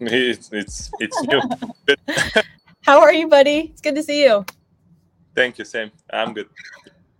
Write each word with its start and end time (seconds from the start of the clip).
It's 0.00 0.50
it's 0.52 0.90
it's 1.00 1.26
you. 1.28 1.40
How 2.82 3.00
are 3.00 3.12
you, 3.12 3.28
buddy? 3.28 3.70
It's 3.72 3.80
good 3.80 3.94
to 3.96 4.02
see 4.02 4.22
you. 4.24 4.44
Thank 5.34 5.58
you, 5.58 5.64
Sam. 5.64 5.90
I'm 6.10 6.32
good. 6.32 6.48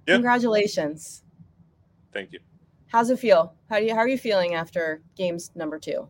Yeah. 0.07 0.15
Congratulations. 0.15 1.25
Thank 2.13 2.33
you. 2.33 2.41
How's 2.87 3.11
it 3.11 3.19
feel? 3.19 3.55
How 3.69 3.79
do 3.79 3.85
you 3.85 3.95
how 3.95 4.01
are 4.01 4.09
you 4.09 4.19
feeling 4.19 4.55
after 4.55 5.03
games 5.17 5.51
number 5.55 5.79
two? 5.79 6.09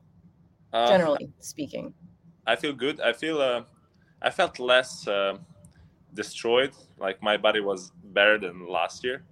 Uh, 0.73 0.88
Generally 0.88 1.30
speaking. 1.40 1.95
I 2.46 2.56
feel 2.56 2.73
good. 2.73 3.00
I 3.00 3.12
feel 3.12 3.40
uh, 3.40 3.62
I 4.23 4.30
felt 4.30 4.59
less 4.59 5.09
uh, 5.09 5.38
destroyed. 6.14 6.73
Like 6.98 7.23
my 7.23 7.37
body 7.37 7.60
was 7.60 7.92
better 8.12 8.38
than 8.38 8.68
last 8.68 9.04
year, 9.04 9.24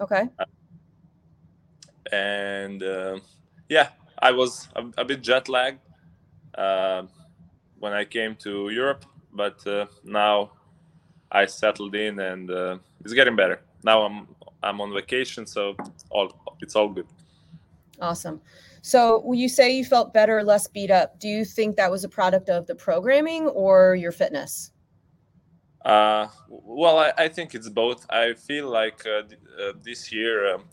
Okay. 0.00 0.28
and 2.12 2.82
uh, 2.82 3.18
yeah, 3.68 3.88
I 4.18 4.32
was 4.32 4.68
a, 4.76 4.84
a 4.98 5.04
bit 5.04 5.22
jet 5.22 5.48
lagged 5.48 5.80
uh, 5.80 5.85
when 6.56 7.92
I 7.92 8.04
came 8.04 8.36
to 8.36 8.70
Europe, 8.70 9.04
but 9.32 9.66
uh, 9.66 9.86
now 10.04 10.52
I 11.30 11.46
settled 11.46 11.94
in 11.94 12.18
and 12.20 12.50
uh, 12.50 12.78
it's 13.04 13.12
getting 13.12 13.36
better. 13.36 13.60
Now 13.84 14.02
I'm 14.02 14.28
I'm 14.62 14.80
on 14.80 14.92
vacation, 14.92 15.46
so 15.46 15.76
all 16.10 16.32
it's 16.60 16.74
all 16.74 16.88
good. 16.88 17.06
Awesome. 18.00 18.40
So 18.82 19.20
when 19.20 19.38
you 19.38 19.48
say 19.48 19.76
you 19.76 19.84
felt 19.84 20.14
better, 20.14 20.44
less 20.44 20.68
beat 20.68 20.90
up, 20.90 21.18
do 21.18 21.28
you 21.28 21.44
think 21.44 21.76
that 21.76 21.90
was 21.90 22.04
a 22.04 22.08
product 22.08 22.48
of 22.48 22.66
the 22.66 22.74
programming 22.74 23.48
or 23.48 23.96
your 23.96 24.12
fitness? 24.12 24.70
Uh, 25.84 26.28
well, 26.48 26.98
I, 26.98 27.12
I 27.16 27.28
think 27.28 27.54
it's 27.54 27.68
both. 27.68 28.06
I 28.10 28.34
feel 28.34 28.68
like 28.68 29.06
uh, 29.06 29.22
th- 29.22 29.40
uh, 29.60 29.72
this 29.82 30.12
year, 30.12 30.54
um, 30.54 30.64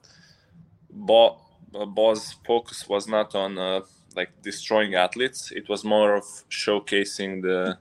Bo- 0.89 1.39
uh, 1.73 1.85
Bo's 1.85 2.33
focus 2.45 2.87
was 2.87 3.07
not 3.07 3.35
on 3.35 3.57
uh, 3.57 3.81
like 4.15 4.31
destroying 4.43 4.95
athletes. 4.95 5.51
It 5.51 5.69
was 5.69 5.83
more 5.83 6.15
of 6.15 6.25
showcasing 6.49 7.41
the 7.43 7.77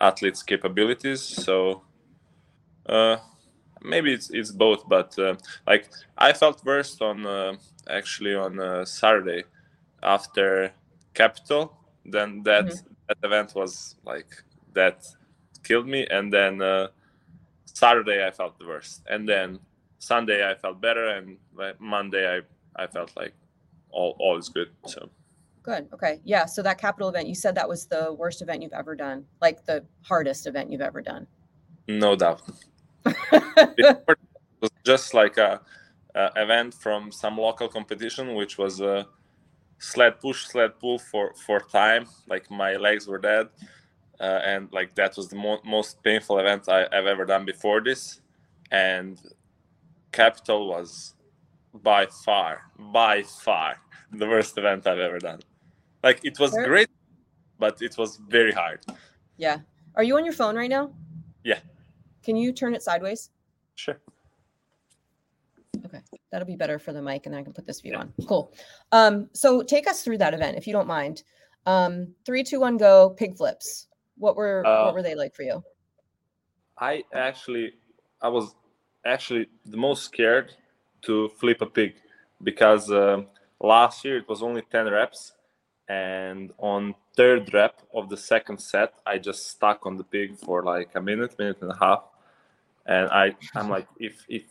athletes' 0.00 0.42
capabilities. 0.42 1.22
So 1.22 1.82
uh, 2.88 3.18
maybe 3.82 4.12
it's 4.12 4.30
it's 4.30 4.52
both. 4.52 4.88
But 4.88 5.18
uh, 5.18 5.36
like 5.66 5.90
I 6.18 6.32
felt 6.34 6.64
worst 6.64 7.02
on 7.02 7.26
uh, 7.26 7.54
actually 7.90 8.34
on 8.34 8.60
uh, 8.60 8.84
Saturday 8.86 9.44
after 10.02 10.72
Capitol. 11.14 11.72
Then 12.04 12.42
that 12.44 12.70
Mhm. 12.70 12.82
that 13.08 13.18
event 13.24 13.54
was 13.54 13.96
like 14.04 14.44
that 14.74 15.04
killed 15.64 15.88
me 15.88 16.06
and 16.10 16.32
then 16.32 16.62
uh, 16.62 16.88
saturday 17.66 18.26
i 18.26 18.30
felt 18.30 18.58
the 18.58 18.66
worst 18.66 19.02
and 19.10 19.28
then 19.28 19.60
sunday 19.98 20.48
i 20.50 20.54
felt 20.54 20.80
better 20.80 21.08
and 21.08 21.38
like, 21.56 21.80
monday 21.80 22.38
i 22.38 22.82
i 22.82 22.86
felt 22.86 23.16
like 23.16 23.34
all 23.90 24.16
all 24.20 24.38
is 24.38 24.48
good 24.50 24.70
so 24.86 25.10
Good. 25.68 25.88
Okay. 25.94 26.20
Yeah. 26.24 26.46
So 26.46 26.62
that 26.62 26.78
Capitol 26.78 27.10
event, 27.10 27.28
you 27.28 27.36
said 27.36 27.54
that 27.56 27.68
was 27.68 27.86
the 27.86 28.14
worst 28.14 28.42
event 28.42 28.62
you've 28.62 28.72
ever 28.82 28.96
done, 28.96 29.26
like 29.42 29.66
the 29.66 29.84
hardest 30.02 30.46
event 30.48 30.72
you've 30.72 30.80
ever 30.92 31.02
done. 31.02 31.26
no 31.88 32.16
doubt 32.16 32.42
it 33.32 33.98
was 34.60 34.70
just 34.84 35.14
like 35.14 35.38
a, 35.38 35.60
a 36.14 36.30
event 36.36 36.74
from 36.74 37.10
some 37.12 37.38
local 37.38 37.68
competition 37.68 38.34
which 38.34 38.58
was 38.58 38.80
a 38.80 39.06
sled 39.78 40.20
push 40.20 40.46
sled 40.46 40.72
pull 40.80 40.98
for 40.98 41.32
for 41.46 41.60
time 41.60 42.06
like 42.28 42.50
my 42.50 42.76
legs 42.76 43.06
were 43.08 43.18
dead 43.18 43.48
uh, 44.20 44.40
and 44.44 44.68
like 44.72 44.94
that 44.96 45.16
was 45.16 45.28
the 45.28 45.36
mo- 45.36 45.60
most 45.64 46.02
painful 46.02 46.38
event 46.38 46.68
I, 46.68 46.86
i've 46.92 47.06
ever 47.06 47.24
done 47.24 47.44
before 47.46 47.80
this 47.82 48.20
and 48.70 49.18
Capitol 50.12 50.68
was 50.68 51.14
by 51.74 52.06
far 52.26 52.62
by 52.78 53.22
far 53.22 53.76
the 54.12 54.26
worst 54.26 54.58
event 54.58 54.86
i've 54.86 54.98
ever 54.98 55.18
done 55.20 55.40
like 56.02 56.20
it 56.24 56.38
was 56.38 56.52
great 56.52 56.88
but 57.58 57.80
it 57.82 57.96
was 57.98 58.20
very 58.28 58.52
hard 58.52 58.80
yeah. 59.38 59.58
Are 59.94 60.02
you 60.02 60.16
on 60.16 60.24
your 60.24 60.34
phone 60.34 60.56
right 60.56 60.68
now? 60.68 60.90
Yeah. 61.44 61.60
Can 62.22 62.36
you 62.36 62.52
turn 62.52 62.74
it 62.74 62.82
sideways? 62.82 63.30
sure 63.76 63.98
Okay, 65.84 66.00
that'll 66.32 66.46
be 66.46 66.56
better 66.56 66.80
for 66.80 66.92
the 66.92 67.00
mic, 67.00 67.24
and 67.26 67.32
then 67.32 67.40
I 67.40 67.44
can 67.44 67.52
put 67.52 67.64
this 67.64 67.80
view 67.80 67.94
on. 67.94 68.12
Cool. 68.26 68.52
Um, 68.90 69.28
so 69.32 69.62
take 69.62 69.86
us 69.86 70.02
through 70.02 70.18
that 70.18 70.34
event, 70.34 70.56
if 70.56 70.66
you 70.66 70.72
don't 70.72 70.88
mind. 70.88 71.22
Um, 71.66 72.14
three, 72.26 72.42
two, 72.42 72.58
one, 72.58 72.76
go. 72.76 73.10
Pig 73.10 73.36
flips. 73.36 73.86
What 74.16 74.34
were 74.34 74.66
Uh, 74.66 74.86
what 74.86 74.94
were 74.94 75.02
they 75.02 75.14
like 75.14 75.36
for 75.36 75.44
you? 75.44 75.62
I 76.78 77.04
actually, 77.14 77.74
I 78.20 78.28
was 78.28 78.56
actually 79.04 79.46
the 79.66 79.76
most 79.76 80.02
scared 80.02 80.52
to 81.02 81.28
flip 81.28 81.62
a 81.62 81.66
pig 81.66 81.94
because 82.42 82.90
um 82.90 83.28
last 83.60 84.04
year 84.04 84.16
it 84.16 84.28
was 84.28 84.42
only 84.42 84.62
10 84.62 84.90
reps. 84.90 85.34
And 85.88 86.52
on 86.58 86.94
third 87.16 87.52
rep 87.54 87.80
of 87.94 88.08
the 88.10 88.16
second 88.16 88.58
set, 88.58 88.94
I 89.06 89.18
just 89.18 89.48
stuck 89.48 89.86
on 89.86 89.96
the 89.96 90.04
pig 90.04 90.36
for 90.36 90.62
like 90.62 90.90
a 90.94 91.00
minute, 91.00 91.38
minute 91.38 91.58
and 91.62 91.70
a 91.70 91.76
half. 91.80 92.04
And 92.86 93.08
I, 93.10 93.34
I'm 93.54 93.70
like, 93.76 93.88
if, 93.98 94.24
if 94.28 94.42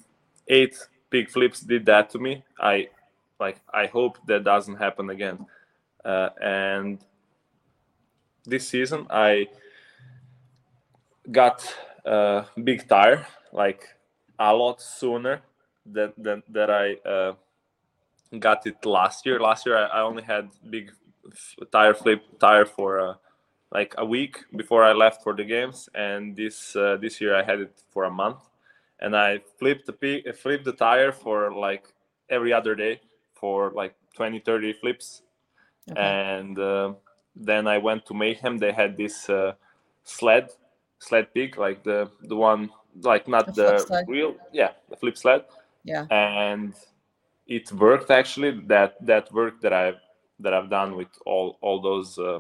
eight 0.48 0.78
pig 1.10 1.30
flips 1.30 1.62
did 1.62 1.86
that 1.86 2.10
to 2.12 2.20
me, 2.20 2.44
I 2.60 2.90
like, 3.40 3.62
I 3.72 3.86
hope 3.86 4.18
that 4.26 4.44
doesn't 4.44 4.76
happen 4.76 5.12
again. 5.12 5.46
Uh, 6.04 6.30
and 6.42 7.00
this 8.46 8.68
season, 8.68 9.06
I 9.10 9.48
got 11.32 11.62
a 12.06 12.46
big 12.64 12.88
tire 12.88 13.28
like 13.52 13.84
a 14.40 14.54
lot 14.54 14.82
sooner 14.82 15.42
than 15.86 16.14
than 16.18 16.44
that 16.50 16.70
I 16.70 16.94
uh, 17.08 17.34
got 18.40 18.66
it 18.66 18.86
last 18.86 19.26
year. 19.26 19.40
Last 19.40 19.66
year 19.66 19.78
I, 19.78 20.00
I 20.00 20.02
only 20.02 20.24
had 20.24 20.50
big 20.70 20.92
tire 21.72 21.94
flip 21.94 22.22
tire 22.40 22.66
for 22.66 23.00
uh, 23.00 23.14
like 23.72 23.94
a 23.98 24.06
week 24.06 24.38
before 24.56 24.84
I 24.84 24.94
left 24.94 25.24
for 25.24 25.36
the 25.36 25.44
games, 25.44 25.90
and 25.96 26.36
this 26.36 26.76
uh, 26.76 26.98
this 27.02 27.20
year 27.22 27.36
I 27.36 27.44
had 27.44 27.60
it 27.62 27.82
for 27.92 28.06
a 28.06 28.12
month, 28.12 28.40
and 29.00 29.16
I 29.16 29.40
flipped 29.60 29.86
the 29.88 30.34
flipped 30.42 30.66
the 30.66 30.74
tire 30.74 31.12
for 31.12 31.54
like 31.54 31.94
every 32.30 32.54
other 32.54 32.76
day 32.76 33.00
for 33.34 33.72
like 33.72 33.96
20 34.16 34.40
30 34.40 34.74
flips 34.74 35.22
Okay. 35.92 36.02
and 36.02 36.60
uh, 36.60 36.94
then 37.36 37.68
I 37.68 37.78
went 37.78 38.06
to 38.08 38.14
Mayhem. 38.14 38.58
They 38.58 38.72
had 38.72 38.98
this 38.98 39.30
uh, 39.30 39.54
sled, 40.04 40.50
sled 41.00 41.34
pig, 41.34 41.58
like 41.58 41.84
the 41.84 42.12
the 42.24 42.36
one, 42.36 42.70
like 43.02 43.28
not 43.28 43.56
flip 43.56 43.56
the 43.56 44.06
real, 44.08 44.36
yeah, 44.52 44.72
the 44.90 44.98
flip 44.98 45.18
sled, 45.18 45.46
yeah. 45.84 46.06
and 46.10 46.74
it 47.48 47.72
worked 47.72 48.12
actually. 48.12 48.52
That 48.68 48.98
that 49.06 49.32
work 49.32 49.62
that 49.62 49.72
I've 49.72 50.00
that 50.40 50.54
I've 50.54 50.70
done 50.70 50.96
with 50.96 51.10
all 51.26 51.58
all 51.62 51.82
those 51.82 52.18
uh, 52.20 52.40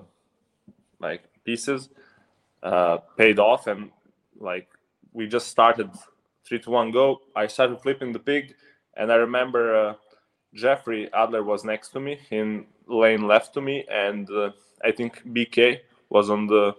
like 1.00 1.24
pieces 1.44 1.90
uh, 2.64 2.98
paid 3.18 3.40
off, 3.40 3.68
and 3.68 3.92
like 4.40 4.68
we 5.14 5.28
just 5.28 5.48
started 5.48 5.90
three 6.46 6.60
to 6.60 6.70
one 6.70 6.92
go. 6.92 7.22
I 7.36 7.48
started 7.48 7.82
flipping 7.82 8.12
the 8.14 8.20
pig, 8.20 8.56
and 8.96 9.12
I 9.12 9.16
remember. 9.16 9.76
Uh, 9.76 9.94
Jeffrey 10.54 11.10
Adler 11.14 11.44
was 11.44 11.64
next 11.64 11.90
to 11.90 12.00
me 12.00 12.20
in 12.32 12.66
lane 12.88 13.28
left 13.28 13.54
to 13.54 13.62
me, 13.62 13.86
and 13.92 14.30
uh, 14.30 14.52
I 14.84 14.92
think 14.92 15.22
BK 15.28 15.80
was 16.10 16.30
on 16.30 16.48
the 16.48 16.74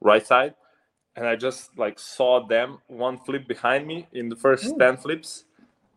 right 0.00 0.26
side. 0.26 0.54
And 1.14 1.26
I 1.26 1.36
just 1.36 1.76
like 1.78 1.98
saw 1.98 2.46
them 2.46 2.78
one 2.88 3.18
flip 3.18 3.48
behind 3.48 3.86
me 3.86 4.06
in 4.12 4.28
the 4.28 4.36
first 4.36 4.66
Ooh. 4.66 4.78
10 4.78 4.98
flips. 4.98 5.44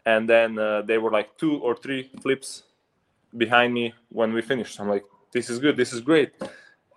And 0.06 0.30
then 0.30 0.58
uh, 0.58 0.84
they 0.84 0.98
were 0.98 1.12
like 1.12 1.38
two 1.38 1.58
or 1.58 1.76
three 1.76 2.10
flips 2.22 2.64
behind 3.38 3.74
me 3.74 3.94
when 4.10 4.34
we 4.34 4.42
finished. 4.42 4.80
I'm 4.80 4.90
like, 4.90 5.06
this 5.32 5.50
is 5.50 5.60
good, 5.60 5.78
this 5.78 5.94
is 5.94 6.02
great. 6.02 6.34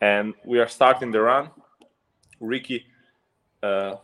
And 0.01 0.35
we 0.45 0.59
are 0.59 0.69
starting 0.69 1.11
the 1.11 1.21
run. 1.21 1.51
Ricky 2.41 2.87
uh, 3.63 3.97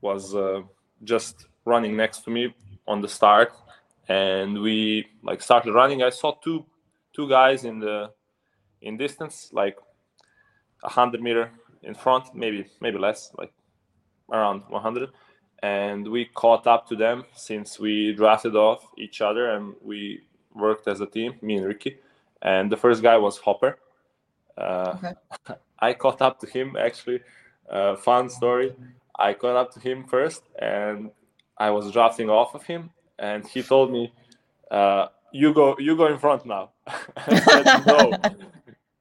was 0.00 0.34
uh, 0.34 0.62
just 1.04 1.46
running 1.64 1.96
next 1.96 2.24
to 2.24 2.30
me 2.30 2.54
on 2.86 3.00
the 3.00 3.08
start 3.08 3.52
and 4.08 4.60
we 4.60 5.06
like 5.22 5.40
started 5.40 5.72
running 5.72 6.02
i 6.02 6.10
saw 6.10 6.32
two 6.42 6.64
two 7.14 7.28
guys 7.28 7.64
in 7.64 7.78
the 7.78 8.10
in 8.82 8.96
distance 8.96 9.48
like 9.52 9.76
a 10.82 10.88
100 10.88 11.22
meter 11.22 11.50
in 11.82 11.94
front 11.94 12.34
maybe 12.34 12.66
maybe 12.80 12.98
less 12.98 13.32
like 13.38 13.52
around 14.30 14.62
100 14.68 15.10
and 15.62 16.06
we 16.06 16.26
caught 16.26 16.66
up 16.66 16.86
to 16.86 16.96
them 16.96 17.24
since 17.34 17.78
we 17.78 18.12
drafted 18.12 18.54
off 18.54 18.86
each 18.98 19.22
other 19.22 19.52
and 19.52 19.74
we 19.82 20.20
worked 20.54 20.88
as 20.88 21.00
a 21.00 21.06
team 21.06 21.34
me 21.42 21.56
and 21.56 21.66
ricky 21.66 21.98
and 22.42 22.70
the 22.70 22.76
first 22.76 23.02
guy 23.02 23.16
was 23.16 23.38
hopper 23.38 23.78
uh, 24.56 24.96
Okay. 24.96 25.14
I 25.78 25.92
caught 25.92 26.22
up 26.22 26.40
to 26.40 26.46
him 26.46 26.76
actually. 26.76 27.20
Uh, 27.68 27.96
fun 27.96 28.28
story. 28.28 28.74
I 29.18 29.34
caught 29.34 29.56
up 29.56 29.72
to 29.74 29.80
him 29.80 30.04
first, 30.04 30.42
and 30.58 31.10
I 31.58 31.70
was 31.70 31.90
drafting 31.92 32.28
off 32.28 32.54
of 32.54 32.64
him, 32.64 32.90
and 33.18 33.46
he 33.46 33.62
told 33.62 33.92
me, 33.92 34.12
uh, 34.70 35.08
"You 35.32 35.54
go, 35.54 35.76
you 35.78 35.96
go 35.96 36.06
in 36.06 36.18
front 36.18 36.46
now." 36.46 36.70
Said, 37.28 37.86
"No." 37.86 38.12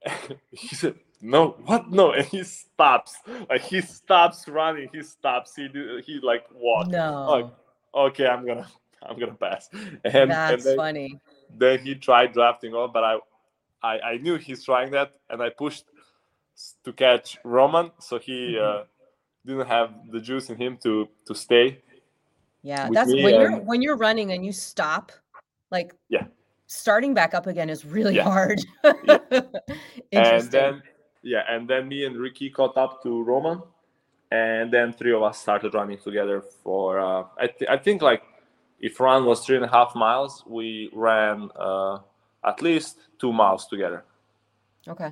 he 0.52 0.76
said, 0.76 0.96
"No, 1.22 1.56
what? 1.66 1.90
No!" 1.90 2.12
And 2.12 2.26
he 2.26 2.44
stops. 2.44 3.18
Like 3.50 3.62
he 3.62 3.82
stops 3.82 4.48
running. 4.48 4.90
He 4.94 5.02
stops. 5.02 5.56
He 5.56 5.68
he 6.06 6.20
like 6.22 6.46
walks. 6.54 6.90
No. 6.90 7.26
Like, 7.30 7.48
okay, 8.12 8.28
I'm 8.28 8.46
gonna, 8.46 8.68
I'm 9.02 9.20
gonna 9.20 9.34
pass. 9.34 9.70
And, 10.04 10.32
That's 10.32 10.54
and 10.54 10.62
then, 10.64 10.78
funny. 10.78 11.20
Then 11.58 11.80
he 11.80 11.96
tried 11.96 12.34
drafting 12.34 12.74
off, 12.74 12.94
but 12.94 13.04
I, 13.04 13.18
I, 13.82 14.00
I 14.00 14.18
knew 14.18 14.36
he's 14.38 14.64
trying 14.64 14.92
that, 14.92 15.14
and 15.30 15.42
I 15.42 15.50
pushed 15.50 15.86
to 16.84 16.94
catch 16.94 17.38
Roman, 17.44 17.92
so 18.00 18.20
he 18.20 18.56
Mhm. 18.56 18.82
uh, 18.82 18.84
didn't 19.46 19.68
have 19.68 19.90
the 20.12 20.20
juice 20.22 20.50
in 20.50 20.58
him 20.58 20.78
to 20.84 21.08
to 21.28 21.34
stay. 21.36 21.82
Yeah, 22.62 22.90
that's 22.94 23.12
when 23.12 23.36
you're 23.36 23.60
when 23.60 23.82
you're 23.82 23.98
running 23.98 24.32
and 24.32 24.46
you 24.46 24.52
stop, 24.54 25.12
like 25.72 25.94
Yeah. 26.10 26.28
starting 26.68 27.14
back 27.14 27.34
up 27.34 27.48
again 27.48 27.70
is 27.70 27.86
really 27.86 28.16
Yeah. 28.16 28.24
hard. 28.24 28.60
And 30.14 30.52
then 30.52 30.84
yeah, 31.24 31.44
and 31.50 31.68
then 31.68 31.88
me 31.88 32.06
and 32.06 32.18
Ricky 32.18 32.50
caught 32.50 32.78
up 32.78 33.02
to 33.04 33.24
Roman, 33.24 33.62
and 34.32 34.72
then 34.72 34.94
three 34.94 35.14
of 35.14 35.24
us 35.24 35.40
started 35.40 35.74
running 35.74 35.98
together 35.98 36.42
for 36.64 37.00
uh, 37.00 37.24
I, 37.38 37.48
th- 37.48 37.70
I 37.70 37.78
think 37.78 38.02
like 38.02 38.24
if 38.84 39.00
run 39.00 39.26
was 39.26 39.46
three 39.46 39.56
and 39.56 39.64
a 39.64 39.70
half 39.70 39.96
miles, 39.96 40.44
we 40.46 40.90
ran 40.92 41.50
uh, 41.56 42.00
at 42.44 42.62
least 42.62 42.98
two 43.18 43.32
miles 43.32 43.66
together. 43.66 44.04
okay. 44.88 45.12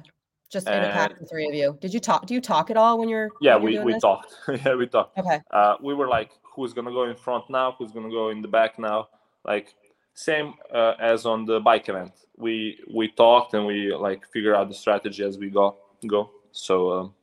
Just 0.49 0.67
in 0.67 0.83
a 0.83 0.91
pack, 0.91 1.17
the 1.17 1.25
three 1.25 1.47
of 1.47 1.53
you. 1.53 1.77
Did 1.79 1.93
you 1.93 2.01
talk? 2.01 2.25
Do 2.25 2.33
you 2.33 2.41
talk 2.41 2.69
at 2.69 2.75
all 2.75 2.99
when 2.99 3.07
you're? 3.07 3.29
Yeah, 3.39 3.55
when 3.55 3.71
you're 3.71 3.85
we, 3.85 3.93
we 3.93 3.93
this? 3.93 4.01
talked. 4.01 4.33
yeah, 4.65 4.75
we 4.75 4.85
talked. 4.85 5.17
Okay. 5.17 5.39
uh, 5.51 5.75
we 5.81 5.93
were 5.93 6.09
like, 6.09 6.31
who's 6.43 6.73
gonna 6.73 6.91
go 6.91 7.05
in 7.05 7.15
front 7.15 7.49
now? 7.49 7.71
Who's 7.77 7.93
gonna 7.93 8.09
go 8.09 8.31
in 8.31 8.41
the 8.41 8.49
back 8.49 8.77
now? 8.77 9.07
Like 9.45 9.73
same 10.13 10.55
uh, 10.73 10.95
as 10.99 11.25
on 11.25 11.45
the 11.45 11.61
bike 11.61 11.87
event. 11.87 12.11
We 12.35 12.79
we 12.93 13.07
talked 13.07 13.53
and 13.53 13.65
we 13.65 13.95
like 13.95 14.27
figure 14.33 14.53
out 14.53 14.67
the 14.67 14.75
strategy 14.75 15.23
as 15.23 15.37
we 15.37 15.49
go 15.49 15.77
go. 16.05 16.31
So 16.51 16.91
um, 16.91 17.13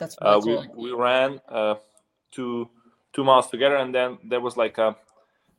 That's 0.00 0.16
really 0.22 0.34
uh, 0.34 0.40
cool. 0.40 0.66
we 0.74 0.90
we 0.90 0.98
ran 0.98 1.42
uh, 1.50 1.74
two 3.12 3.24
miles 3.24 3.48
together, 3.48 3.76
and 3.76 3.94
then 3.94 4.18
there 4.24 4.40
was 4.40 4.56
like 4.56 4.78
a 4.78 4.96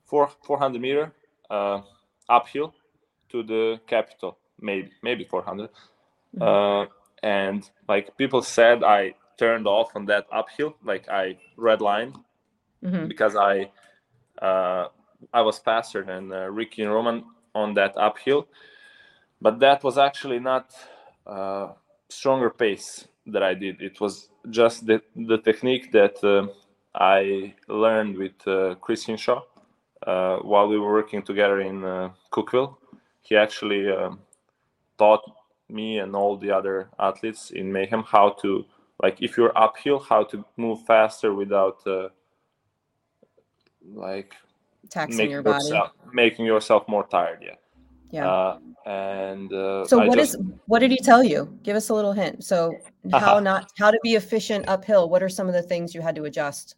four 0.06 0.30
four 0.46 0.58
hundred 0.58 0.82
meter 0.82 1.14
uh, 1.50 1.82
uphill 2.30 2.74
to 3.30 3.44
the 3.44 3.80
Capitol, 3.88 4.38
maybe 4.62 4.92
maybe 5.04 5.26
four 5.26 5.44
hundred. 5.44 5.70
Uh, 6.42 6.86
and 7.24 7.70
like 7.88 8.18
people 8.18 8.42
said, 8.42 8.84
I 8.84 9.14
turned 9.38 9.68
off 9.68 9.96
on 9.96 10.06
that 10.06 10.26
uphill, 10.32 10.76
like 10.84 11.10
I 11.10 11.38
redlined 11.58 12.16
Mhm. 12.84 13.08
because 13.08 13.36
I 13.36 13.72
uh, 14.42 14.88
I 15.34 15.42
was 15.42 15.60
faster 15.60 16.04
than 16.04 16.32
uh, 16.32 16.48
Ricky 16.48 16.82
and 16.84 16.92
Roman 16.92 17.24
on 17.56 17.74
that 17.76 17.96
uphill, 17.98 18.48
but 19.42 19.60
that 19.60 19.84
was 19.84 19.98
actually 19.98 20.40
not 20.40 20.72
uh, 21.26 21.70
stronger 22.10 22.50
pace 22.50 23.08
that 23.28 23.44
I 23.44 23.54
did. 23.54 23.82
It 23.82 24.02
was 24.02 24.30
just 24.50 24.86
the 24.86 25.02
the 25.16 25.38
technique 25.38 25.92
that 25.94 26.22
uh, 26.24 26.48
I 26.96 27.54
learned 27.68 28.18
with 28.18 28.48
uh, 28.48 28.76
Chris 28.76 29.06
Hinshaw 29.06 29.42
uh, 30.06 30.38
while 30.38 30.68
we 30.68 30.78
were 30.78 30.92
working 30.92 31.24
together 31.24 31.62
in 31.62 31.84
uh, 31.84 32.10
Cookeville. 32.32 32.78
He 33.22 33.36
actually 33.36 33.90
um, 33.90 34.20
taught 34.98 35.22
me 35.70 36.00
and 36.00 36.16
all 36.16 36.38
the 36.38 36.52
other 36.52 36.90
athletes 37.00 37.52
in 37.52 37.72
Mayhem 37.72 38.04
how 38.04 38.32
to 38.42 38.66
like 39.02 39.22
if 39.22 39.38
you're 39.38 39.58
uphill 39.58 40.00
how 40.00 40.24
to 40.26 40.46
move 40.58 40.84
faster 40.86 41.34
without 41.34 41.86
uh, 41.88 42.10
like 43.94 44.36
Taxing 44.90 45.18
making 45.18 45.32
your 45.32 45.42
body. 45.42 45.82
making 46.14 46.46
yourself 46.46 46.88
more 46.88 47.08
tired 47.08 47.40
yeah 47.42 47.56
Yeah. 48.12 48.28
uh, 48.28 48.60
and 48.86 49.52
uh, 49.52 49.88
so 49.88 50.02
I 50.02 50.08
what 50.08 50.20
is 50.20 50.34
just, 50.34 50.44
what 50.68 50.80
did 50.80 50.92
he 50.92 50.98
tell 50.98 51.24
you? 51.24 51.58
Give 51.64 51.76
us 51.76 51.90
a 51.90 51.94
little 51.94 52.12
hint. 52.12 52.44
So 52.44 52.78
how 53.12 53.40
not 53.40 53.72
how 53.78 53.90
to 53.92 54.00
be 54.04 54.16
efficient 54.16 54.68
uphill? 54.68 55.10
What 55.10 55.24
are 55.24 55.30
some 55.30 55.48
of 55.48 55.54
the 55.54 55.64
things 55.64 55.96
you 55.96 56.02
had 56.02 56.16
to 56.16 56.26
adjust? 56.26 56.76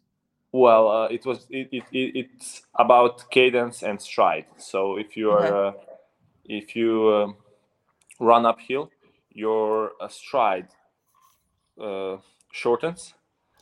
Well 0.56 0.88
uh, 0.88 1.06
it 1.08 1.24
was 1.26 1.46
it, 1.50 1.68
it, 1.72 1.84
it 1.92 2.16
it's 2.20 2.62
about 2.76 3.30
cadence 3.30 3.82
and 3.82 4.00
stride 4.00 4.46
so 4.56 4.96
if 4.96 5.16
you 5.16 5.30
are 5.30 5.44
Okay. 5.44 5.68
uh, 5.68 5.72
if 6.44 6.76
you 6.76 7.12
um, 7.14 7.36
run 8.20 8.46
uphill 8.46 8.90
your 9.30 9.92
uh, 10.00 10.08
stride 10.08 10.68
uh, 11.80 12.16
shortens 12.52 13.14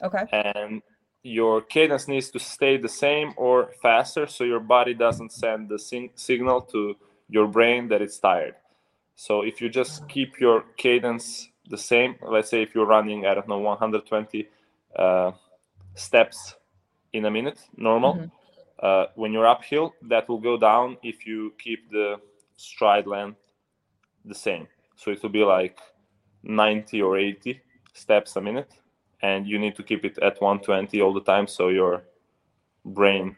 Okay. 0.02 0.24
and 0.32 0.82
your 1.22 1.62
cadence 1.62 2.06
needs 2.06 2.30
to 2.30 2.38
stay 2.38 2.76
the 2.76 2.88
same 2.88 3.32
or 3.36 3.70
faster 3.82 4.26
so 4.26 4.44
your 4.44 4.60
body 4.60 4.94
doesn't 4.94 5.32
send 5.32 5.68
the 5.68 5.78
sing- 5.78 6.12
signal 6.14 6.60
to 6.60 6.94
your 7.28 7.48
brain 7.48 7.88
that 7.88 8.02
it's 8.02 8.18
tired 8.18 8.54
so 9.16 9.42
if 9.42 9.60
you 9.60 9.68
just 9.68 10.06
keep 10.08 10.38
your 10.38 10.64
cadence 10.76 11.48
the 11.70 11.78
same 11.78 12.14
let's 12.28 12.50
say 12.50 12.62
if 12.62 12.74
you're 12.74 12.86
running 12.86 13.26
i 13.26 13.34
don't 13.34 13.48
know 13.48 13.58
120 13.58 14.46
uh, 14.96 15.32
steps 15.94 16.54
in 17.14 17.24
a 17.24 17.30
minute 17.30 17.58
normal 17.76 18.14
Mhm. 18.14 18.30
uh, 18.86 19.06
when 19.14 19.32
you're 19.32 19.50
uphill 19.56 19.94
that 20.12 20.28
will 20.28 20.42
go 20.50 20.56
down 20.70 20.86
if 21.02 21.16
you 21.28 21.38
keep 21.64 21.80
the 21.90 22.08
stride 22.56 23.06
length 23.06 23.40
the 24.24 24.34
same 24.46 24.66
so 24.96 25.10
it 25.10 25.22
will 25.22 25.34
be 25.40 25.44
like 25.44 25.78
90 26.42 27.00
or 27.02 27.16
80 27.16 27.60
steps 27.92 28.36
a 28.36 28.40
minute 28.40 28.72
and 29.22 29.46
you 29.46 29.58
need 29.58 29.74
to 29.76 29.82
keep 29.82 30.04
it 30.04 30.18
at 30.18 30.40
120 30.40 31.00
all 31.02 31.14
the 31.14 31.26
time 31.32 31.46
so 31.46 31.68
your 31.68 32.02
brain 32.84 33.36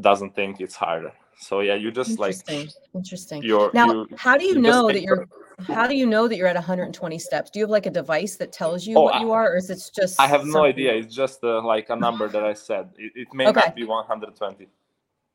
doesn't 0.00 0.34
think 0.34 0.60
it's 0.60 0.76
harder 0.76 1.12
so 1.48 1.60
yeah 1.60 1.74
you 1.74 1.90
just 1.90 2.18
like 2.18 2.36
Interesting. 2.38 2.68
Interesting. 2.94 3.40
Now, 3.74 3.86
you, 3.92 4.08
how 4.16 4.36
do 4.36 4.44
you, 4.44 4.54
you 4.54 4.60
know 4.60 4.88
that 4.88 5.02
you're 5.02 5.28
how 5.66 5.86
do 5.86 5.96
you 5.96 6.06
know 6.06 6.28
that 6.28 6.36
you're 6.36 6.46
at 6.46 6.54
120 6.54 7.18
steps? 7.18 7.50
Do 7.50 7.58
you 7.58 7.64
have 7.64 7.70
like 7.70 7.86
a 7.86 7.90
device 7.90 8.36
that 8.36 8.52
tells 8.52 8.86
you 8.86 8.96
Oh, 8.96 9.02
what 9.02 9.14
I- 9.16 9.20
you 9.20 9.32
are, 9.32 9.52
or 9.52 9.56
is 9.56 9.70
it 9.70 9.80
just 9.94 10.20
i 10.20 10.26
have 10.26 10.44
no 10.46 10.64
idea 10.64 10.94
it's 10.94 11.14
just 11.14 11.42
uh, 11.44 11.60
like 11.62 11.90
a 11.90 11.96
number 11.96 12.28
that 12.28 12.44
i 12.44 12.52
said 12.54 12.90
it, 12.98 13.12
it 13.14 13.28
may 13.34 13.46
Okay. 13.48 13.60
not 13.60 13.74
be 13.74 13.84
120 13.84 14.68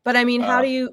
But 0.03 0.15
I 0.15 0.23
mean, 0.23 0.41
how 0.41 0.59
Uh, 0.59 0.63
do 0.63 0.67
you? 0.69 0.89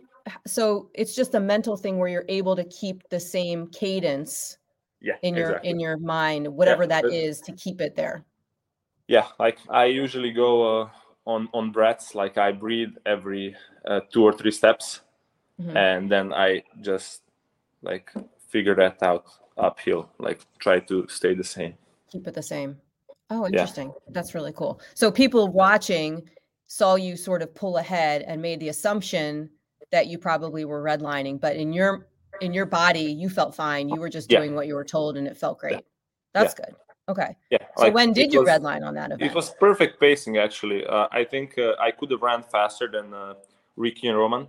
So 0.47 0.91
it's 0.95 1.15
just 1.17 1.35
a 1.35 1.41
mental 1.41 1.77
thing 1.77 1.99
where 1.99 2.09
you're 2.09 2.29
able 2.41 2.55
to 2.57 2.65
keep 2.65 3.09
the 3.09 3.19
same 3.21 3.67
cadence 3.69 4.59
yeah 5.01 5.17
in 5.23 5.35
your 5.35 5.51
exactly. 5.51 5.71
in 5.71 5.81
your 5.81 5.97
mind, 5.99 6.47
whatever 6.47 6.87
that 6.87 7.03
that- 7.05 7.13
is, 7.13 7.41
to 7.47 7.53
keep 7.53 7.81
it 7.81 7.95
there. 7.97 8.17
yeah 9.09 9.27
like 9.45 9.59
i 9.83 9.85
usually 10.05 10.33
go 10.45 10.51
uh, 10.83 10.89
on 11.27 11.49
on 11.53 11.73
breaths 11.73 12.15
like 12.15 12.39
i 12.39 12.53
breathe 12.53 12.95
every 13.07 13.57
uh, 13.91 14.01
two 14.13 14.23
or 14.29 14.33
three 14.33 14.53
steps 14.61 15.01
Mhm. 15.59 15.77
and 15.77 16.03
then 16.15 16.27
i 16.47 16.63
just 16.81 17.23
like 17.83 18.09
figure 18.51 18.75
that 18.75 19.03
out 19.03 19.25
uphill 19.59 20.11
like 20.19 20.41
try 20.59 20.79
to 20.81 21.07
stay 21.09 21.35
the 21.35 21.45
same 21.45 21.75
Keep 22.11 22.27
it 22.27 22.35
the 22.35 22.43
same. 22.43 22.77
Oh, 23.33 23.47
interesting. 23.47 23.93
That's 24.09 24.35
really 24.35 24.53
cool. 24.53 24.81
So 24.95 25.13
people 25.13 25.47
watching 25.47 26.29
saw 26.67 26.97
you 26.97 27.17
sort 27.17 27.41
of 27.41 27.55
pull 27.55 27.77
ahead 27.77 28.23
and 28.23 28.43
made 28.43 28.59
the 28.59 28.69
assumption 28.69 29.49
that 29.93 30.09
you 30.09 30.19
probably 30.19 30.65
were 30.65 30.83
redlining, 30.83 31.41
but 31.41 31.55
in 31.55 31.73
your 31.73 32.09
in 32.41 32.53
your 32.53 32.67
body, 32.67 33.07
you 33.23 33.29
felt 33.29 33.55
fine. 33.55 33.89
You 33.89 34.01
were 34.01 34.09
just 34.09 34.29
Yeah. 34.33 34.39
doing 34.41 34.57
what 34.57 34.67
you 34.67 34.75
were 34.75 34.85
told, 34.85 35.17
and 35.19 35.29
it 35.29 35.37
felt 35.37 35.59
great. 35.61 35.85
That's 36.33 36.53
good. 36.55 36.75
Okay. 37.09 37.37
yeah 37.51 37.59
So 37.77 37.85
like, 37.85 37.95
when 37.95 38.13
did 38.13 38.33
you 38.33 38.41
was- 38.41 38.49
redline 38.49 38.83
on 38.85 38.95
that 38.95 39.13
event? 39.13 39.31
It 39.31 39.35
was 39.35 39.51
perfect 39.67 40.01
pacing, 40.01 40.39
actually. 40.39 40.85
Uh, 40.85 41.07
I 41.13 41.23
think 41.25 41.59
uh, 41.59 41.75
I 41.87 41.91
could 41.93 42.11
have 42.11 42.23
ran 42.23 42.43
faster 42.43 42.89
than 42.91 43.15
uh, 43.15 43.35
Ricky 43.77 44.09
and 44.09 44.19
Roman, 44.19 44.49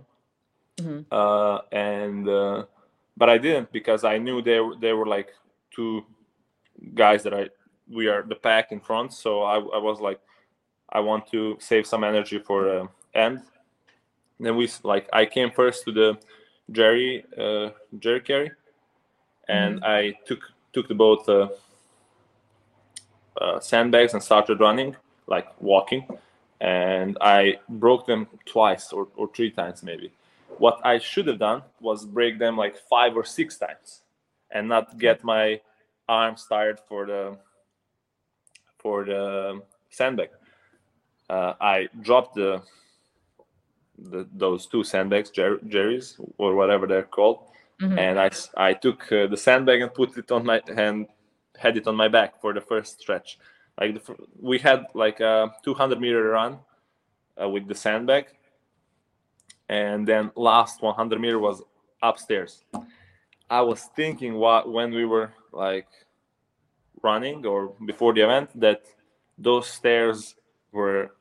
Mhm. 0.80 1.06
uh, 1.12 1.58
and 1.70 2.28
uh, 2.28 2.64
but 3.16 3.28
I 3.28 3.38
didn't 3.38 3.72
because 3.72 4.04
I 4.04 4.18
knew 4.18 4.42
they 4.42 4.60
were, 4.60 4.76
they 4.76 4.92
were 4.92 5.06
like 5.06 5.32
two 5.70 6.04
guys 6.94 7.22
that 7.22 7.34
I 7.34 7.48
we 7.88 8.08
are 8.08 8.22
the 8.22 8.34
pack 8.34 8.72
in 8.72 8.80
front. 8.80 9.12
So 9.12 9.42
I, 9.42 9.56
I 9.56 9.78
was 9.78 10.00
like, 10.00 10.20
I 10.90 11.00
want 11.00 11.26
to 11.32 11.56
save 11.60 11.86
some 11.86 12.04
energy 12.04 12.38
for 12.38 12.68
uh, 12.68 12.86
end. 13.14 13.42
Then 14.40 14.56
we 14.56 14.68
like 14.82 15.08
I 15.12 15.26
came 15.26 15.50
first 15.50 15.84
to 15.84 15.92
the 15.92 16.18
Jerry 16.70 17.24
uh, 17.38 17.70
Jerry 17.98 18.20
carry, 18.20 18.50
and 19.48 19.84
I 19.84 20.14
took 20.26 20.40
took 20.72 20.88
the 20.88 20.94
boat. 20.94 21.28
Uh, 21.28 21.48
uh, 23.40 23.58
sandbags 23.60 24.14
and 24.14 24.22
started 24.22 24.60
running, 24.60 24.94
like 25.26 25.48
walking, 25.60 26.06
and 26.60 27.16
I 27.20 27.58
broke 27.68 28.06
them 28.06 28.28
twice 28.44 28.92
or, 28.92 29.08
or 29.16 29.28
three 29.34 29.50
times 29.50 29.82
maybe. 29.82 30.12
What 30.58 30.80
I 30.84 30.98
should 30.98 31.26
have 31.28 31.38
done 31.38 31.62
was 31.80 32.04
break 32.06 32.38
them 32.38 32.56
like 32.56 32.76
five 32.90 33.16
or 33.16 33.24
six 33.24 33.56
times, 33.58 34.02
and 34.50 34.68
not 34.68 34.98
get 34.98 35.24
my 35.24 35.60
arms 36.08 36.46
tired 36.48 36.78
for 36.88 37.06
the 37.06 37.36
for 38.78 39.04
the 39.04 39.62
sandbag. 39.90 40.30
Uh, 41.30 41.54
I 41.60 41.88
dropped 42.00 42.34
the, 42.34 42.62
the 43.98 44.26
those 44.34 44.66
two 44.66 44.84
sandbags, 44.84 45.30
Jer- 45.30 45.60
Jerry's 45.68 46.18
or 46.38 46.54
whatever 46.54 46.86
they're 46.86 47.02
called, 47.16 47.50
Mhm. 47.80 47.98
and 47.98 48.18
I 48.56 48.72
took 48.74 49.10
uh, 49.12 49.26
the 49.28 49.36
sandbag 49.36 49.80
and 49.82 49.92
put 49.94 50.16
it 50.18 50.30
on 50.32 50.44
my 50.44 50.60
hand 50.74 51.06
had 51.58 51.76
it 51.76 51.86
on 51.86 51.94
my 51.94 52.08
back 52.08 52.40
for 52.40 52.52
the 52.54 52.60
first 52.60 53.00
stretch. 53.00 53.38
Like 53.80 53.94
the, 53.94 54.16
we 54.40 54.58
had 54.58 54.86
like 54.94 55.20
a 55.20 55.52
200 55.62 56.00
meter 56.00 56.22
run 56.24 56.58
uh, 57.40 57.48
with 57.48 57.68
the 57.68 57.74
sandbag, 57.74 58.26
and 59.72 60.06
then 60.06 60.30
last 60.36 60.82
100 60.82 61.18
meter 61.18 61.38
was 61.38 61.62
upstairs. 62.02 62.62
I 63.48 63.62
was 63.62 63.80
thinking 63.96 64.34
what 64.34 64.70
when 64.70 64.92
we 64.92 65.06
were 65.06 65.32
like 65.50 65.88
running 67.02 67.46
or 67.46 67.74
before 67.86 68.12
the 68.12 68.22
event 68.22 68.48
that 68.60 68.82
those 69.38 69.66
stairs 69.66 70.36
were 70.72 71.14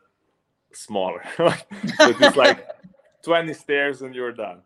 smaller. 0.74 1.24
it's 1.39 2.36
like 2.36 2.67
20 3.24 3.53
stairs 3.53 4.01
and 4.01 4.13
you're 4.13 4.34
done. 4.34 4.63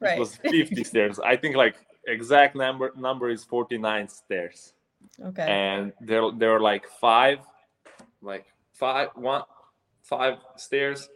Right. 0.00 0.16
It 0.16 0.20
was 0.20 0.34
50 0.36 0.82
stairs. 0.82 1.20
I 1.20 1.36
think 1.36 1.54
like 1.54 1.76
exact 2.08 2.56
number 2.56 2.92
number 2.96 3.30
is 3.30 3.44
49 3.44 4.08
stairs. 4.08 4.72
Okay. 5.22 5.46
And 5.46 5.92
there 6.00 6.24
there 6.32 6.56
are 6.56 6.60
like 6.60 6.86
five, 7.00 7.38
like 8.20 8.46
five 8.72 9.10
one 9.14 9.42
five 10.02 10.38
stairs 10.56 11.08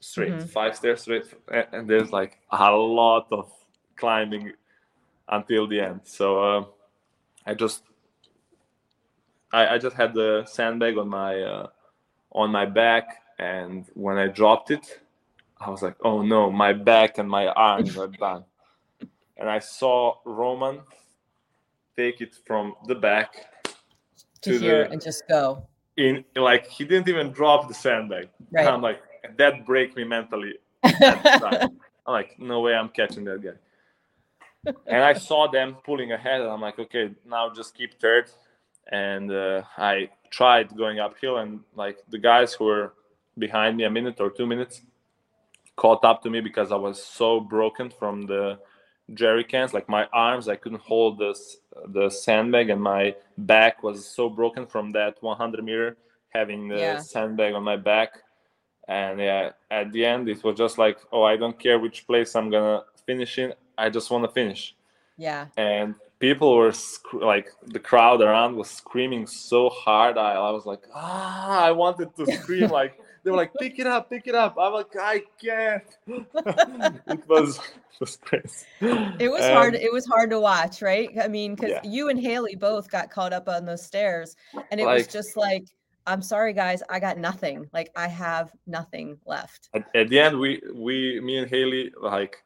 straight, 0.00 0.32
mm-hmm. 0.32 0.46
five 0.46 0.76
stairs 0.76 1.02
straight, 1.02 1.24
and 1.72 1.88
there's 1.88 2.12
like 2.12 2.38
a 2.50 2.70
lot 2.72 3.26
of 3.30 3.50
climbing 3.96 4.52
until 5.28 5.66
the 5.66 5.80
end. 5.80 6.00
So 6.04 6.42
uh, 6.42 6.64
I 7.46 7.54
just 7.54 7.82
I, 9.52 9.74
I 9.74 9.78
just 9.78 9.96
had 9.96 10.14
the 10.14 10.44
sandbag 10.46 10.98
on 10.98 11.08
my 11.08 11.40
uh, 11.40 11.66
on 12.32 12.50
my 12.50 12.66
back, 12.66 13.22
and 13.38 13.86
when 13.94 14.18
I 14.18 14.28
dropped 14.28 14.70
it, 14.70 15.00
I 15.60 15.70
was 15.70 15.82
like, 15.82 15.96
"Oh 16.02 16.22
no, 16.22 16.50
my 16.50 16.72
back 16.72 17.18
and 17.18 17.28
my 17.28 17.48
arms 17.48 17.96
are 17.96 18.08
done." 18.20 18.44
and 19.38 19.48
I 19.48 19.58
saw 19.58 20.16
Roman 20.24 20.80
take 21.96 22.20
it 22.20 22.36
from 22.46 22.74
the 22.86 22.94
back 22.94 23.46
to, 24.42 24.52
to 24.52 24.58
here 24.58 24.84
the, 24.84 24.90
and 24.90 25.02
just 25.02 25.26
go. 25.28 25.66
In 25.96 26.24
like 26.34 26.66
he 26.66 26.84
didn't 26.84 27.08
even 27.08 27.32
drop 27.32 27.68
the 27.68 27.74
sandbag. 27.74 28.28
Right. 28.50 28.66
I'm 28.66 28.82
like 28.82 29.00
that 29.36 29.66
break 29.66 29.96
me 29.96 30.04
mentally. 30.04 30.54
I'm 30.84 31.70
like, 32.06 32.38
no 32.38 32.60
way, 32.60 32.74
I'm 32.74 32.88
catching 32.88 33.24
that 33.24 33.42
guy. 33.42 34.72
and 34.86 35.02
I 35.02 35.12
saw 35.14 35.48
them 35.48 35.76
pulling 35.84 36.12
ahead, 36.12 36.40
and 36.40 36.50
I'm 36.50 36.60
like, 36.60 36.78
okay, 36.78 37.10
now 37.28 37.52
just 37.52 37.74
keep 37.74 38.00
third. 38.00 38.30
And 38.90 39.32
uh, 39.32 39.62
I 39.76 40.10
tried 40.30 40.76
going 40.76 41.00
uphill, 41.00 41.38
and 41.38 41.60
like 41.74 41.98
the 42.08 42.18
guys 42.18 42.52
who 42.54 42.66
were 42.66 42.94
behind 43.38 43.76
me 43.76 43.84
a 43.84 43.90
minute 43.90 44.20
or 44.20 44.30
two 44.30 44.46
minutes 44.46 44.82
caught 45.76 46.04
up 46.04 46.22
to 46.22 46.30
me 46.30 46.40
because 46.40 46.72
I 46.72 46.76
was 46.76 47.02
so 47.02 47.40
broken 47.40 47.90
from 47.90 48.26
the 48.26 48.58
jerry 49.14 49.44
cans 49.44 49.72
like 49.72 49.88
my 49.88 50.06
arms 50.12 50.48
i 50.48 50.56
couldn't 50.56 50.80
hold 50.80 51.18
this 51.18 51.58
the 51.88 52.10
sandbag 52.10 52.70
and 52.70 52.82
my 52.82 53.14
back 53.38 53.82
was 53.82 54.04
so 54.04 54.28
broken 54.28 54.66
from 54.66 54.90
that 54.90 55.16
100 55.20 55.64
meter 55.64 55.96
having 56.30 56.68
the 56.68 56.76
yeah. 56.76 56.98
sandbag 56.98 57.54
on 57.54 57.62
my 57.62 57.76
back 57.76 58.22
and 58.88 59.18
yeah 59.18 59.50
at 59.70 59.92
the 59.92 60.04
end 60.04 60.28
it 60.28 60.42
was 60.44 60.56
just 60.56 60.78
like 60.78 60.98
oh 61.12 61.22
i 61.22 61.36
don't 61.36 61.58
care 61.58 61.78
which 61.78 62.06
place 62.06 62.36
i'm 62.36 62.50
gonna 62.50 62.82
finish 63.06 63.38
in 63.38 63.52
i 63.76 63.88
just 63.88 64.10
want 64.10 64.24
to 64.24 64.30
finish 64.30 64.74
yeah 65.16 65.46
and 65.56 65.94
people 66.18 66.56
were 66.56 66.72
sc- 66.72 67.14
like 67.14 67.48
the 67.66 67.78
crowd 67.78 68.20
around 68.20 68.54
was 68.54 68.70
screaming 68.70 69.26
so 69.26 69.68
hard 69.68 70.16
i, 70.16 70.32
I 70.32 70.50
was 70.50 70.66
like 70.66 70.84
ah 70.94 71.60
i 71.60 71.72
wanted 71.72 72.14
to 72.16 72.26
scream 72.26 72.68
like 72.70 72.98
they 73.26 73.32
were 73.32 73.38
like, 73.38 73.54
pick 73.58 73.80
it 73.80 73.88
up, 73.88 74.08
pick 74.08 74.28
it 74.28 74.36
up. 74.36 74.56
I'm 74.56 74.72
like, 74.72 74.94
I 75.02 75.24
can't. 75.42 75.82
it 76.06 77.28
was 77.28 77.58
it 77.58 77.98
was 77.98 78.16
crazy. 78.18 78.66
It 78.80 79.28
was 79.28 79.42
and, 79.42 79.52
hard. 79.52 79.74
It 79.74 79.92
was 79.92 80.06
hard 80.06 80.30
to 80.30 80.38
watch, 80.38 80.80
right? 80.80 81.10
I 81.20 81.26
mean, 81.26 81.56
because 81.56 81.70
yeah. 81.70 81.80
you 81.82 82.08
and 82.08 82.20
Haley 82.20 82.54
both 82.54 82.88
got 82.88 83.10
caught 83.10 83.32
up 83.32 83.48
on 83.48 83.64
those 83.64 83.84
stairs, 83.84 84.36
and 84.70 84.80
it 84.80 84.86
like, 84.86 84.98
was 84.98 85.06
just 85.08 85.36
like, 85.36 85.64
I'm 86.06 86.22
sorry, 86.22 86.52
guys, 86.52 86.82
I 86.88 87.00
got 87.00 87.18
nothing. 87.18 87.68
Like 87.72 87.90
I 87.96 88.08
have 88.08 88.52
nothing 88.66 89.18
left. 89.26 89.68
At, 89.74 89.84
at 89.94 90.08
the 90.08 90.18
end, 90.20 90.38
we 90.38 90.62
we 90.72 91.20
me 91.20 91.38
and 91.38 91.48
Haley 91.48 91.92
like 92.00 92.42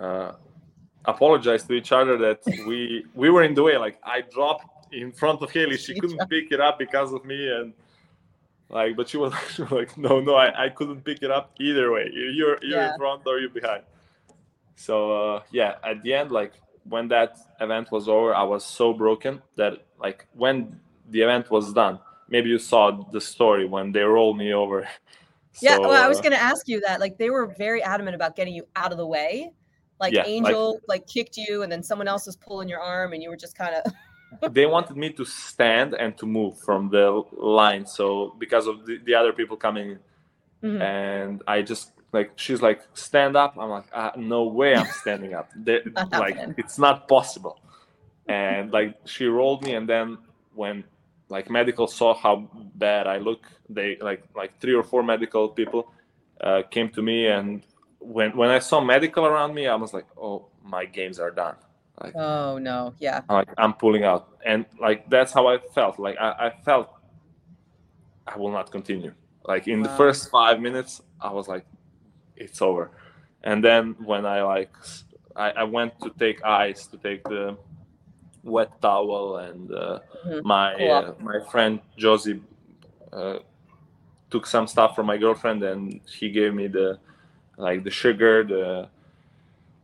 uh 0.00 0.32
apologized 1.04 1.66
to 1.68 1.74
each 1.74 1.92
other 1.92 2.16
that 2.18 2.40
we 2.66 3.04
we 3.14 3.30
were 3.30 3.42
in 3.42 3.54
the 3.54 3.62
way. 3.62 3.76
Like 3.76 3.98
I 4.02 4.22
dropped 4.22 4.66
in 4.92 5.12
front 5.12 5.42
of 5.42 5.50
Haley, 5.50 5.76
she 5.86 5.98
couldn't 5.98 6.28
pick 6.28 6.52
it 6.52 6.60
up 6.60 6.78
because 6.78 7.12
of 7.12 7.24
me, 7.24 7.50
and 7.50 7.72
like, 8.68 8.96
but 8.96 9.08
she 9.08 9.18
was, 9.18 9.32
she 9.54 9.62
was 9.62 9.70
like, 9.70 9.96
no, 9.98 10.20
no, 10.20 10.34
I, 10.34 10.66
I 10.66 10.68
couldn't 10.70 11.04
pick 11.04 11.22
it 11.22 11.30
up 11.30 11.52
either 11.60 11.92
way. 11.92 12.10
You're 12.12 12.58
you're 12.62 12.80
yeah. 12.80 12.92
in 12.92 12.98
front 12.98 13.22
or 13.26 13.38
you're 13.38 13.50
behind. 13.50 13.82
So 14.76 15.12
uh, 15.12 15.42
yeah, 15.50 15.76
at 15.84 16.02
the 16.02 16.14
end, 16.14 16.30
like 16.32 16.54
when 16.84 17.08
that 17.08 17.36
event 17.60 17.92
was 17.92 18.08
over, 18.08 18.34
I 18.34 18.42
was 18.42 18.64
so 18.64 18.92
broken 18.92 19.42
that 19.56 19.84
like 19.98 20.26
when 20.32 20.80
the 21.10 21.20
event 21.20 21.50
was 21.50 21.72
done, 21.72 22.00
maybe 22.32 22.48
you 22.48 22.58
saw 22.58 22.90
the 22.90 23.20
story 23.20 23.66
when 23.66 23.92
they 23.92 24.00
rolled 24.00 24.38
me 24.38 24.52
over. 24.52 24.88
so, 25.52 25.58
yeah, 25.60 25.78
well, 25.78 25.92
I 25.92 26.08
was 26.08 26.18
uh, 26.18 26.22
going 26.22 26.32
to 26.32 26.42
ask 26.42 26.66
you 26.66 26.80
that. 26.80 26.98
Like 26.98 27.18
they 27.18 27.30
were 27.30 27.46
very 27.46 27.82
adamant 27.82 28.16
about 28.16 28.34
getting 28.34 28.54
you 28.54 28.66
out 28.74 28.90
of 28.90 28.98
the 28.98 29.06
way. 29.06 29.52
Like 30.00 30.14
yeah, 30.14 30.24
Angel 30.26 30.72
like, 30.72 30.82
like 30.88 31.06
kicked 31.06 31.36
you, 31.36 31.62
and 31.62 31.70
then 31.70 31.82
someone 31.82 32.08
else 32.08 32.26
was 32.26 32.36
pulling 32.36 32.68
your 32.68 32.80
arm, 32.80 33.12
and 33.12 33.22
you 33.22 33.30
were 33.30 33.36
just 33.36 33.56
kind 33.56 33.76
of. 33.76 33.92
they 34.50 34.64
wanted 34.64 34.96
me 34.96 35.10
to 35.10 35.24
stand 35.26 35.94
and 35.94 36.16
to 36.16 36.24
move 36.24 36.58
from 36.60 36.88
the 36.88 37.22
line 37.32 37.84
so 37.84 38.34
because 38.38 38.66
of 38.66 38.86
the, 38.86 38.96
the 39.04 39.14
other 39.14 39.30
people 39.30 39.58
coming 39.58 39.98
mm-hmm. 40.62 40.80
and 40.80 41.42
i 41.46 41.60
just 41.60 41.92
like 42.12 42.32
she's 42.36 42.62
like 42.62 42.80
stand 42.94 43.36
up 43.36 43.54
i'm 43.58 43.68
like 43.68 43.84
ah, 43.92 44.10
no 44.16 44.44
way 44.44 44.74
i'm 44.74 44.86
standing 44.86 45.34
up 45.34 45.50
they, 45.54 45.82
like 46.12 46.38
it's 46.56 46.78
not 46.78 47.06
possible 47.08 47.60
and 48.26 48.72
like 48.72 48.96
she 49.04 49.26
rolled 49.26 49.62
me 49.62 49.74
and 49.74 49.86
then 49.86 50.16
when 50.54 50.82
like 51.34 51.46
medical 51.58 51.86
saw 51.86 52.10
how 52.24 52.34
bad 52.86 53.04
i 53.14 53.18
look 53.28 53.42
they 53.68 53.88
like 54.08 54.22
like 54.40 54.52
three 54.60 54.74
or 54.80 54.84
four 54.90 55.02
medical 55.02 55.44
people 55.48 55.82
uh, 56.46 56.62
came 56.74 56.88
to 56.96 57.02
me 57.02 57.18
and 57.26 57.46
when 57.98 58.30
when 58.40 58.50
i 58.50 58.60
saw 58.68 58.78
medical 58.94 59.24
around 59.30 59.52
me 59.58 59.66
i 59.66 59.78
was 59.84 59.92
like 59.98 60.08
oh 60.26 60.38
my 60.74 60.84
games 60.98 61.18
are 61.18 61.30
done 61.44 61.56
like, 62.02 62.16
oh 62.16 62.58
no, 62.58 62.94
yeah. 62.98 63.20
Like 63.28 63.48
I'm 63.58 63.74
pulling 63.74 64.02
out, 64.02 64.28
and 64.44 64.66
like 64.80 65.08
that's 65.08 65.32
how 65.32 65.46
I 65.46 65.58
felt. 65.74 65.98
Like 65.98 66.16
I, 66.18 66.30
I 66.46 66.52
felt 66.64 66.90
I 68.26 68.36
will 68.38 68.50
not 68.50 68.70
continue. 68.70 69.12
Like 69.46 69.68
in 69.68 69.80
wow. 69.80 69.88
the 69.88 69.96
first 69.96 70.30
five 70.30 70.60
minutes, 70.60 71.02
I 71.20 71.32
was 71.32 71.48
like, 71.48 71.66
it's 72.36 72.62
over. 72.62 72.90
And 73.44 73.62
then 73.62 73.96
when 74.04 74.24
I 74.24 74.42
like, 74.42 74.72
I, 75.36 75.50
I 75.50 75.64
went 75.64 75.98
to 76.00 76.10
take 76.18 76.44
ice 76.44 76.86
to 76.88 76.96
take 76.96 77.24
the 77.24 77.56
wet 78.44 78.80
towel, 78.80 79.38
and 79.38 79.72
uh, 79.72 80.00
mm-hmm. 80.26 80.46
my 80.46 80.74
cool. 80.76 80.92
uh, 80.92 81.12
my 81.20 81.40
friend 81.50 81.80
Josie 81.96 82.40
uh, 83.12 83.38
took 84.30 84.46
some 84.46 84.66
stuff 84.66 84.94
from 84.96 85.06
my 85.06 85.16
girlfriend, 85.16 85.62
and 85.62 86.00
he 86.06 86.30
gave 86.30 86.54
me 86.54 86.66
the 86.66 86.98
like 87.56 87.84
the 87.84 87.90
sugar, 87.90 88.44
the 88.44 88.88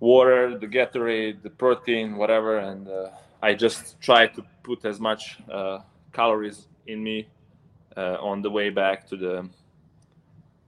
water, 0.00 0.58
the 0.58 0.66
Gatorade, 0.66 1.42
the 1.42 1.50
protein, 1.50 2.16
whatever, 2.16 2.58
and 2.58 2.88
uh, 2.88 3.10
I 3.42 3.54
just 3.54 4.00
try 4.00 4.26
to 4.26 4.44
put 4.62 4.84
as 4.84 4.98
much 4.98 5.38
uh, 5.50 5.80
calories 6.12 6.66
in 6.86 7.02
me 7.02 7.28
uh, 7.96 8.16
on 8.20 8.42
the 8.42 8.50
way 8.50 8.70
back 8.70 9.06
to 9.08 9.16
the 9.16 9.48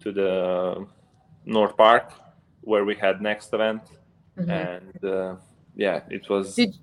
to 0.01 0.13
the 0.13 0.87
North 1.45 1.77
Park 1.77 2.13
where 2.63 2.85
we 2.85 2.95
had 2.95 3.21
next 3.23 3.53
event, 3.53 3.83
mm-hmm. 4.39 4.51
and 4.51 5.05
uh, 5.05 5.37
yeah, 5.75 6.01
it 6.11 6.29
was. 6.29 6.55
Did 6.55 6.77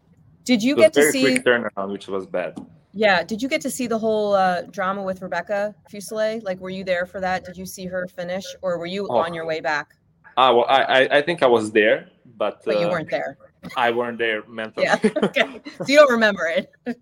Did 0.47 0.63
you 0.63 0.77
get 0.77 0.93
to 0.93 1.11
see 1.11 1.23
quick 1.23 1.43
turnaround, 1.43 1.91
which 1.91 2.07
was 2.07 2.25
bad? 2.25 2.57
Yeah. 2.93 3.21
Did 3.21 3.41
you 3.41 3.49
get 3.49 3.59
to 3.61 3.69
see 3.69 3.85
the 3.85 3.99
whole 3.99 4.33
uh, 4.33 4.61
drama 4.61 5.03
with 5.03 5.21
Rebecca 5.21 5.75
Fuselier? 5.91 6.41
Like, 6.41 6.59
were 6.61 6.69
you 6.69 6.85
there 6.85 7.05
for 7.05 7.19
that? 7.19 7.43
Did 7.43 7.57
you 7.57 7.65
see 7.65 7.85
her 7.85 8.07
finish, 8.07 8.45
or 8.61 8.79
were 8.79 8.85
you 8.85 9.07
oh. 9.09 9.17
on 9.17 9.33
your 9.33 9.45
way 9.45 9.59
back? 9.59 9.95
Ah, 10.37 10.53
well, 10.53 10.65
I 10.69 11.17
I 11.17 11.21
think 11.21 11.43
I 11.43 11.47
was 11.47 11.71
there, 11.71 12.09
but 12.37 12.61
but 12.63 12.79
you 12.79 12.87
uh, 12.87 12.91
weren't 12.91 13.09
there. 13.09 13.37
I 13.75 13.91
weren't 13.91 14.17
there 14.17 14.47
mentally. 14.47 14.85
Yeah. 14.85 14.99
Okay. 15.29 15.61
so 15.79 15.85
you 15.85 15.97
don't 15.97 16.11
remember 16.11 16.45
it. 16.45 16.71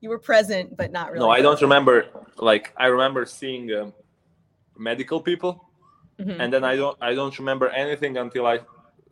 you 0.00 0.08
were 0.08 0.18
present, 0.18 0.76
but 0.76 0.90
not 0.90 1.12
really. 1.12 1.24
No, 1.24 1.30
I 1.30 1.42
don't 1.42 1.60
remember. 1.60 2.06
Like 2.38 2.72
I 2.76 2.86
remember 2.86 3.26
seeing 3.26 3.72
um, 3.78 3.92
medical 4.76 5.20
people, 5.20 5.70
mm-hmm. 6.18 6.40
and 6.40 6.52
then 6.52 6.64
I 6.64 6.74
don't 6.74 6.98
I 7.00 7.14
don't 7.14 7.38
remember 7.38 7.68
anything 7.68 8.16
until 8.16 8.44
I 8.46 8.58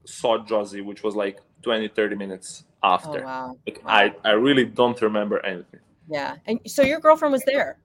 saw 0.07 0.45
Josie, 0.45 0.81
which 0.81 1.05
was 1.05 1.15
like 1.15 1.39
20, 1.63 1.89
30 1.89 2.17
minutes 2.17 2.65
after. 2.85 3.21
Oh, 3.23 3.25
wow. 3.25 3.59
Like, 3.67 3.83
wow. 3.85 3.91
I 3.91 4.15
I 4.25 4.33
really 4.33 4.65
don't 4.65 5.01
remember 5.03 5.45
anything. 5.45 5.81
Yeah, 6.09 6.37
and 6.47 6.61
so 6.67 6.83
your 6.83 7.01
girlfriend 7.01 7.33
was 7.33 7.45
there. 7.45 7.79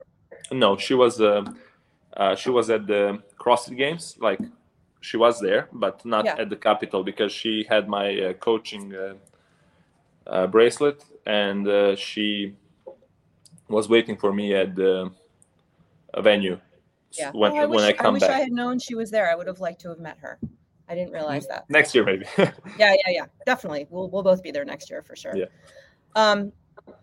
No, 0.52 0.76
she 0.76 0.94
was. 0.94 1.20
Uh, 1.20 1.44
uh, 2.16 2.34
she 2.34 2.50
was 2.50 2.70
at 2.70 2.86
the 2.86 3.22
CrossFit 3.38 3.76
Games, 3.76 4.16
like 4.20 4.40
she 5.00 5.16
was 5.16 5.40
there, 5.40 5.68
but 5.72 6.04
not 6.04 6.24
yeah. 6.24 6.36
at 6.38 6.50
the 6.50 6.56
Capitol 6.56 7.02
because 7.02 7.32
she 7.32 7.64
had 7.68 7.88
my 7.88 8.18
uh, 8.20 8.32
coaching 8.34 8.94
uh, 8.94 9.14
uh, 10.26 10.46
bracelet, 10.46 11.04
and 11.26 11.66
uh, 11.66 11.96
she 11.96 12.54
was 13.68 13.88
waiting 13.88 14.16
for 14.16 14.32
me 14.32 14.54
at 14.54 14.74
the 14.74 15.10
venue. 16.18 16.58
Yeah. 17.12 17.30
When, 17.32 17.52
oh, 17.52 17.56
I 17.56 17.66
when 17.66 17.84
I 17.84 17.92
come 17.92 18.06
I 18.06 18.10
wish 18.12 18.20
back. 18.22 18.30
I 18.30 18.38
had 18.40 18.52
known 18.52 18.78
she 18.78 18.94
was 18.94 19.10
there. 19.10 19.30
I 19.30 19.34
would 19.34 19.46
have 19.46 19.60
liked 19.60 19.80
to 19.82 19.88
have 19.88 19.98
met 19.98 20.18
her. 20.18 20.38
I 20.90 20.94
didn't 20.96 21.12
realize 21.12 21.46
that. 21.46 21.70
Next 21.70 21.94
year, 21.94 22.04
maybe. 22.04 22.26
yeah, 22.36 22.52
yeah, 22.78 22.94
yeah. 23.06 23.26
Definitely. 23.46 23.86
We'll 23.90 24.10
we'll 24.10 24.24
both 24.24 24.42
be 24.42 24.50
there 24.50 24.64
next 24.64 24.90
year 24.90 25.02
for 25.02 25.14
sure. 25.14 25.36
Yeah. 25.36 25.44
Um, 26.16 26.52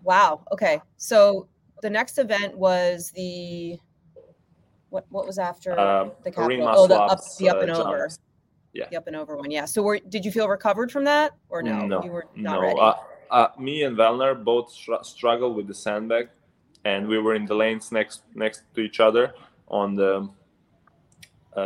wow. 0.04 0.42
Okay. 0.52 0.82
So 0.98 1.48
the 1.82 1.90
next 1.90 2.18
event 2.18 2.58
was 2.58 3.12
the 3.12 3.78
what? 4.90 5.06
What 5.10 5.26
was 5.26 5.40
after 5.40 5.80
Um, 5.80 6.12
the 6.24 6.32
Capitol? 6.32 6.68
Oh, 6.70 6.86
the 6.86 7.00
up, 7.00 7.22
the 7.40 7.50
up 7.50 7.58
uh, 7.58 7.60
and 7.62 7.72
over. 7.72 8.10
Yeah. 8.74 8.90
The 8.92 8.98
up 8.98 9.08
and 9.08 9.16
over 9.16 9.38
one. 9.38 9.52
Yeah. 9.52 9.64
So 9.64 9.82
were 9.82 10.00
did 10.00 10.26
you 10.26 10.32
feel 10.32 10.50
recovered 10.50 10.92
from 10.92 11.06
that 11.06 11.32
or 11.48 11.64
no? 11.64 11.86
No, 11.86 12.04
you 12.04 12.12
were 12.12 12.28
not 12.36 12.56
no. 12.56 12.62
ready. 12.62 12.80
Uh, 12.80 12.94
uh, 13.32 13.48
me 13.58 13.84
and 13.84 13.96
Vellner 13.96 14.44
both 14.44 14.70
str- 14.70 15.04
struggled 15.04 15.56
with 15.56 15.68
the 15.68 15.74
sandbag, 15.74 16.28
and 16.84 17.08
we 17.08 17.20
were 17.20 17.36
in 17.36 17.46
the 17.46 17.56
lanes 17.56 17.94
next 17.94 18.24
next 18.36 18.64
to 18.76 18.82
each 18.82 19.00
other 19.00 19.34
on 19.70 19.96
the 19.96 20.18
uh, 20.18 20.28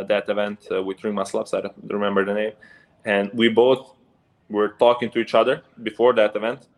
that 0.04 0.28
event 0.28 0.58
uh, 0.70 0.82
with 0.82 1.02
Rima 1.04 1.24
Slaps. 1.26 1.52
I 1.54 1.60
don't 1.60 1.74
remember 1.98 2.24
the 2.24 2.34
name, 2.34 2.52
and 3.04 3.30
we 3.34 3.48
both 3.48 3.94
were 4.48 4.70
talking 4.78 5.10
to 5.10 5.18
each 5.18 5.34
other 5.34 5.62
before 5.82 6.12
that 6.14 6.34
event. 6.36 6.68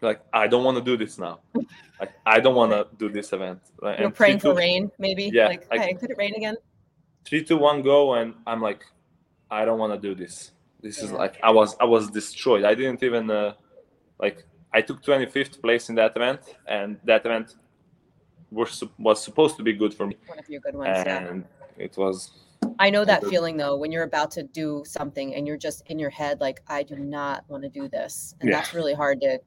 Like, 0.00 0.20
I 0.32 0.46
don't 0.48 0.64
want 0.64 0.76
to 0.76 0.84
do 0.84 0.96
this 1.02 1.18
now. 1.18 1.40
like, 2.00 2.12
I 2.26 2.40
don't 2.40 2.54
want 2.54 2.72
to 2.72 2.86
do 2.98 3.08
this 3.08 3.32
event. 3.32 3.60
Uh, 3.82 3.86
You're 3.98 4.06
and 4.06 4.14
praying 4.14 4.38
three, 4.40 4.50
for 4.50 4.54
two- 4.54 4.58
rain, 4.58 4.90
maybe. 4.98 5.30
Yeah, 5.32 5.46
Like, 5.48 5.66
I- 5.70 5.78
hey, 5.78 5.94
could 5.94 6.10
it 6.10 6.18
rain 6.18 6.34
again? 6.34 6.56
three, 7.24 7.42
two, 7.42 7.56
one, 7.56 7.80
go, 7.82 8.14
and 8.14 8.34
I'm 8.46 8.60
like, 8.60 8.84
I 9.50 9.64
don't 9.64 9.78
want 9.78 9.92
to 9.94 10.00
do 10.08 10.14
this. 10.14 10.52
This 10.82 10.98
is 11.02 11.10
like 11.12 11.34
I 11.42 11.50
was 11.50 11.74
I 11.80 11.84
was 11.84 12.10
destroyed. 12.10 12.64
I 12.64 12.74
didn't 12.74 13.02
even 13.02 13.30
uh, 13.30 13.54
like 14.24 14.44
I 14.76 14.82
took 14.82 15.02
25th 15.02 15.62
place 15.62 15.88
in 15.88 15.94
that 15.94 16.12
event, 16.14 16.40
and 16.66 16.98
that 17.04 17.24
event 17.24 17.54
was 18.50 18.84
was 18.98 19.22
supposed 19.24 19.56
to 19.56 19.62
be 19.62 19.72
good 19.72 19.94
for 19.94 20.06
me, 20.06 20.16
One 20.26 20.38
of 20.38 20.46
your 20.50 20.60
good 20.60 20.74
ones. 20.74 21.02
yeah. 21.06 21.38
It 21.78 21.96
was 21.96 22.32
I 22.78 22.90
know 22.90 23.04
that 23.04 23.24
feeling 23.26 23.56
though 23.56 23.76
when 23.76 23.92
you're 23.92 24.04
about 24.04 24.30
to 24.32 24.42
do 24.42 24.82
something 24.86 25.34
and 25.34 25.46
you're 25.46 25.56
just 25.58 25.82
in 25.86 25.98
your 25.98 26.10
head 26.10 26.40
like 26.40 26.62
I 26.68 26.82
do 26.82 26.96
not 26.96 27.44
want 27.48 27.62
to 27.62 27.68
do 27.68 27.88
this, 27.88 28.34
and 28.40 28.48
Yeah. 28.50 28.56
that's 28.56 28.72
really 28.74 28.94
hard 28.94 29.20
to 29.20 29.38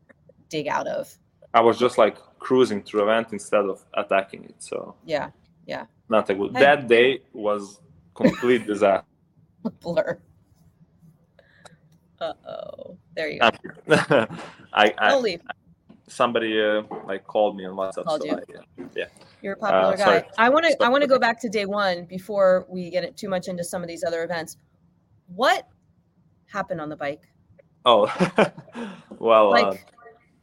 dig 0.50 0.68
out 0.68 0.88
of. 0.88 1.12
I 1.54 1.62
was 1.62 1.78
just 1.80 1.98
like 1.98 2.18
cruising 2.40 2.84
through 2.84 3.04
event 3.04 3.30
instead 3.32 3.66
of 3.66 3.84
attacking 3.96 4.44
it. 4.46 4.56
So 4.60 4.96
Yeah, 5.06 5.32
Yeah. 5.66 5.86
not 6.10 6.30
a 6.30 6.36
good. 6.36 6.54
Hey. 6.54 6.60
That 6.62 6.88
day 6.88 7.22
was 7.34 7.82
complete 8.14 8.66
disaster. 8.74 9.06
blur. 9.82 10.20
Uh 12.20 12.34
oh, 12.48 12.98
there 13.16 13.30
you 13.30 13.40
go. 13.40 13.50
I, 14.74 14.94
I 14.98 15.10
Don't 15.10 15.24
leave. 15.24 15.42
Somebody 16.08 16.62
uh, 16.62 16.84
like 17.06 17.26
called 17.26 17.56
me 17.56 17.66
on 17.66 17.76
WhatsApp. 17.76 18.06
Called 18.06 18.22
so 18.22 18.28
you. 18.28 18.34
I, 18.34 18.82
uh, 18.84 18.88
yeah. 18.96 19.06
You're 19.42 19.54
a 19.54 19.58
popular 19.58 19.94
Uh, 19.94 19.98
sorry. 19.98 20.20
guy. 20.22 20.28
I 20.38 20.50
want 20.50 20.66
to. 20.66 20.84
I 20.84 20.90
want 20.90 21.02
to 21.04 21.08
go 21.08 21.20
back 21.20 21.40
to 21.42 21.50
day 21.50 21.66
one 21.66 22.06
before 22.06 22.66
we 22.70 22.90
get 22.90 23.04
it 23.04 23.16
too 23.16 23.30
much 23.30 23.48
into 23.48 23.64
some 23.64 23.82
of 23.82 23.88
these 23.88 24.04
other 24.04 24.24
events. 24.24 24.58
What 25.28 25.68
happened 26.48 26.82
on 26.82 26.90
the 26.90 26.96
bike? 26.96 27.28
Oh, 27.86 28.06
well, 29.20 29.48
uh, 29.54 29.62
Like, 29.62 29.86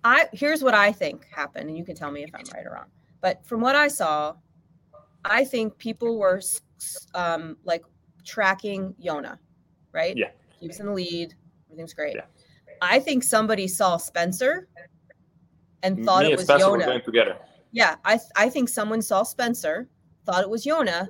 I 0.05 0.29
here's 0.33 0.63
what 0.63 0.75
I 0.75 0.93
think 0.93 1.27
happened, 1.31 1.69
and 1.69 1.77
you 1.79 1.85
can 1.85 1.95
tell 1.95 2.11
me 2.11 2.23
if 2.23 2.31
I'm 2.35 2.45
right 2.55 2.67
or 2.67 2.75
wrong. 2.75 2.87
But 3.21 3.45
from 3.47 3.61
what 3.61 3.75
I 3.75 3.89
saw, 3.89 4.35
I 5.25 5.45
think 5.45 5.77
people 5.79 6.19
were 6.19 6.41
um, 7.15 7.57
like 7.65 7.83
tracking 8.25 8.95
Yona, 9.03 9.39
right? 9.93 10.17
Yeah. 10.17 10.31
He 10.61 10.69
was 10.69 10.81
in 10.81 10.87
the 10.87 10.93
lead. 10.93 11.35
Everything's 11.67 11.95
great. 11.95 12.17
Yeah. 12.17 12.27
I 12.83 12.99
think 12.99 13.23
somebody 13.23 13.67
saw 13.67 13.97
Spencer 13.97 14.69
and 15.85 16.05
thought 16.05 16.25
and 16.25 16.33
it 16.33 16.37
was 16.37 16.47
Spencer 16.47 17.13
Yona. 17.13 17.37
Yeah, 17.73 17.97
I 18.05 18.19
I 18.35 18.49
think 18.49 18.69
someone 18.69 19.03
saw 19.03 19.23
Spencer, 19.23 19.89
thought 20.27 20.43
it 20.43 20.51
was 20.51 20.65
Yona, 20.65 21.09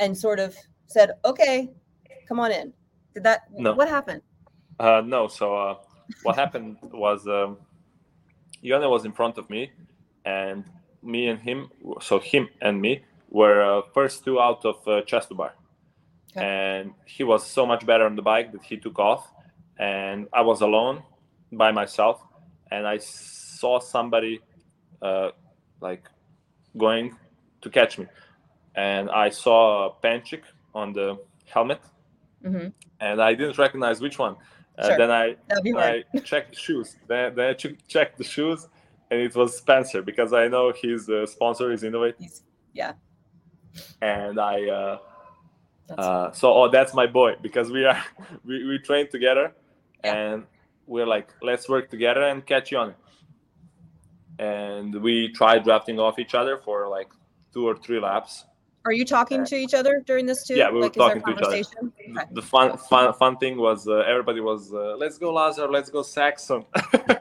and 0.00 0.16
sort 0.16 0.40
of 0.40 0.56
said, 0.86 1.12
"Okay, 1.24 1.70
come 2.26 2.40
on 2.40 2.50
in." 2.50 2.72
Did 3.14 3.22
that? 3.24 3.42
No. 3.52 3.74
What 3.74 3.88
happened? 3.88 4.22
Uh, 4.80 5.02
no, 5.04 5.28
so 5.28 5.56
uh, 5.56 5.74
what 6.22 6.36
happened 6.36 6.78
was 6.92 7.26
um, 7.26 7.58
Yone 8.62 8.88
was 8.88 9.04
in 9.04 9.12
front 9.12 9.38
of 9.38 9.48
me, 9.50 9.70
and 10.24 10.64
me 11.02 11.28
and 11.28 11.40
him, 11.40 11.70
so 12.00 12.18
him 12.18 12.48
and 12.60 12.80
me, 12.80 13.04
were 13.30 13.60
uh, 13.62 13.82
first 13.92 14.24
two 14.24 14.40
out 14.40 14.64
of 14.64 14.86
uh, 14.86 15.02
chest 15.02 15.28
to 15.28 15.34
bar. 15.34 15.54
Okay. 16.36 16.46
And 16.46 16.92
he 17.06 17.24
was 17.24 17.44
so 17.44 17.66
much 17.66 17.84
better 17.84 18.04
on 18.04 18.14
the 18.14 18.22
bike 18.22 18.52
that 18.52 18.62
he 18.62 18.76
took 18.76 18.98
off, 18.98 19.30
and 19.78 20.28
I 20.32 20.42
was 20.42 20.60
alone 20.60 21.02
by 21.52 21.72
myself, 21.72 22.22
and 22.70 22.86
I 22.86 22.98
saw 23.60 23.80
somebody 23.80 24.40
uh, 25.02 25.30
like 25.80 26.04
going 26.76 27.16
to 27.62 27.68
catch 27.70 27.98
me, 27.98 28.06
and 28.74 29.10
I 29.10 29.30
saw 29.30 29.86
a 29.86 29.90
Panchik 30.02 30.42
on 30.74 30.92
the 30.92 31.18
helmet, 31.52 31.80
hmm 32.44 32.68
and 33.00 33.20
I 33.22 33.34
didn't 33.34 33.58
recognize 33.58 34.00
which 34.00 34.18
one. 34.18 34.36
Uh, 34.78 34.96
Then 34.96 35.10
I 35.10 35.36
That'd 35.48 35.64
be 35.64 35.72
hard. 35.72 36.04
I 36.14 36.18
checked 36.20 36.50
the 36.54 36.60
shoes. 36.66 36.96
Then, 37.08 37.34
then 37.36 37.46
I 37.50 37.54
ch- 37.54 37.78
checked 37.94 38.16
the 38.18 38.24
shoes, 38.24 38.68
and 39.10 39.20
it 39.20 39.34
was 39.34 39.56
Spencer 39.58 40.02
because 40.02 40.32
I 40.32 40.48
know 40.48 40.72
his 40.84 41.08
uh, 41.08 41.26
sponsor 41.26 41.72
is 41.72 41.82
Inov-8, 41.82 42.14
He's, 42.18 42.42
yeah. 42.74 42.92
and 44.02 44.38
I 44.38 44.56
uh, 44.80 44.98
uh, 45.98 46.30
so 46.32 46.52
oh 46.58 46.68
that's 46.76 46.92
my 46.94 47.06
boy 47.06 47.34
because 47.42 47.70
we 47.72 47.84
are 47.90 48.00
we, 48.48 48.64
we 48.68 48.78
train 48.78 49.06
together, 49.10 49.46
Yeah. 50.04 50.14
and 50.14 50.44
we're 50.86 51.06
like 51.16 51.28
let's 51.42 51.68
work 51.68 51.90
together 51.90 52.22
and 52.30 52.44
catch 52.46 52.70
you 52.72 52.78
on 52.78 52.90
it. 52.90 52.96
And 54.38 54.94
we 55.02 55.32
tried 55.32 55.64
drafting 55.64 55.98
off 55.98 56.18
each 56.18 56.34
other 56.34 56.58
for 56.58 56.88
like 56.88 57.08
two 57.52 57.66
or 57.66 57.76
three 57.76 58.00
laps. 58.00 58.44
Are 58.84 58.92
you 58.92 59.04
talking 59.04 59.44
to 59.44 59.56
each 59.56 59.74
other 59.74 60.02
during 60.06 60.24
this 60.24 60.46
too? 60.46 60.54
Yeah, 60.54 60.70
we 60.70 60.76
were 60.76 60.82
like, 60.84 60.92
talking 60.94 61.22
to 61.22 61.30
each 61.30 61.36
other. 61.36 61.42
conversation? 61.42 61.92
Okay. 61.98 62.22
The 62.32 62.42
fun 62.42 62.78
fun 62.78 63.12
fun 63.14 63.36
thing 63.36 63.58
was 63.58 63.86
uh, 63.88 63.96
everybody 63.98 64.40
was 64.40 64.72
uh, 64.72 64.96
let's 64.96 65.18
go 65.18 65.32
Lazar, 65.32 65.68
let's 65.68 65.90
go 65.90 66.02
Saxon. 66.02 66.64
Uh, 66.84 67.16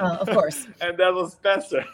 of 0.20 0.28
course. 0.30 0.66
and 0.80 0.96
that 0.96 1.12
was 1.12 1.32
Spencer. 1.32 1.84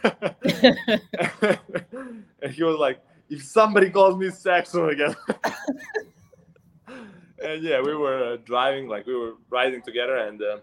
and 2.42 2.52
he 2.52 2.62
was 2.62 2.78
like, 2.78 3.00
if 3.28 3.42
somebody 3.42 3.90
calls 3.90 4.16
me 4.16 4.30
Saxon 4.30 4.90
again. 4.90 5.16
and 7.42 7.62
yeah, 7.62 7.80
we 7.80 7.94
were 7.96 8.34
uh, 8.34 8.36
driving, 8.44 8.86
like 8.86 9.06
we 9.06 9.16
were 9.16 9.34
riding 9.50 9.82
together, 9.82 10.18
and 10.18 10.42
uh, 10.42 10.58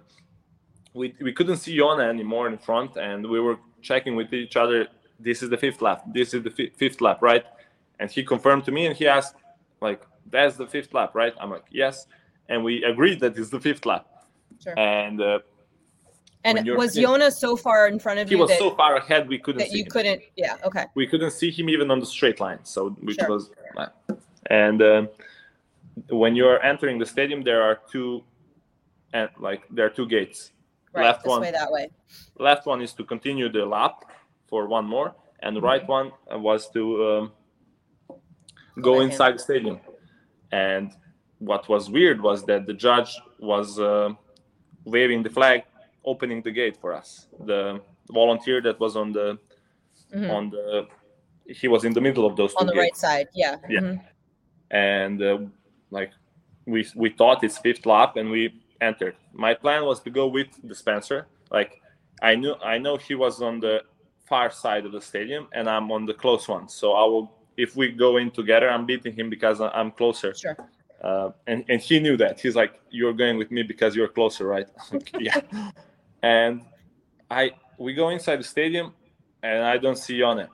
we, 0.93 1.13
we 1.21 1.33
couldn't 1.33 1.57
see 1.57 1.77
Yona 1.77 2.07
anymore 2.07 2.47
in 2.47 2.57
front, 2.57 2.95
and 2.97 3.27
we 3.27 3.39
were 3.39 3.57
checking 3.83 4.15
with 4.15 4.33
each 4.33 4.55
other. 4.55 4.87
This 5.19 5.43
is 5.43 5.49
the 5.49 5.57
fifth 5.57 5.81
lap. 5.81 6.03
This 6.11 6.33
is 6.33 6.41
the 6.43 6.49
fi- 6.49 6.71
fifth 6.75 7.01
lap, 7.01 7.21
right? 7.21 7.45
And 7.99 8.09
he 8.09 8.23
confirmed 8.23 8.63
to 8.65 8.71
me, 8.71 8.87
and 8.87 8.95
he 8.95 9.07
asked, 9.07 9.35
like, 9.81 10.01
that's 10.31 10.55
the 10.57 10.65
fifth 10.65 10.93
lap, 10.93 11.13
right? 11.13 11.33
I'm 11.39 11.51
like, 11.51 11.65
yes. 11.69 12.07
And 12.49 12.63
we 12.63 12.83
agreed 12.83 13.19
that 13.19 13.37
it's 13.37 13.49
the 13.49 13.59
fifth 13.59 13.85
lap. 13.85 14.07
Sure. 14.63 14.77
And 14.79 15.21
uh, 15.21 15.39
And 16.45 16.65
was 16.77 16.95
Yona 16.95 17.31
so 17.31 17.55
far 17.55 17.87
in 17.87 17.99
front 17.99 18.19
of 18.19 18.25
you? 18.31 18.37
he 18.37 18.39
you 18.39 18.41
was 18.41 18.49
that, 18.49 18.59
so 18.59 18.75
far 18.75 18.95
ahead 18.95 19.27
we 19.27 19.37
couldn't 19.37 19.59
that 19.59 19.69
see 19.69 19.79
you 19.79 19.83
him. 19.83 19.91
couldn't? 19.91 20.21
Yeah. 20.35 20.55
Okay. 20.65 20.85
we 20.95 21.05
couldn't 21.07 21.31
see 21.31 21.51
him 21.51 21.69
even 21.69 21.89
on 21.91 21.99
the 21.99 22.05
straight 22.05 22.39
line 22.39 22.59
so 22.63 22.89
which 23.07 23.17
Sure. 23.19 23.29
was 23.29 23.43
and 24.61 24.81
um 24.81 25.09
when 26.09 26.35
you're 26.35 26.61
entering 26.71 26.97
the 27.03 27.05
stadium 27.05 27.41
there 27.49 27.61
are 27.67 27.79
two 27.93 28.23
and 29.13 29.29
like 29.47 29.61
there 29.75 29.85
are 29.85 29.89
two 29.99 30.07
gates 30.15 30.51
Right. 30.93 31.05
Left 31.05 31.25
one. 31.25 31.41
way, 31.41 31.51
that 31.51 31.71
way. 31.71 31.89
left 32.39 32.65
one 32.65 32.81
is 32.81 32.93
to 32.93 33.03
continue 33.03 33.49
the 33.51 33.65
lap 33.65 33.95
for 34.49 34.67
one 34.67 34.85
more 34.85 35.15
and 35.41 35.55
Mm-hmm. 35.57 35.65
right 35.65 35.87
one 35.87 36.11
was 36.31 36.69
to 36.71 36.81
um, 37.09 37.31
go 38.81 38.99
in. 39.01 39.09
inside 39.09 39.33
the 39.35 39.39
stadium 39.39 39.79
and 40.51 40.91
what 41.39 41.67
was 41.67 41.89
weird 41.89 42.21
was 42.21 42.45
that 42.45 42.65
the 42.65 42.73
judge 42.73 43.11
was 43.39 43.79
uh, 43.79 44.09
waving 44.85 45.23
the 45.23 45.29
flag 45.29 45.63
opening 46.05 46.41
the 46.41 46.51
gate 46.51 46.77
for 46.81 46.93
us 46.93 47.27
the 47.45 47.81
volunteer 48.11 48.61
that 48.61 48.79
was 48.79 48.95
on 48.95 49.11
the 49.13 49.37
Mhm. 50.15 50.29
on 50.37 50.49
the 50.51 50.87
he 51.59 51.67
was 51.67 51.83
in 51.85 51.93
the 51.93 52.01
middle 52.01 52.25
of 52.25 52.35
those 52.35 52.51
two 52.53 52.59
On 52.61 52.67
the 52.67 52.73
gates 52.73 52.83
right 52.83 52.95
side. 52.95 53.27
Yeah. 53.33 53.55
Yeah. 53.67 53.79
Mhm. 53.81 54.01
and 54.71 55.21
uh, 55.21 55.37
like 55.97 56.11
we 56.65 56.79
we 56.95 57.09
thought 57.09 57.43
it's 57.43 57.57
fifth 57.57 57.85
lap 57.85 58.15
and 58.19 58.29
we 58.29 58.41
entered 58.81 59.15
my 59.33 59.53
plan 59.53 59.83
was 59.85 59.99
to 60.01 60.09
go 60.09 60.27
with 60.27 60.47
the 60.63 60.75
spencer 60.75 61.27
like 61.51 61.81
i 62.21 62.35
knew 62.35 62.53
i 62.63 62.77
know 62.77 62.97
he 62.97 63.15
was 63.15 63.41
on 63.41 63.59
the 63.59 63.81
far 64.25 64.49
side 64.51 64.85
of 64.85 64.91
the 64.91 65.01
stadium 65.01 65.47
and 65.53 65.69
i'm 65.69 65.91
on 65.91 66.05
the 66.05 66.13
close 66.13 66.47
one 66.47 66.67
so 66.67 66.93
i 66.93 67.03
will 67.03 67.31
if 67.57 67.75
we 67.75 67.91
go 67.91 68.17
in 68.17 68.31
together 68.31 68.69
i'm 68.69 68.85
beating 68.85 69.13
him 69.13 69.29
because 69.29 69.61
i'm 69.61 69.91
closer 69.91 70.33
Sure. 70.33 70.57
uh, 71.03 71.29
and 71.47 71.63
and 71.69 71.79
he 71.81 71.99
knew 71.99 72.17
that 72.17 72.39
he's 72.39 72.55
like 72.55 72.79
you're 72.89 73.13
going 73.13 73.37
with 73.37 73.51
me 73.51 73.63
because 73.63 73.95
you're 73.95 74.07
closer 74.07 74.45
right 74.47 74.67
like, 74.91 75.11
yeah 75.19 75.39
and 76.23 76.61
i 77.29 77.51
we 77.77 77.93
go 77.93 78.09
inside 78.09 78.37
the 78.37 78.43
stadium 78.43 78.93
and 79.43 79.63
i 79.63 79.77
don't 79.77 79.97
see 79.97 80.21
on 80.23 80.39
it 80.39 80.49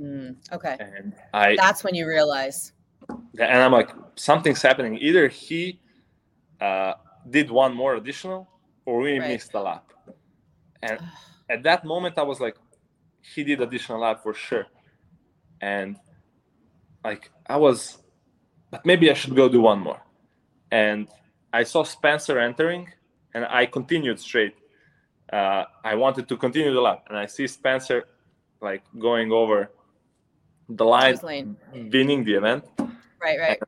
Mm, 0.00 0.34
okay. 0.52 0.76
and 0.80 1.14
i 1.32 1.54
That's 1.54 1.84
when 1.84 1.94
you 1.94 2.04
realize. 2.08 2.72
and 3.08 3.58
I'm 3.62 3.70
like, 3.70 3.90
something's 4.16 4.60
happening. 4.60 4.98
Either 4.98 5.28
he 5.28 5.78
uh, 6.60 6.94
did 7.28 7.50
one 7.50 7.74
more 7.74 7.94
additional, 7.94 8.48
or 8.86 8.98
we 9.00 9.18
Right. 9.18 9.28
missed 9.30 9.54
a 9.54 9.60
lap. 9.60 9.92
And 10.82 10.98
at 11.48 11.62
that 11.62 11.84
moment, 11.84 12.18
I 12.18 12.22
was 12.22 12.40
like, 12.40 12.56
he 13.34 13.42
did 13.44 13.60
additional 13.60 14.00
lap 14.00 14.22
for 14.22 14.34
sure. 14.34 14.66
And 15.60 15.96
like, 17.02 17.30
I 17.46 17.56
was, 17.56 17.98
but 18.70 18.84
maybe 18.84 19.10
I 19.10 19.14
should 19.14 19.34
go 19.34 19.48
do 19.48 19.60
one 19.62 19.80
more. 19.80 20.00
And 20.70 21.08
I 21.52 21.62
saw 21.64 21.84
Spencer 21.84 22.38
entering, 22.38 22.92
and 23.34 23.44
I 23.46 23.66
continued 23.66 24.20
straight. 24.20 24.54
uh, 25.32 25.64
I 25.82 25.94
wanted 25.94 26.28
to 26.28 26.36
continue 26.36 26.72
the 26.72 26.80
lap, 26.80 27.06
and 27.08 27.16
I 27.16 27.26
see 27.26 27.46
Spencer 27.46 28.04
like 28.60 28.82
going 28.98 29.32
over 29.32 29.70
the 30.68 30.84
line, 30.84 31.16
lane. 31.22 31.56
winning 31.72 32.24
the 32.24 32.34
event. 32.34 32.64
Right, 33.22 33.38
right. 33.40 33.58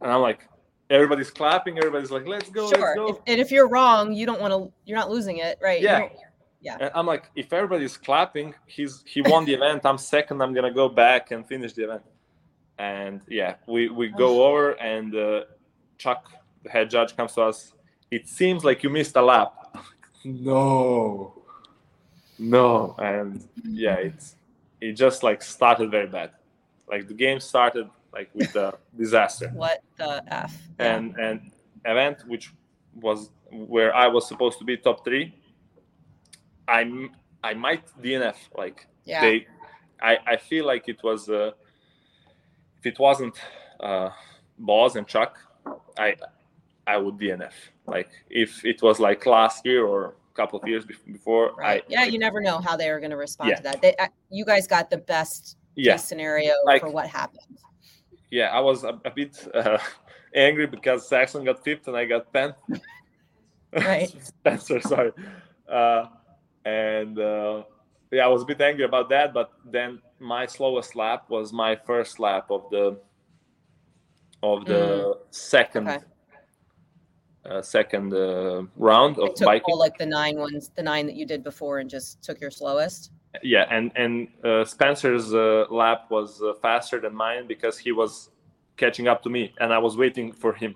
And 0.00 0.10
I'm 0.10 0.22
like, 0.22 0.48
everybody's 0.92 1.30
clapping, 1.30 1.78
everybody's 1.78 2.10
like, 2.10 2.26
let's 2.26 2.50
go, 2.50 2.66
let's 2.68 2.94
go. 2.94 3.08
If, 3.08 3.16
and 3.26 3.40
if 3.40 3.50
you're 3.50 3.68
wrong, 3.68 4.12
you 4.12 4.26
don't 4.26 4.40
want 4.40 4.52
to. 4.52 4.72
You're 4.84 4.98
not 4.98 5.10
losing 5.10 5.38
it, 5.38 5.58
right? 5.60 5.80
Yeah. 5.80 6.08
Yeah. 6.60 6.76
And 6.80 6.90
I'm 6.94 7.06
like, 7.06 7.28
if 7.34 7.52
everybody's 7.52 7.96
clapping, 7.96 8.54
he's 8.66 9.02
he 9.04 9.20
won 9.22 9.44
the 9.44 9.54
event. 9.54 9.84
I'm 9.84 9.98
second. 9.98 10.40
I'm 10.40 10.54
gonna 10.54 10.72
go 10.72 10.88
back 10.88 11.32
and 11.32 11.44
finish 11.44 11.72
the 11.72 11.84
event. 11.84 12.02
And 12.78 13.20
yeah, 13.26 13.56
we 13.66 13.88
we 13.88 14.08
go 14.08 14.44
over, 14.44 14.72
and 14.72 15.14
uh, 15.14 15.40
Chuck, 15.98 16.30
the 16.62 16.70
head 16.70 16.88
judge, 16.88 17.16
comes 17.16 17.32
to 17.32 17.42
us. 17.42 17.72
It 18.12 18.28
seems 18.28 18.64
like 18.64 18.84
you 18.84 18.90
missed 18.90 19.16
a 19.16 19.22
lap. 19.22 19.54
no, 20.24 21.42
no, 22.38 22.94
and 22.98 23.44
yeah, 23.64 23.94
it's 23.94 24.36
it 24.80 24.92
just 24.92 25.24
like 25.24 25.42
started 25.42 25.90
very 25.90 26.06
bad. 26.06 26.30
Like 26.88 27.08
the 27.08 27.14
game 27.14 27.40
started 27.40 27.88
like 28.12 28.30
with 28.34 28.52
the 28.52 28.74
disaster 28.96 29.48
What 29.54 29.82
the 29.96 30.22
f? 30.28 30.54
Yeah. 30.78 30.96
and 30.96 31.16
and 31.18 31.50
event 31.84 32.18
which 32.26 32.52
was 32.94 33.30
where 33.50 33.94
I 33.94 34.06
was 34.08 34.26
supposed 34.28 34.58
to 34.58 34.64
be 34.64 34.76
top 34.76 35.04
three. 35.04 35.34
I'm 36.68 37.10
I 37.42 37.54
might 37.54 37.84
DNF 38.02 38.36
like 38.56 38.86
yeah. 39.04 39.20
they. 39.20 39.46
I 40.00 40.18
I 40.26 40.36
feel 40.36 40.66
like 40.66 40.88
it 40.88 41.02
was 41.02 41.28
uh, 41.28 41.50
if 42.78 42.86
it 42.86 42.98
wasn't 42.98 43.34
uh, 43.80 44.10
Boz 44.58 44.96
and 44.96 45.06
Chuck, 45.06 45.38
I 45.98 46.16
I 46.86 46.96
would 46.98 47.16
DNF. 47.18 47.52
Like 47.86 48.10
if 48.30 48.64
it 48.64 48.80
was 48.82 49.00
like 49.00 49.26
last 49.26 49.64
year 49.66 49.84
or 49.86 50.14
a 50.32 50.34
couple 50.34 50.58
of 50.60 50.68
years 50.68 50.84
before, 50.84 51.52
Right. 51.56 51.82
I 51.82 51.86
yeah, 51.88 52.04
you 52.04 52.18
never 52.18 52.40
know 52.40 52.58
how 52.60 52.76
they 52.76 52.88
are 52.90 53.00
going 53.00 53.10
to 53.10 53.16
respond 53.16 53.50
Yeah. 53.50 53.56
to 53.56 53.62
that. 53.64 53.82
They, 53.82 53.94
you 54.30 54.44
guys 54.44 54.66
got 54.66 54.88
the 54.90 54.98
best 54.98 55.56
yeah 55.74 55.92
case 55.94 56.04
scenario 56.04 56.52
Like- 56.64 56.80
for 56.82 56.90
what 56.90 57.06
happened. 57.08 57.58
Yeah 58.32 58.48
I 58.48 58.58
was 58.60 58.82
a, 58.82 58.98
a 59.04 59.10
bit 59.10 59.46
uh, 59.54 59.78
angry 60.34 60.66
because 60.66 61.08
Saxon 61.08 61.44
got 61.44 61.62
fifth 61.62 61.86
and 61.86 61.96
I 61.96 62.04
got 62.06 62.32
tenth. 62.32 62.56
Right. 63.74 64.12
Spencer, 64.22 64.80
sorry. 64.82 65.12
Uh, 65.66 66.04
and 66.66 67.18
uh, 67.18 67.62
yeah, 68.10 68.26
I 68.26 68.28
was 68.28 68.42
a 68.42 68.44
bit 68.44 68.60
angry 68.60 68.84
about 68.84 69.08
that. 69.08 69.32
But 69.32 69.50
then 69.64 70.00
my 70.18 70.44
slowest 70.46 70.94
lap 70.94 71.30
was 71.30 71.52
my 71.52 71.76
first 71.76 72.20
lap 72.20 72.50
of 72.50 72.68
the 72.70 72.98
of 74.42 74.66
the 74.66 75.18
second 75.30 75.86
Mm. 75.86 75.96
Okay. 75.96 76.04
uh, 77.56 77.62
second 77.62 78.12
uh, 78.12 78.62
round 78.76 79.18
of 79.18 79.34
took 79.34 79.46
biking. 79.46 79.72
all 79.72 79.78
like 79.78 79.96
the 79.96 80.06
nine 80.06 80.36
ones, 80.36 80.70
the 80.76 80.82
nine 80.82 81.06
that 81.06 81.16
you 81.16 81.26
did 81.26 81.42
before, 81.42 81.78
and 81.78 81.88
just 81.88 82.22
took 82.22 82.40
your 82.40 82.50
slowest. 82.50 83.10
Yeah, 83.42 83.66
and 83.70 83.92
and 83.96 84.28
uh, 84.44 84.64
Spencer's 84.64 85.32
uh, 85.32 85.66
lap 85.70 86.10
was 86.10 86.42
uh, 86.42 86.52
faster 86.60 87.00
than 87.00 87.14
mine 87.14 87.46
because 87.46 87.78
he 87.78 87.92
was 87.92 88.30
catching 88.76 89.08
up 89.08 89.22
to 89.22 89.30
me, 89.30 89.54
and 89.60 89.72
I 89.72 89.78
was 89.78 89.96
waiting 89.96 90.32
for 90.32 90.52
him. 90.52 90.74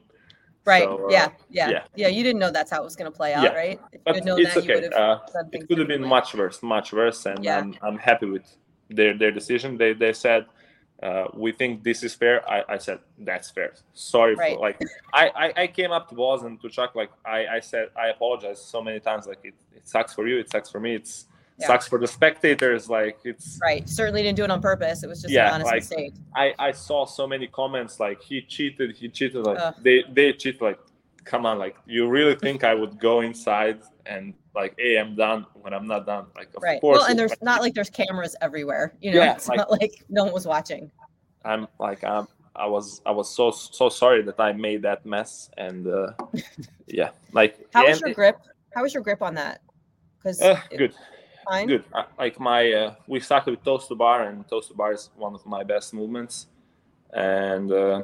Right. 0.65 0.83
So, 0.83 1.07
uh, 1.07 1.11
yeah, 1.11 1.29
yeah. 1.49 1.71
yeah. 1.71 1.85
Yeah. 1.95 2.09
You 2.09 2.25
didn't 2.25 2.41
know 2.41 2.51
that's 2.51 2.71
how 2.73 2.81
it 2.81 2.85
was 2.85 2.97
going 2.97 3.11
to 3.11 3.17
play 3.17 3.33
out, 3.35 3.45
Yeah. 3.45 3.53
right? 3.53 3.81
If 3.93 4.03
But 4.05 4.17
it's 4.17 4.27
that, 4.27 4.57
okay. 4.57 4.89
Uh, 4.89 5.19
it 5.53 5.69
could 5.69 5.79
have 5.79 5.87
been 5.87 6.05
much 6.05 6.35
worse, 6.35 6.61
much 6.63 6.93
worse, 6.93 7.25
and 7.27 7.45
Yeah. 7.45 7.59
I'm, 7.59 7.75
I'm 7.83 7.99
happy 7.99 8.27
with 8.27 8.47
their 8.91 9.17
their 9.17 9.31
decision. 9.31 9.79
They 9.79 9.93
they 9.93 10.13
said 10.13 10.47
uh, 11.03 11.27
we 11.35 11.53
think 11.53 11.85
this 11.85 12.03
is 12.03 12.15
fair. 12.15 12.49
I, 12.51 12.65
I 12.69 12.79
said 12.79 12.99
that's 13.19 13.51
fair. 13.51 13.75
Sorry 13.95 14.35
Right. 14.35 14.55
for 14.55 14.61
like 14.61 14.81
I, 15.13 15.29
I 15.29 15.63
I 15.63 15.67
came 15.69 15.93
up 15.93 16.09
to 16.09 16.15
Boz 16.17 16.43
and 16.43 16.61
to 16.63 16.69
Chuck 16.69 16.95
like 16.97 17.11
I 17.25 17.47
I 17.47 17.61
said 17.61 17.91
I 17.97 18.09
apologize 18.09 18.61
so 18.65 18.83
many 18.83 18.99
times. 18.99 19.27
Like 19.27 19.41
it, 19.45 19.55
it 19.75 19.87
sucks 19.87 20.15
for 20.15 20.27
you. 20.27 20.39
It 20.39 20.51
sucks 20.51 20.69
for 20.71 20.81
me. 20.81 20.95
It's 20.97 21.27
Yeah. 21.59 21.67
sucks 21.69 21.89
for 21.89 21.99
the 21.99 22.07
spectators. 22.07 22.89
Like 22.91 23.19
it's 23.25 23.59
Right. 23.63 23.89
Certainly 23.89 24.23
didn't 24.23 24.37
do 24.37 24.45
it 24.45 24.51
on 24.51 24.61
purpose. 24.61 25.03
It 25.03 25.09
was 25.09 25.23
just 25.23 25.33
Yeah, 25.33 25.49
an 25.49 25.55
honest 25.55 25.67
like- 25.67 25.77
mistake. 25.81 26.15
I 26.35 26.55
I 26.59 26.73
saw 26.73 27.07
so 27.07 27.27
many 27.27 27.47
comments 27.47 27.99
like 27.99 28.21
he 28.23 28.43
cheated. 28.43 28.95
He 28.97 29.09
cheated. 29.09 29.43
Like 29.45 29.59
Ugh. 29.59 29.75
they 29.83 30.05
they 30.13 30.33
cheat. 30.35 30.61
Like 30.61 30.79
come 31.25 31.47
on. 31.47 31.59
Like 31.59 31.77
you 31.87 32.09
really 32.09 32.35
think 32.35 32.63
I 32.65 32.75
would 32.75 32.99
go 33.01 33.21
inside 33.23 33.81
and 34.05 34.35
like 34.55 34.75
hey 34.79 34.99
I'm 34.99 35.15
done 35.17 35.47
when 35.55 35.73
I'm 35.73 35.87
not 35.87 36.05
done. 36.05 36.27
Like 36.37 36.49
of 36.55 36.63
Right. 36.63 36.81
course. 36.81 36.99
Well, 36.99 37.07
and 37.09 37.19
there's 37.19 37.31
like- 37.31 37.43
not 37.43 37.61
like 37.63 37.73
there's 37.75 37.91
cameras 37.91 38.37
everywhere. 38.43 38.95
You 39.01 39.13
know, 39.13 39.21
Yeah, 39.23 39.35
it's 39.35 39.49
like- 39.49 39.57
not 39.57 39.71
like 39.71 40.05
no 40.11 40.25
one 40.25 40.33
was 40.35 40.47
watching. 40.47 40.91
I'm 41.45 41.69
like 41.79 42.05
I'm, 42.05 42.27
I 42.55 42.67
was 42.67 43.01
I 43.07 43.13
was 43.13 43.35
so 43.35 43.51
so 43.51 43.89
sorry 43.89 44.21
that 44.23 44.39
I 44.39 44.53
made 44.53 44.83
that 44.83 45.07
mess 45.07 45.49
and 45.57 45.87
uh, 45.87 46.09
yeah 46.87 47.11
like 47.33 47.67
How 47.73 47.87
was 47.87 48.01
your 48.03 48.13
grip? 48.13 48.37
How 48.75 48.83
was 48.83 48.93
your 48.93 49.03
grip 49.03 49.23
on 49.23 49.35
that? 49.37 49.63
Because 50.19 50.43
uh, 50.43 50.61
good 50.77 50.93
fine. 51.49 51.67
good 51.69 51.85
uh, 51.93 52.05
like 52.19 52.39
my 52.41 52.73
uh, 52.73 52.95
we 53.07 53.21
started 53.21 53.51
with 53.53 53.65
toes 53.65 53.87
to 53.89 53.95
bar 53.95 54.25
and 54.29 54.47
toes 54.49 54.69
to 54.69 54.75
bar 54.75 54.93
is 54.93 55.11
one 55.17 55.35
of 55.35 55.45
my 55.47 55.63
best 55.65 55.95
movements 55.95 56.47
and 57.13 57.71
uh, 57.73 58.03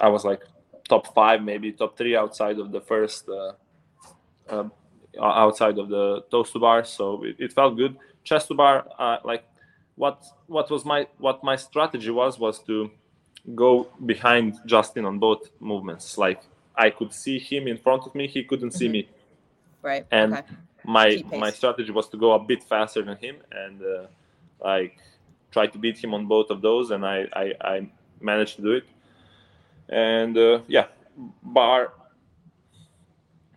I 0.00 0.08
was 0.08 0.24
like 0.24 0.42
top 0.88 1.14
five 1.14 1.42
maybe 1.42 1.72
top 1.72 1.96
three 1.96 2.16
outside 2.16 2.58
of 2.58 2.72
the 2.72 2.80
first 2.80 3.28
uh, 3.28 3.52
um, 4.48 4.72
outside 5.20 5.78
of 5.78 5.88
the 5.88 6.24
toes 6.30 6.50
to 6.52 6.58
bar 6.58 6.84
so 6.84 7.22
it, 7.24 7.36
it 7.38 7.52
felt 7.52 7.76
good 7.76 7.96
chest 8.24 8.48
to 8.48 8.54
bar 8.54 8.86
uh, 8.98 9.18
like 9.24 9.44
what 9.96 10.24
what 10.46 10.70
was 10.70 10.84
my 10.84 11.06
what 11.18 11.42
my 11.44 11.56
strategy 11.56 12.10
was 12.10 12.38
was 12.38 12.58
to 12.64 12.90
go 13.54 13.88
behind 14.06 14.58
Justin 14.66 15.04
on 15.04 15.18
both 15.18 15.50
movements. 15.60 16.18
Like 16.18 16.42
I 16.76 16.90
could 16.90 17.12
see 17.12 17.38
him 17.38 17.68
in 17.68 17.76
front 17.78 18.06
of 18.06 18.14
me, 18.14 18.26
he 18.26 18.44
couldn't 18.44 18.72
see 18.72 18.88
Mhm. 18.88 18.92
me. 18.92 19.08
Right. 19.82 20.06
And 20.10 20.34
okay. 20.34 20.44
My 20.84 21.22
my 21.36 21.50
strategy 21.50 21.90
was 21.90 22.08
to 22.08 22.16
go 22.16 22.32
a 22.32 22.38
bit 22.38 22.62
faster 22.62 23.02
than 23.02 23.16
him 23.18 23.36
and 23.52 23.82
uh, 23.82 24.06
like 24.64 24.98
try 25.50 25.66
to 25.66 25.78
beat 25.78 26.02
him 26.02 26.14
on 26.14 26.26
both 26.26 26.50
of 26.50 26.62
those, 26.62 26.90
and 26.90 27.04
I 27.04 27.26
I, 27.32 27.54
I 27.60 27.90
managed 28.20 28.56
to 28.56 28.62
do 28.62 28.72
it. 28.72 28.84
And 29.88 30.36
uh, 30.38 30.60
yeah, 30.68 30.86
bar 31.42 31.92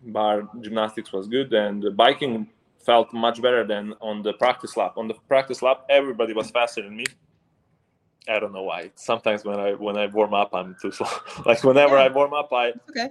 bar 0.02 0.50
gymnastics 0.62 1.12
was 1.12 1.28
good, 1.28 1.54
and 1.54 1.82
the 1.82 1.92
biking 1.92 2.50
felt 2.80 3.14
much 3.14 3.42
better 3.42 3.66
than 3.66 3.94
on 4.02 4.22
the 4.22 4.34
practice 4.34 4.76
lap. 4.76 4.94
On 4.98 5.08
the 5.08 5.14
practice 5.28 5.62
lap, 5.62 5.86
everybody 5.90 6.34
was 6.34 6.52
faster 6.52 6.82
than 6.82 6.96
me. 6.96 7.06
I 8.28 8.40
don't 8.40 8.54
know 8.54 8.64
why. 8.64 8.92
Sometimes 8.96 9.44
when 9.44 9.60
I 9.60 9.74
when 9.74 9.98
I 9.98 10.08
warm 10.08 10.34
up, 10.34 10.54
I'm 10.54 10.76
too 10.82 10.92
slow. 10.92 11.10
like 11.46 11.64
whenever 11.64 11.98
Yeah. 11.98 12.04
I 12.04 12.08
warm 12.10 12.34
up, 12.34 12.52
I 12.54 12.74
Okay. 12.90 13.10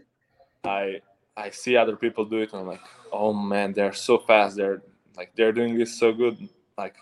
I 0.64 1.00
I 1.36 1.50
see 1.50 1.76
other 1.76 1.96
people 1.96 2.24
do 2.24 2.38
it, 2.38 2.52
and 2.52 2.60
I'm 2.60 2.66
like, 2.66 2.82
oh 3.10 3.32
man, 3.32 3.72
they're 3.72 3.92
so 3.92 4.18
fast. 4.18 4.56
They're 4.56 4.82
like 5.16 5.32
they're 5.34 5.52
doing 5.52 5.78
this 5.78 5.98
so 5.98 6.12
good. 6.12 6.48
Like, 6.76 6.96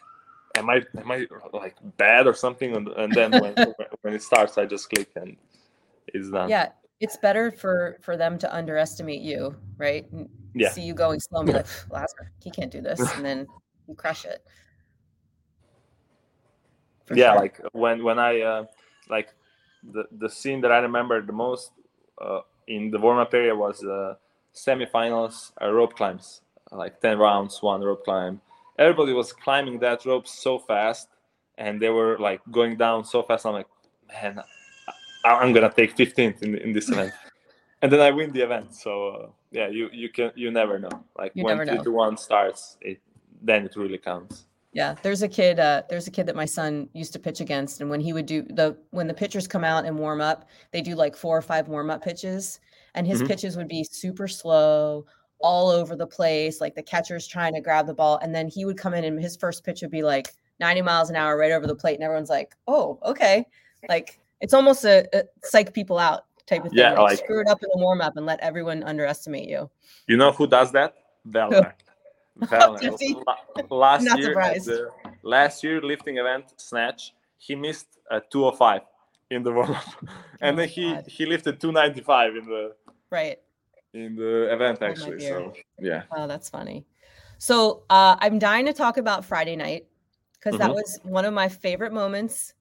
am 0.57 0.71
I 0.71 0.83
am 0.99 1.11
I 1.11 1.27
like 1.53 1.77
bad 1.97 2.27
or 2.27 2.35
something? 2.35 2.77
And, 2.77 2.89
and 2.89 3.13
then 3.13 3.33
when 3.33 3.55
when 4.03 4.15
it 4.15 4.23
starts, 4.23 4.59
I 4.59 4.67
just 4.67 4.89
click 4.91 5.11
and 5.17 5.37
it's 6.09 6.31
done. 6.31 6.49
Yeah. 6.49 6.71
It's 7.01 7.17
better 7.17 7.51
for 7.51 7.99
for 8.03 8.19
them 8.19 8.39
to 8.39 8.55
underestimate 8.55 9.23
you, 9.23 9.57
right? 9.79 10.07
Yeah. 10.55 10.71
See 10.71 10.83
you 10.83 10.93
going 10.93 11.19
slow 11.19 11.41
and 11.41 11.47
be 11.47 11.55
like, 11.55 11.67
Lazar, 11.91 12.31
he 12.43 12.51
can't 12.51 12.71
do 12.71 12.81
this, 12.89 13.01
and 13.15 13.25
then 13.25 13.47
you 13.89 13.95
crush 13.95 14.27
it. 14.27 14.45
For 17.07 17.17
yeah 17.17 17.33
sure. 17.33 17.41
like 17.41 17.61
when 17.73 18.05
when 18.05 18.21
i 18.21 18.41
uh, 18.41 18.65
like 19.09 19.35
the 19.83 20.05
the 20.13 20.29
scene 20.29 20.61
that 20.61 20.71
i 20.71 20.79
remember 20.79 21.21
the 21.21 21.33
most 21.33 21.73
uh, 22.21 22.43
in 22.71 22.91
the 22.91 22.99
warm-up 22.99 23.35
area 23.35 23.55
was 23.55 23.83
uh, 23.85 24.15
semifinals 24.55 25.53
uh, 25.61 25.71
rope 25.71 25.95
climbs 25.97 26.41
like 26.73 27.01
10 27.01 27.19
rounds 27.19 27.63
one 27.63 27.83
rope 27.83 28.05
climb. 28.05 28.41
Everybody 28.79 29.13
was 29.13 29.33
climbing 29.33 29.79
that 29.81 30.07
rope 30.07 30.27
so 30.27 30.59
fast 30.59 31.09
and 31.59 31.81
they 31.83 31.91
were 31.91 32.19
like 32.19 32.41
going 32.51 32.77
down 32.77 33.05
so 33.05 33.23
fast. 33.23 33.45
I'm 33.45 33.55
like 33.55 33.67
man 34.09 34.41
I, 35.25 35.29
i'm 35.29 35.53
gonna 35.53 35.73
take 35.73 35.97
15th 35.97 36.43
in, 36.43 36.57
in 36.57 36.73
this 36.73 36.89
event. 36.91 37.13
And 37.83 37.91
then 37.93 38.01
i 38.01 38.11
win 38.11 38.33
the 38.33 38.43
event. 38.43 38.75
So 38.75 39.09
uh, 39.09 39.27
yeah 39.51 39.69
you 39.69 39.91
you 39.93 40.09
can 40.09 40.31
you 40.35 40.51
never 40.51 40.79
know. 40.79 40.91
Like 41.19 41.33
You 41.35 41.45
when 41.45 41.59
know. 41.67 41.83
to 41.83 41.91
one 41.91 42.17
starts 42.17 42.77
it 42.81 43.01
then 43.43 43.65
it 43.65 43.75
really 43.77 43.99
counts 43.99 44.45
Yeah, 44.73 44.95
there's 45.03 45.23
a 45.23 45.29
kid. 45.29 45.59
Uh, 45.59 45.83
there's 45.89 46.07
a 46.07 46.11
kid 46.13 46.27
that 46.27 46.37
my 46.37 46.45
son 46.45 46.89
used 46.93 47.13
to 47.15 47.19
pitch 47.19 47.41
against, 47.41 47.81
and 47.81 47.91
when 47.91 48.01
he 48.01 48.13
would 48.13 48.27
do 48.27 48.43
the 48.43 48.77
when 48.91 49.09
the 49.09 49.15
pitchers 49.15 49.49
come 49.49 49.65
out 49.65 49.85
and 49.85 49.99
warm 49.99 50.21
up, 50.21 50.49
they 50.71 50.81
do 50.81 50.95
like 50.95 51.17
four 51.17 51.37
or 51.37 51.43
five 51.43 51.67
warm 51.69 51.91
up 51.91 52.03
pitches, 52.05 52.61
and 52.95 53.07
his 53.07 53.21
Mhm. 53.23 53.27
pitches 53.29 53.57
would 53.57 53.67
be 53.69 53.83
super 53.83 54.29
slow, 54.29 55.07
all 55.41 55.71
over 55.71 55.97
the 55.97 56.07
place. 56.07 56.61
Like 56.61 56.77
the 56.77 56.83
catcher's 56.85 57.27
trying 57.27 57.55
to 57.55 57.61
grab 57.61 57.87
the 57.87 57.95
ball, 57.95 58.19
and 58.23 58.33
then 58.33 58.47
he 58.47 58.65
would 58.65 58.79
come 58.79 58.95
in, 58.95 59.03
and 59.05 59.21
his 59.21 59.37
first 59.37 59.65
pitch 59.65 59.81
would 59.83 59.91
be 59.91 60.03
like 60.03 60.33
90 60.61 60.83
miles 60.83 61.11
an 61.11 61.17
hour 61.17 61.37
right 61.37 61.51
over 61.53 61.67
the 61.67 61.75
plate, 61.75 61.95
and 61.97 62.05
everyone's 62.05 62.31
like, 62.31 62.55
"Oh, 62.69 62.99
okay." 63.05 63.47
Like 63.89 64.21
it's 64.41 64.55
almost 64.55 64.85
a, 64.85 65.09
a 65.19 65.25
psych 65.43 65.73
people 65.75 65.99
out 65.99 66.27
type 66.47 66.65
of 66.65 66.71
thing. 66.71 66.79
Yeah, 66.79 66.91
like, 66.91 66.99
like- 66.99 67.19
screw 67.19 67.41
it 67.41 67.49
up 67.49 67.61
in 67.63 67.69
the 67.73 67.79
warm 67.79 68.01
up 68.01 68.17
and 68.17 68.25
let 68.25 68.39
everyone 68.41 68.85
underestimate 68.85 69.49
you. 69.49 69.69
You 70.07 70.17
know 70.17 70.31
who 70.31 70.47
does 70.47 70.71
that? 70.73 70.95
Vellner. 71.29 71.73
Last 73.71 74.05
Not 74.05 74.19
year, 74.19 74.35
the 74.35 74.91
last 75.23 75.63
year 75.63 75.81
lifting 75.81 76.19
event 76.19 76.55
snatch, 76.57 77.15
he 77.39 77.55
missed 77.55 77.99
a 78.11 78.21
205 78.21 78.83
in 79.31 79.43
the 79.43 79.53
warm 79.57 79.71
up, 79.73 79.85
and 80.41 80.55
Oh 80.55 80.61
then 80.61 80.69
he 80.69 80.95
God. 80.95 81.05
he 81.07 81.27
lifted 81.27 81.61
295 81.61 82.37
in 82.37 82.45
the 82.47 82.75
Right. 83.11 83.39
in 83.95 84.17
the 84.17 84.53
event 84.53 84.83
actually. 84.83 85.19
dear. 85.19 85.29
So 85.29 85.53
yeah, 85.81 86.03
Oh, 86.13 86.27
that's 86.27 86.49
funny. 86.49 86.85
So 87.39 87.85
uh, 87.91 88.17
I'm 88.21 88.39
dying 88.39 88.67
to 88.67 88.73
talk 88.73 88.97
about 88.99 89.25
Friday 89.25 89.57
night 89.57 89.87
because 90.35 90.55
Mhm. 90.57 90.59
that 90.59 90.75
was 90.75 91.01
one 91.05 91.25
of 91.25 91.33
my 91.35 91.49
favorite 91.49 91.93
moments 91.93 92.55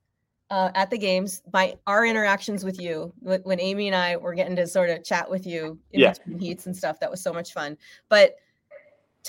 uh, 0.51 0.71
at 0.73 0.89
the 0.89 0.97
games. 0.97 1.43
My 1.53 1.75
our 1.85 2.05
interactions 2.05 2.63
with 2.65 2.81
you 2.81 3.13
when 3.19 3.59
Amy 3.59 3.87
and 3.87 3.95
I 3.95 4.17
were 4.17 4.33
getting 4.33 4.55
to 4.55 4.65
sort 4.67 4.89
of 4.89 5.03
chat 5.03 5.29
with 5.29 5.45
you 5.45 5.77
in 5.91 6.01
Yeah. 6.01 6.13
between 6.13 6.39
heats 6.39 6.65
and 6.65 6.75
stuff. 6.75 6.99
That 6.99 7.11
was 7.11 7.21
so 7.21 7.31
much 7.31 7.53
fun. 7.53 7.77
But 8.09 8.35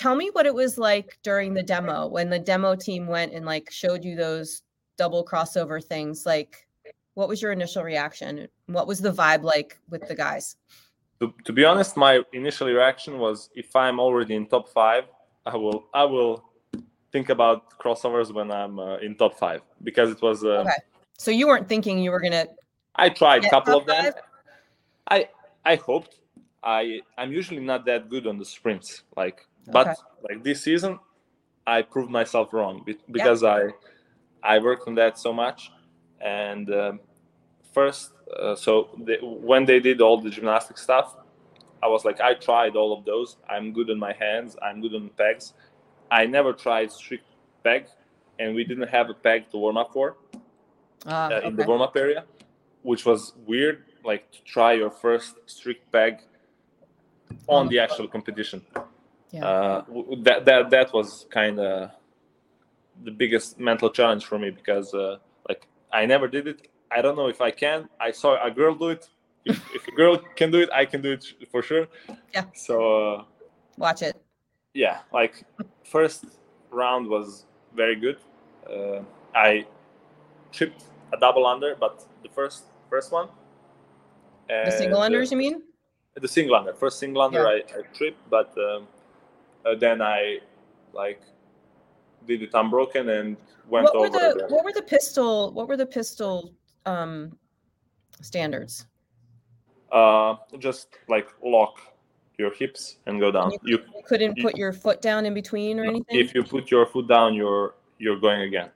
tell 0.01 0.15
me 0.15 0.29
what 0.33 0.47
it 0.47 0.53
was 0.53 0.79
like 0.79 1.19
during 1.21 1.53
the 1.53 1.61
demo 1.61 2.07
when 2.07 2.27
the 2.29 2.39
demo 2.39 2.75
team 2.75 3.05
went 3.05 3.33
and 3.33 3.45
like 3.45 3.69
showed 3.69 4.03
you 4.03 4.15
those 4.15 4.63
double 4.97 5.23
crossover 5.23 5.83
things. 5.83 6.25
Like, 6.25 6.67
what 7.13 7.27
was 7.27 7.39
your 7.41 7.51
initial 7.51 7.83
reaction? 7.83 8.47
What 8.65 8.87
was 8.87 8.99
the 8.99 9.11
vibe 9.11 9.43
like 9.43 9.77
with 9.91 10.07
the 10.07 10.15
guys? 10.15 10.55
To, 11.19 11.31
to 11.45 11.53
be 11.53 11.63
honest, 11.65 11.97
my 11.97 12.21
initial 12.33 12.67
reaction 12.67 13.19
was 13.19 13.51
if 13.53 13.75
I'm 13.75 13.99
already 13.99 14.33
in 14.33 14.47
top 14.47 14.69
five, 14.69 15.03
I 15.45 15.55
will 15.55 15.85
I 15.93 16.03
will 16.03 16.45
think 17.11 17.29
about 17.29 17.77
crossovers 17.77 18.33
when 18.33 18.51
I'm 18.51 18.79
uh, 18.79 18.97
in 18.97 19.15
top 19.15 19.37
five 19.37 19.61
because 19.83 20.09
it 20.09 20.21
was. 20.21 20.43
Uh, 20.43 20.63
Okay. 20.65 20.81
So 21.19 21.29
you 21.29 21.45
weren't 21.45 21.69
thinking 21.69 21.99
you 21.99 22.09
were 22.09 22.19
gonna 22.19 22.47
I 22.95 23.09
tried 23.09 23.45
a 23.45 23.49
couple 23.51 23.77
of 23.77 23.85
them. 23.85 24.05
five? 24.05 24.13
I 25.07 25.29
I 25.63 25.75
hoped. 25.75 26.15
I 26.63 27.01
I'm 27.19 27.31
usually 27.31 27.61
not 27.71 27.85
that 27.85 28.09
good 28.09 28.25
on 28.25 28.39
the 28.39 28.45
sprints, 28.45 29.03
like 29.15 29.45
but 29.67 29.87
Okay. 29.87 29.95
like 30.29 30.43
this 30.43 30.63
season, 30.63 30.99
I 31.67 31.81
proved 31.83 32.09
myself 32.11 32.53
wrong 32.53 32.83
be- 32.85 32.97
because 33.11 33.43
I 33.43 33.69
I 34.43 34.59
worked 34.59 34.87
on 34.87 34.95
that 34.95 35.17
so 35.19 35.31
much. 35.33 35.71
And 36.19 36.71
um, 36.73 36.99
first, 37.73 38.11
uh, 38.39 38.55
so 38.55 38.89
they, 38.99 39.17
when 39.21 39.65
they 39.65 39.79
did 39.79 40.01
all 40.01 40.19
the 40.21 40.29
gymnastic 40.29 40.77
stuff, 40.77 41.15
I 41.83 41.87
was 41.87 42.05
like, 42.05 42.21
I 42.21 42.33
tried 42.35 42.75
all 42.75 42.97
of 42.97 43.05
those. 43.05 43.37
I'm 43.49 43.73
good 43.73 43.89
on 43.89 43.99
my 43.99 44.13
hands. 44.13 44.55
I'm 44.61 44.81
good 44.81 44.93
on 44.95 45.09
pegs. 45.17 45.53
I 46.11 46.25
never 46.25 46.53
tried 46.53 46.91
strict 46.91 47.25
peg, 47.63 47.87
and 48.39 48.53
we 48.55 48.63
didn't 48.63 48.89
have 48.89 49.09
a 49.09 49.13
peg 49.13 49.49
to 49.51 49.57
warm 49.57 49.77
up 49.77 49.93
for 49.93 50.17
uh, 51.07 51.09
uh, 51.09 51.41
in 51.43 51.55
the 51.55 51.63
warm 51.63 51.81
up 51.81 51.95
area, 51.95 52.25
which 52.83 53.05
was 53.05 53.33
weird. 53.47 53.85
Like 54.03 54.31
to 54.31 54.43
try 54.43 54.73
your 54.73 54.91
first 54.91 55.35
strict 55.45 55.91
peg 55.91 56.21
on 57.47 57.67
the 57.69 57.79
actual 57.79 58.07
competition. 58.07 58.61
Yeah. 59.31 59.45
Uh, 59.45 59.85
that 60.23 60.45
that 60.45 60.69
that 60.69 60.93
was 60.93 61.25
kind 61.29 61.59
of 61.59 61.91
the 63.03 63.11
biggest 63.11 63.59
mental 63.59 63.89
challenge 63.89 64.25
for 64.25 64.37
me 64.37 64.49
because 64.51 64.93
uh, 64.93 65.17
like 65.47 65.67
I 65.91 66.05
never 66.05 66.27
did 66.27 66.47
it. 66.47 66.67
I 66.91 67.01
don't 67.01 67.15
know 67.15 67.27
if 67.27 67.39
I 67.39 67.51
can. 67.51 67.87
I 67.99 68.11
saw 68.11 68.43
a 68.45 68.51
girl 68.51 68.75
do 68.75 68.89
it. 68.89 69.07
If, 69.45 69.63
if 69.75 69.87
a 69.87 69.91
girl 69.91 70.17
can 70.35 70.51
do 70.51 70.59
it, 70.59 70.69
I 70.73 70.85
can 70.85 71.01
do 71.01 71.13
it 71.13 71.25
for 71.49 71.61
sure. 71.61 71.87
Yeah. 72.33 72.45
So 72.53 72.75
uh, 73.15 73.23
Watch 73.77 74.01
it. 74.01 74.21
yeah, 74.73 74.99
like 75.13 75.45
first 75.85 76.25
round 76.69 77.07
was 77.07 77.45
very 77.73 77.95
good. 77.95 78.17
Uh, 78.69 79.01
I 79.33 79.65
tripped 80.51 80.83
a 81.13 81.17
double 81.17 81.47
under, 81.47 81.75
but 81.75 82.05
the 82.21 82.29
first 82.29 82.65
first 82.89 83.11
one. 83.11 83.29
The 84.49 84.71
single 84.71 85.01
uh, 85.01 85.09
unders, 85.09 85.31
you 85.31 85.37
mean? 85.37 85.61
the 86.15 86.27
single 86.27 86.55
under 86.55 86.73
first 86.73 86.99
single 86.99 87.21
under 87.21 87.47
I, 87.47 87.61
I 87.77 87.81
tripped 87.93 88.29
but 88.29 88.53
um, 88.57 88.87
uh, 89.65 89.75
then 89.75 90.01
i 90.01 90.37
like 90.93 91.21
did 92.27 92.41
it 92.41 92.49
unbroken 92.53 93.09
and 93.09 93.37
went 93.69 93.85
What 93.85 93.99
were 93.99 94.07
over 94.07 94.19
the 94.19 94.45
the, 94.47 94.53
what 94.53 94.63
were 94.65 94.73
the 94.73 94.81
pistol 94.81 95.51
what 95.53 95.67
were 95.67 95.77
the 95.77 95.85
pistol 95.85 96.53
um 96.85 97.37
standards? 98.21 98.85
uh 99.91 100.35
just 100.59 100.87
like 101.09 101.27
lock 101.43 101.79
your 102.37 102.53
hips 102.53 102.97
and 103.05 103.19
go 103.19 103.31
down 103.31 103.51
You, 103.51 103.59
you 103.63 103.77
you 103.95 104.03
couldn't 104.07 104.37
you- 104.37 104.43
put 104.43 104.55
your 104.57 104.73
foot 104.73 105.01
down 105.01 105.25
in 105.25 105.33
between 105.33 105.79
or 105.79 105.83
anything? 105.83 106.19
if 106.19 106.33
you 106.35 106.43
put 106.43 106.71
your 106.71 106.85
foot 106.85 107.07
down 107.07 107.33
you're 107.33 107.75
you're 107.97 108.19
going 108.19 108.41
again 108.41 108.69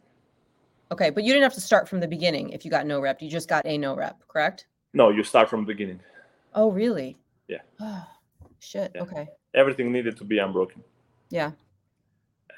okay, 0.92 1.10
but 1.10 1.24
you 1.24 1.34
didn't 1.34 1.44
have 1.44 1.54
to 1.54 1.62
start 1.62 1.90
from 1.90 2.00
the 2.00 2.08
beginning 2.08 2.52
if 2.52 2.64
you 2.64 2.70
got 2.70 2.86
no 2.86 3.02
rep. 3.02 3.20
You 3.22 3.30
just 3.30 3.50
got 3.50 3.66
a 3.66 3.76
no 3.78 3.96
rep, 3.96 4.22
correct? 4.28 4.68
no 4.94 5.10
you 5.10 5.24
start 5.24 5.50
from 5.50 5.62
the 5.62 5.68
beginning 5.68 6.00
Oh, 6.58 6.72
really? 6.72 7.18
Yeah. 7.50 7.58
Oh, 7.82 8.08
shit. 8.60 8.92
Yeah. 8.96 9.02
Okay. 9.02 9.28
Everything 9.56 9.92
needed 9.92 10.16
to 10.18 10.24
be 10.24 10.38
unbroken 10.40 10.84
Yeah. 11.30 11.52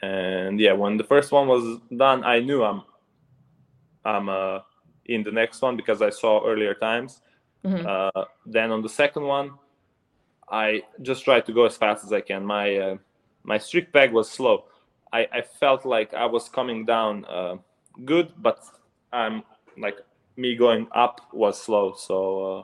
and 0.02 0.60
yeah 0.60 0.74
when 0.74 0.98
the 0.98 1.04
first 1.04 1.32
one 1.32 1.48
was 1.48 1.64
done 2.06 2.24
i 2.24 2.40
knew 2.40 2.64
i'm 2.64 2.82
i'm 4.06 4.30
uh 4.30 4.60
in 5.06 5.24
the 5.24 5.32
next 5.32 5.62
one 5.62 5.76
because 5.78 6.02
i 6.02 6.10
saw 6.10 6.34
earlier 6.46 6.74
times 6.74 7.22
Mhm. 7.66 7.86
Uh, 7.86 8.26
then 8.46 8.72
on 8.72 8.82
the 8.82 8.90
second 8.90 9.24
one, 9.24 9.52
I 10.50 10.84
just 11.02 11.26
tried 11.26 11.46
to 11.48 11.52
go 11.52 11.66
as 11.66 11.76
fast 11.76 12.06
as 12.06 12.14
I 12.14 12.22
can. 12.22 12.46
My 12.46 12.78
uh, 12.78 12.98
my 13.44 13.58
strict 13.58 13.92
peg 13.92 14.14
was 14.14 14.30
slow. 14.30 14.66
I, 15.12 15.28
I 15.34 15.42
felt 15.42 15.84
like 15.86 16.14
I 16.14 16.28
was 16.28 16.48
coming 16.50 16.86
down 16.86 17.26
uh, 17.26 17.56
good, 18.06 18.28
but 18.38 18.60
I'm 19.12 19.44
like 19.78 19.98
me 20.38 20.56
going 20.56 20.88
up 20.94 21.16
was 21.34 21.60
slow. 21.62 21.94
So 21.98 22.18
uh, 22.60 22.64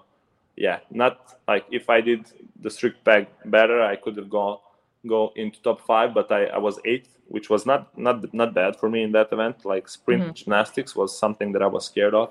yeah, 0.55 0.79
not 0.91 1.37
like 1.47 1.65
if 1.71 1.89
I 1.89 2.01
did 2.01 2.25
the 2.61 2.69
strict 2.69 3.03
peg 3.03 3.27
better, 3.45 3.81
I 3.83 3.95
could 3.95 4.17
have 4.17 4.29
gone 4.29 4.57
go 5.05 5.33
into 5.35 5.61
top 5.61 5.81
five, 5.85 6.13
but 6.13 6.31
I, 6.31 6.45
I 6.45 6.57
was 6.59 6.79
eighth, 6.85 7.17
which 7.27 7.49
was 7.49 7.65
not 7.65 7.97
not 7.97 8.33
not 8.33 8.53
bad 8.53 8.75
for 8.77 8.89
me 8.89 9.03
in 9.03 9.11
that 9.13 9.29
event. 9.33 9.65
Like 9.65 9.89
sprint 9.89 10.23
Mhm. 10.23 10.33
gymnastics 10.33 10.95
was 10.95 11.17
something 11.17 11.51
that 11.53 11.61
I 11.61 11.67
was 11.67 11.85
scared 11.85 12.13
of, 12.13 12.29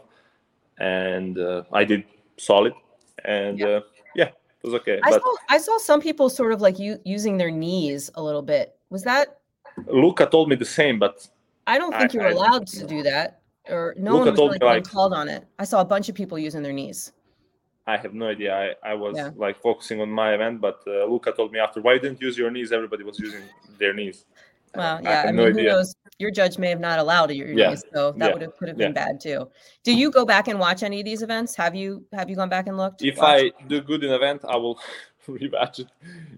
and 0.78 1.38
uh, 1.38 1.62
I 1.72 1.84
did 1.84 2.04
solid, 2.38 2.72
and 3.24 3.58
Yeah. 3.58 3.66
uh, 3.66 3.80
yeah 4.14 4.26
it 4.28 4.64
was 4.64 4.74
okay. 4.74 5.00
I 5.02 5.10
but 5.10 5.22
saw 5.22 5.34
I 5.50 5.58
saw 5.58 5.78
some 5.78 6.00
people 6.00 6.30
sort 6.30 6.52
of 6.52 6.60
like 6.60 6.78
you 6.78 6.98
using 7.04 7.36
their 7.36 7.50
knees 7.50 8.10
a 8.14 8.22
little 8.22 8.42
bit. 8.42 8.74
Was 8.90 9.02
that 9.04 9.38
Luca 9.86 10.26
told 10.26 10.48
me 10.48 10.56
the 10.56 10.64
same, 10.64 10.98
but 10.98 11.28
I 11.66 11.78
don't 11.78 11.94
I- 11.94 11.98
think 12.00 12.14
you're 12.14 12.26
I- 12.28 12.32
allowed 12.32 12.66
to 12.68 12.86
do 12.86 13.02
that. 13.02 13.40
Or 13.68 13.94
no 13.96 14.12
Luca 14.18 14.24
one 14.32 14.50
was 14.50 14.58
really 14.60 14.74
like- 14.80 14.84
called 14.90 15.12
on 15.12 15.28
it. 15.28 15.44
I 15.58 15.64
saw 15.64 15.80
a 15.80 15.84
bunch 15.84 16.08
of 16.08 16.16
people 16.16 16.36
using 16.38 16.62
their 16.62 16.72
knees. 16.72 17.12
I 17.86 17.96
have 17.96 18.14
no 18.14 18.28
idea. 18.28 18.54
I, 18.54 18.90
I 18.90 18.94
was 18.94 19.16
Yeah. 19.16 19.30
like 19.36 19.60
focusing 19.60 20.00
on 20.00 20.10
my 20.10 20.34
event, 20.34 20.60
but 20.60 20.80
uh, 20.86 21.04
Luca 21.06 21.32
told 21.32 21.52
me 21.52 21.58
after, 21.58 21.80
why 21.80 21.98
didn't 21.98 22.20
you 22.20 22.28
use 22.28 22.38
your 22.38 22.50
knees? 22.50 22.72
Everybody 22.72 23.02
was 23.02 23.18
using 23.18 23.42
their 23.78 23.92
knees. 23.92 24.24
Well, 24.74 24.98
I 24.98 25.02
yeah. 25.02 25.08
I, 25.10 25.14
have 25.14 25.26
mean, 25.26 25.36
no 25.36 25.42
who 25.44 25.58
idea. 25.58 25.72
knows? 25.72 25.94
Your 26.18 26.30
judge 26.30 26.58
may 26.58 26.70
have 26.70 26.80
not 26.80 26.98
allowed 26.98 27.30
your 27.32 27.48
Yeah. 27.48 27.70
knees, 27.70 27.84
so 27.92 28.12
that 28.12 28.26
Yeah. 28.26 28.32
would 28.32 28.42
have 28.42 28.56
could 28.56 28.68
have 28.68 28.76
been 28.78 28.92
bad 28.92 29.20
too. 29.20 29.50
Do 29.82 29.92
you 29.94 30.10
go 30.10 30.24
back 30.24 30.48
and 30.48 30.58
watch 30.58 30.82
any 30.82 31.00
of 31.00 31.04
these 31.04 31.22
events? 31.22 31.54
Have 31.56 31.74
you 31.74 32.06
have 32.12 32.30
you 32.30 32.36
gone 32.36 32.48
back 32.48 32.68
and 32.68 32.76
looked? 32.76 33.02
If 33.02 33.18
Watched? 33.18 33.52
I 33.58 33.64
do 33.66 33.80
good 33.80 34.04
in 34.04 34.12
event, 34.12 34.42
I 34.48 34.56
will 34.56 34.78
rewatch 35.28 35.80
it. 35.80 35.88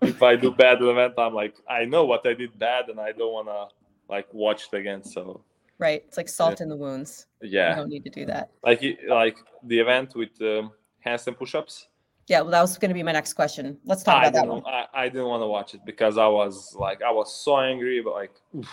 If 0.02 0.22
I 0.22 0.36
do 0.36 0.50
bad 0.50 0.80
in 0.80 0.88
event, 0.88 1.14
I'm 1.18 1.34
like, 1.34 1.54
I 1.68 1.84
know 1.84 2.04
what 2.06 2.26
I 2.26 2.32
did 2.34 2.58
bad, 2.58 2.88
and 2.88 2.98
I 2.98 3.12
don't 3.12 3.32
wanna 3.32 3.68
like 4.08 4.32
watch 4.32 4.68
it 4.72 4.76
again. 4.76 5.04
So 5.04 5.42
right, 5.78 6.02
it's 6.08 6.16
like 6.16 6.28
salt 6.28 6.60
in 6.60 6.68
the 6.68 6.76
wounds. 6.76 7.26
You 7.40 7.50
yeah, 7.50 7.74
don't 7.74 7.88
need 7.88 8.04
to 8.04 8.10
do 8.10 8.24
that. 8.26 8.50
like 8.64 8.82
like 9.06 9.36
the 9.64 9.78
event 9.78 10.14
with 10.16 10.40
um, 10.40 10.72
handstand 11.04 11.38
push-ups. 11.38 11.88
Yeah, 12.26 12.40
well, 12.40 12.52
that 12.52 12.62
was 12.62 12.78
going 12.78 12.88
to 12.88 12.94
be 12.94 13.02
my 13.02 13.12
next 13.12 13.34
question. 13.34 13.78
Let's 13.84 14.02
talk 14.02 14.16
I 14.16 14.28
about 14.28 14.32
that 14.32 14.48
one. 14.48 14.62
I, 14.66 14.86
I 14.94 15.08
didn't 15.08 15.26
want 15.26 15.42
to 15.42 15.46
watch 15.46 15.74
it 15.74 15.84
because 15.84 16.16
I 16.16 16.26
was 16.26 16.74
like, 16.74 17.02
I 17.02 17.10
was 17.10 17.34
so 17.34 17.58
angry, 17.58 18.00
but 18.00 18.14
like, 18.14 18.40
oof, 18.56 18.70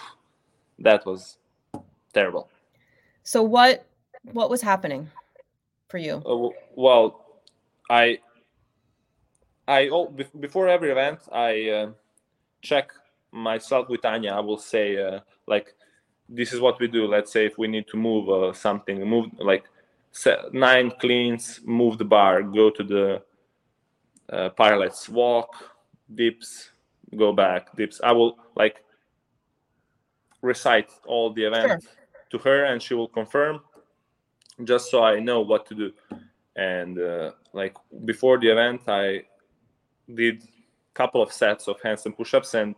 that 0.79 1.05
was 1.05 1.37
terrible. 2.13 2.49
So 3.23 3.43
what 3.43 3.85
what 4.31 4.49
was 4.49 4.61
happening 4.61 5.09
for 5.89 5.97
you? 5.97 6.23
Uh, 6.25 6.49
well, 6.75 7.25
I, 7.89 8.19
I 9.67 9.89
oh, 9.89 10.07
bef- 10.07 10.39
before 10.39 10.69
every 10.69 10.91
event, 10.91 11.19
I 11.31 11.69
uh, 11.69 11.91
check 12.61 12.93
myself 13.31 13.89
with 13.89 14.05
Anya. 14.05 14.31
I 14.31 14.39
will 14.39 14.57
say 14.57 14.97
uh, 14.97 15.19
like, 15.47 15.73
this 16.29 16.53
is 16.53 16.61
what 16.61 16.79
we 16.79 16.87
do. 16.87 17.05
Let's 17.05 17.31
say 17.33 17.45
if 17.45 17.57
we 17.57 17.67
need 17.67 17.87
to 17.89 17.97
move 17.97 18.29
uh, 18.29 18.53
something, 18.53 19.01
move 19.05 19.27
like 19.39 19.65
nine 20.51 20.91
cleans, 20.99 21.61
move 21.63 21.97
the 21.97 22.05
bar, 22.05 22.43
go 22.43 22.69
to 22.69 22.83
the 22.83 23.21
uh, 24.31 24.49
pilots, 24.49 25.09
walk, 25.09 25.55
dips, 26.13 26.71
go 27.17 27.33
back, 27.33 27.75
dips. 27.75 28.01
I 28.03 28.11
will 28.11 28.37
like 28.55 28.83
recite 30.41 30.89
all 31.05 31.31
the 31.31 31.45
event 31.45 31.85
to 32.29 32.37
her, 32.39 32.65
and 32.65 32.81
she 32.81 32.93
will 32.93 33.07
confirm, 33.07 33.61
just 34.63 34.89
so 34.89 35.03
I 35.03 35.19
know 35.19 35.41
what 35.41 35.65
to 35.67 35.75
do. 35.75 35.91
And 36.55 36.99
uh, 36.99 37.31
like 37.53 37.75
before 38.05 38.37
the 38.37 38.49
event, 38.49 38.81
I 38.87 39.23
did 40.13 40.43
a 40.43 40.93
couple 40.93 41.21
of 41.21 41.31
sets 41.31 41.67
of 41.67 41.79
handstand 41.81 42.17
push-ups, 42.17 42.53
and 42.53 42.75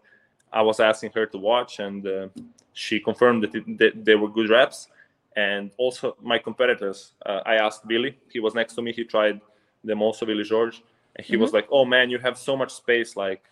I 0.52 0.62
was 0.62 0.80
asking 0.80 1.12
her 1.16 1.26
to 1.28 1.38
watch, 1.38 1.80
and 1.80 2.06
uh, 2.06 2.28
she 2.74 3.00
confirmed 3.00 3.44
that, 3.44 3.56
it, 3.56 3.78
that 3.80 4.06
they 4.06 4.16
were 4.16 4.30
good 4.30 4.50
reps. 4.50 4.88
And 5.36 5.72
also 5.78 6.16
my 6.22 6.38
competitors, 6.38 7.14
uh, 7.26 7.42
I 7.46 7.56
asked 7.56 7.88
Billy. 7.88 8.18
He 8.32 8.40
was 8.40 8.54
next 8.54 8.74
to 8.76 8.82
me. 8.82 8.94
He 8.94 9.04
tried 9.04 9.42
them 9.84 10.02
also, 10.02 10.26
Billy 10.26 10.44
George, 10.44 10.84
and 11.16 11.26
he 11.26 11.38
was 11.38 11.54
like, 11.54 11.68
"Oh 11.72 11.86
man, 11.86 12.10
you 12.10 12.20
have 12.20 12.38
so 12.38 12.56
much 12.56 12.72
space. 12.72 13.16
Like, 13.16 13.44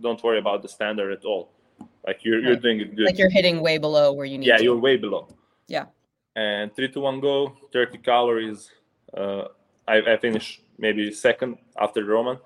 don't 0.00 0.22
worry 0.22 0.38
about 0.38 0.62
the 0.62 0.68
standard 0.68 1.12
at 1.12 1.24
all. 1.24 1.50
Like 2.06 2.24
you're 2.24 2.40
you're 2.40 2.56
doing 2.56 2.80
it 2.80 2.94
good. 2.96 3.06
Like 3.06 3.18
you're 3.18 3.30
hitting 3.30 3.60
way 3.60 3.78
below 3.78 4.12
where 4.12 4.26
you 4.26 4.38
need 4.38 4.46
yeah, 4.46 4.58
to. 4.58 4.64
you're 4.64 4.76
way 4.78 4.96
below. 4.96 5.28
Yeah. 5.66 5.86
And 6.36 6.74
three 6.74 6.88
to 6.92 7.00
one 7.00 7.20
go, 7.20 7.56
30 7.72 7.98
calories. 7.98 8.70
Uh, 9.16 9.44
I, 9.86 9.96
I 10.12 10.16
finished 10.16 10.62
maybe 10.78 11.12
second 11.12 11.58
after 11.78 12.00
the 12.02 12.08
Roman. 12.08 12.38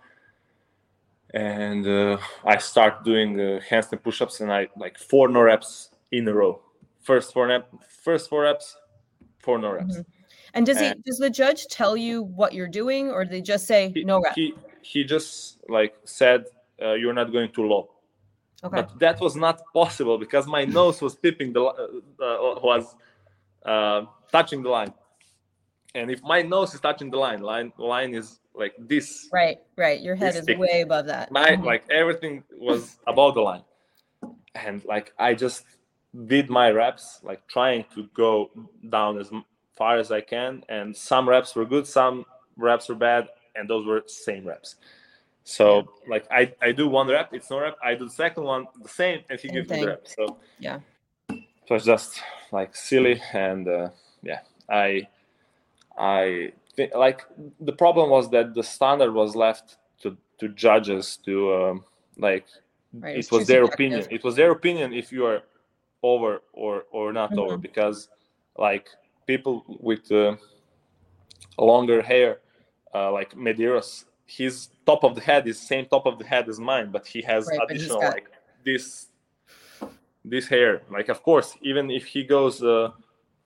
and 1.35 1.87
uh, 1.87 2.19
I 2.45 2.59
start 2.59 3.05
doing 3.05 3.39
uh, 3.41 3.61
handstand 3.69 4.03
push-ups, 4.03 4.41
and 4.41 4.53
I 4.53 4.69
like 4.77 4.99
four 4.99 5.29
no 5.29 5.41
reps 5.43 5.91
in 6.13 6.27
a 6.29 6.33
row. 6.33 6.61
First 7.03 7.33
four 7.33 7.49
rep, 7.49 7.69
first 8.03 8.31
four 8.31 8.43
reps, 8.43 8.77
four 9.45 9.59
no 9.59 9.73
reps. 9.73 9.97
Mm-hmm. 9.97 10.11
And 10.55 10.67
does 10.67 10.79
and 10.79 10.97
he 10.97 11.03
does 11.05 11.19
the 11.19 11.31
judge 11.31 11.67
tell 11.67 11.97
you 11.97 12.23
what 12.23 12.55
you're 12.55 12.69
doing, 12.69 13.11
or 13.11 13.25
do 13.25 13.31
they 13.31 13.41
just 13.43 13.67
say 13.67 13.91
he, 13.93 14.05
no 14.05 14.21
rep? 14.21 14.35
He 14.35 14.55
he 14.83 15.05
just 15.05 15.59
like 15.69 15.95
said 16.05 16.47
uh, 16.81 16.95
you're 16.95 17.13
not 17.13 17.33
going 17.33 17.51
too 17.51 17.67
low. 17.67 17.91
Okay. 18.63 18.77
But 18.77 18.99
that 18.99 19.21
was 19.21 19.37
not 19.37 19.61
possible 19.75 20.17
because 20.17 20.47
my 20.47 20.65
nose 20.65 21.03
was 21.03 21.17
tipping 21.17 21.53
the 21.53 21.63
uh, 21.63 21.73
uh, 22.23 22.61
was 22.63 22.95
uh, 23.65 24.03
touching 24.33 24.63
the 24.63 24.71
line, 24.71 24.93
and 25.95 26.11
if 26.11 26.23
my 26.23 26.41
nose 26.43 26.73
is 26.73 26.81
touching 26.81 27.11
the 27.11 27.19
line, 27.19 27.43
line 27.43 27.73
line 27.77 28.15
is 28.15 28.41
like 28.55 28.75
this. 28.79 29.29
Right, 29.33 29.59
right. 29.77 30.01
Your 30.01 30.15
head 30.15 30.37
is 30.37 30.45
thick. 30.45 30.59
way 30.59 30.81
above 30.83 31.07
that. 31.07 31.31
My 31.31 31.51
mm-hmm. 31.51 31.65
like 31.65 31.85
everything 31.91 32.45
was 32.57 32.97
above 33.07 33.35
the 33.35 33.43
line, 33.43 33.65
and 34.55 34.85
like 34.85 35.13
I 35.19 35.35
just 35.35 35.65
did 36.27 36.49
my 36.49 36.71
reps, 36.71 37.21
like 37.23 37.47
trying 37.49 37.85
to 37.95 38.09
go 38.15 38.51
down 38.89 39.19
as 39.19 39.31
far 39.77 39.99
as 39.99 40.13
I 40.13 40.21
can, 40.21 40.63
and 40.69 40.97
some 40.97 41.29
reps 41.29 41.55
were 41.55 41.65
good, 41.65 41.87
some 41.87 42.25
reps 42.57 42.89
were 42.89 42.95
bad, 42.95 43.29
and 43.57 43.69
those 43.69 43.87
were 43.87 44.03
same 44.07 44.47
reps. 44.47 44.77
So 45.45 45.89
like 46.09 46.27
I, 46.31 46.53
I 46.63 46.73
do 46.73 46.89
one 46.89 47.09
rep, 47.09 47.35
it's 47.35 47.51
no 47.51 47.61
rep. 47.61 47.77
I 47.85 47.95
do 47.95 48.07
the 48.07 48.11
second 48.11 48.45
one 48.45 48.67
the 48.83 48.89
same, 48.89 49.21
and 49.29 49.39
he 49.39 49.49
gives 49.49 49.69
me 49.69 49.81
the 49.81 49.87
rep. 49.87 50.09
So 50.09 50.39
yeah, 50.59 50.79
so 51.29 51.75
it's 51.75 51.85
just 51.85 52.23
like 52.53 52.75
silly, 52.75 53.21
and 53.33 53.69
uh, 53.69 53.89
yeah, 54.23 54.41
I 54.69 55.09
I 55.99 56.53
think 56.75 56.95
like 56.95 57.27
the 57.61 57.73
problem 57.73 58.11
was 58.11 58.31
that 58.31 58.55
the 58.55 58.63
standard 58.63 59.13
was 59.13 59.37
left 59.37 59.77
to 60.03 60.17
to 60.39 60.49
judges 60.49 61.19
to 61.25 61.55
um, 61.55 61.85
like 62.17 62.47
right, 62.95 63.19
it 63.19 63.31
was 63.31 63.47
their 63.47 63.65
opinion. 63.65 64.07
It 64.11 64.25
was 64.25 64.37
their 64.37 64.51
opinion 64.51 64.95
if 64.95 65.13
you 65.13 65.27
are 65.27 65.43
over 66.05 66.43
or 66.53 66.85
or 66.93 67.13
not 67.13 67.31
mm-hmm. 67.31 67.41
over 67.41 67.57
because 67.57 68.09
like 68.59 68.89
people 69.27 69.65
with 69.81 70.13
uh, 70.13 70.37
longer 71.59 72.03
hair 72.03 72.41
uh, 72.95 73.11
like 73.11 73.35
Medeiros, 73.35 74.05
his 74.27 74.69
top 74.87 75.03
of 75.03 75.15
the 75.17 75.21
head 75.21 75.49
is 75.49 75.59
same 75.59 75.87
top 75.87 76.07
of 76.07 76.19
the 76.19 76.25
head 76.25 76.49
as 76.49 76.61
mine, 76.61 76.91
but 76.93 77.07
he 77.07 77.21
has 77.23 77.47
right, 77.49 77.59
additional 77.65 78.01
got... 78.01 78.13
like 78.13 78.29
this 78.65 79.09
this 80.25 80.47
hair. 80.47 80.83
Like 80.91 81.09
of 81.09 81.23
course, 81.23 81.57
even 81.63 81.91
if 81.91 82.05
he 82.05 82.23
goes 82.23 82.63
uh, 82.63 82.91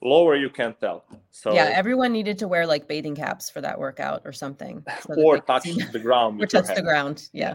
lower, 0.02 0.36
you 0.36 0.50
can't 0.50 0.78
tell. 0.80 1.04
So 1.30 1.54
yeah, 1.54 1.70
everyone 1.72 2.12
needed 2.12 2.38
to 2.38 2.48
wear 2.48 2.66
like 2.66 2.86
bathing 2.88 3.14
caps 3.14 3.48
for 3.48 3.60
that 3.60 3.78
workout 3.78 4.22
or 4.24 4.32
something, 4.32 4.84
so 5.06 5.14
or 5.22 5.38
touch 5.52 5.64
the 5.92 5.98
ground. 5.98 6.42
or 6.42 6.46
touch 6.46 6.74
the 6.74 6.82
ground. 6.82 7.28
Yeah. 7.32 7.54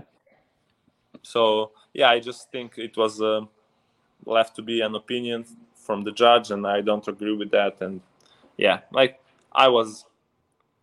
So 1.21 1.71
yeah, 1.93 2.09
I 2.09 2.19
just 2.19 2.51
think 2.51 2.77
it 2.77 2.97
was 2.97 3.21
uh, 3.21 3.41
left 4.25 4.55
to 4.57 4.61
be 4.61 4.81
an 4.81 4.95
opinion 4.95 5.45
from 5.75 6.03
the 6.03 6.11
judge, 6.11 6.51
and 6.51 6.65
I 6.65 6.81
don't 6.81 7.07
agree 7.07 7.35
with 7.35 7.51
that. 7.51 7.81
And 7.81 8.01
yeah, 8.57 8.79
like 8.91 9.21
I 9.51 9.67
was 9.67 10.05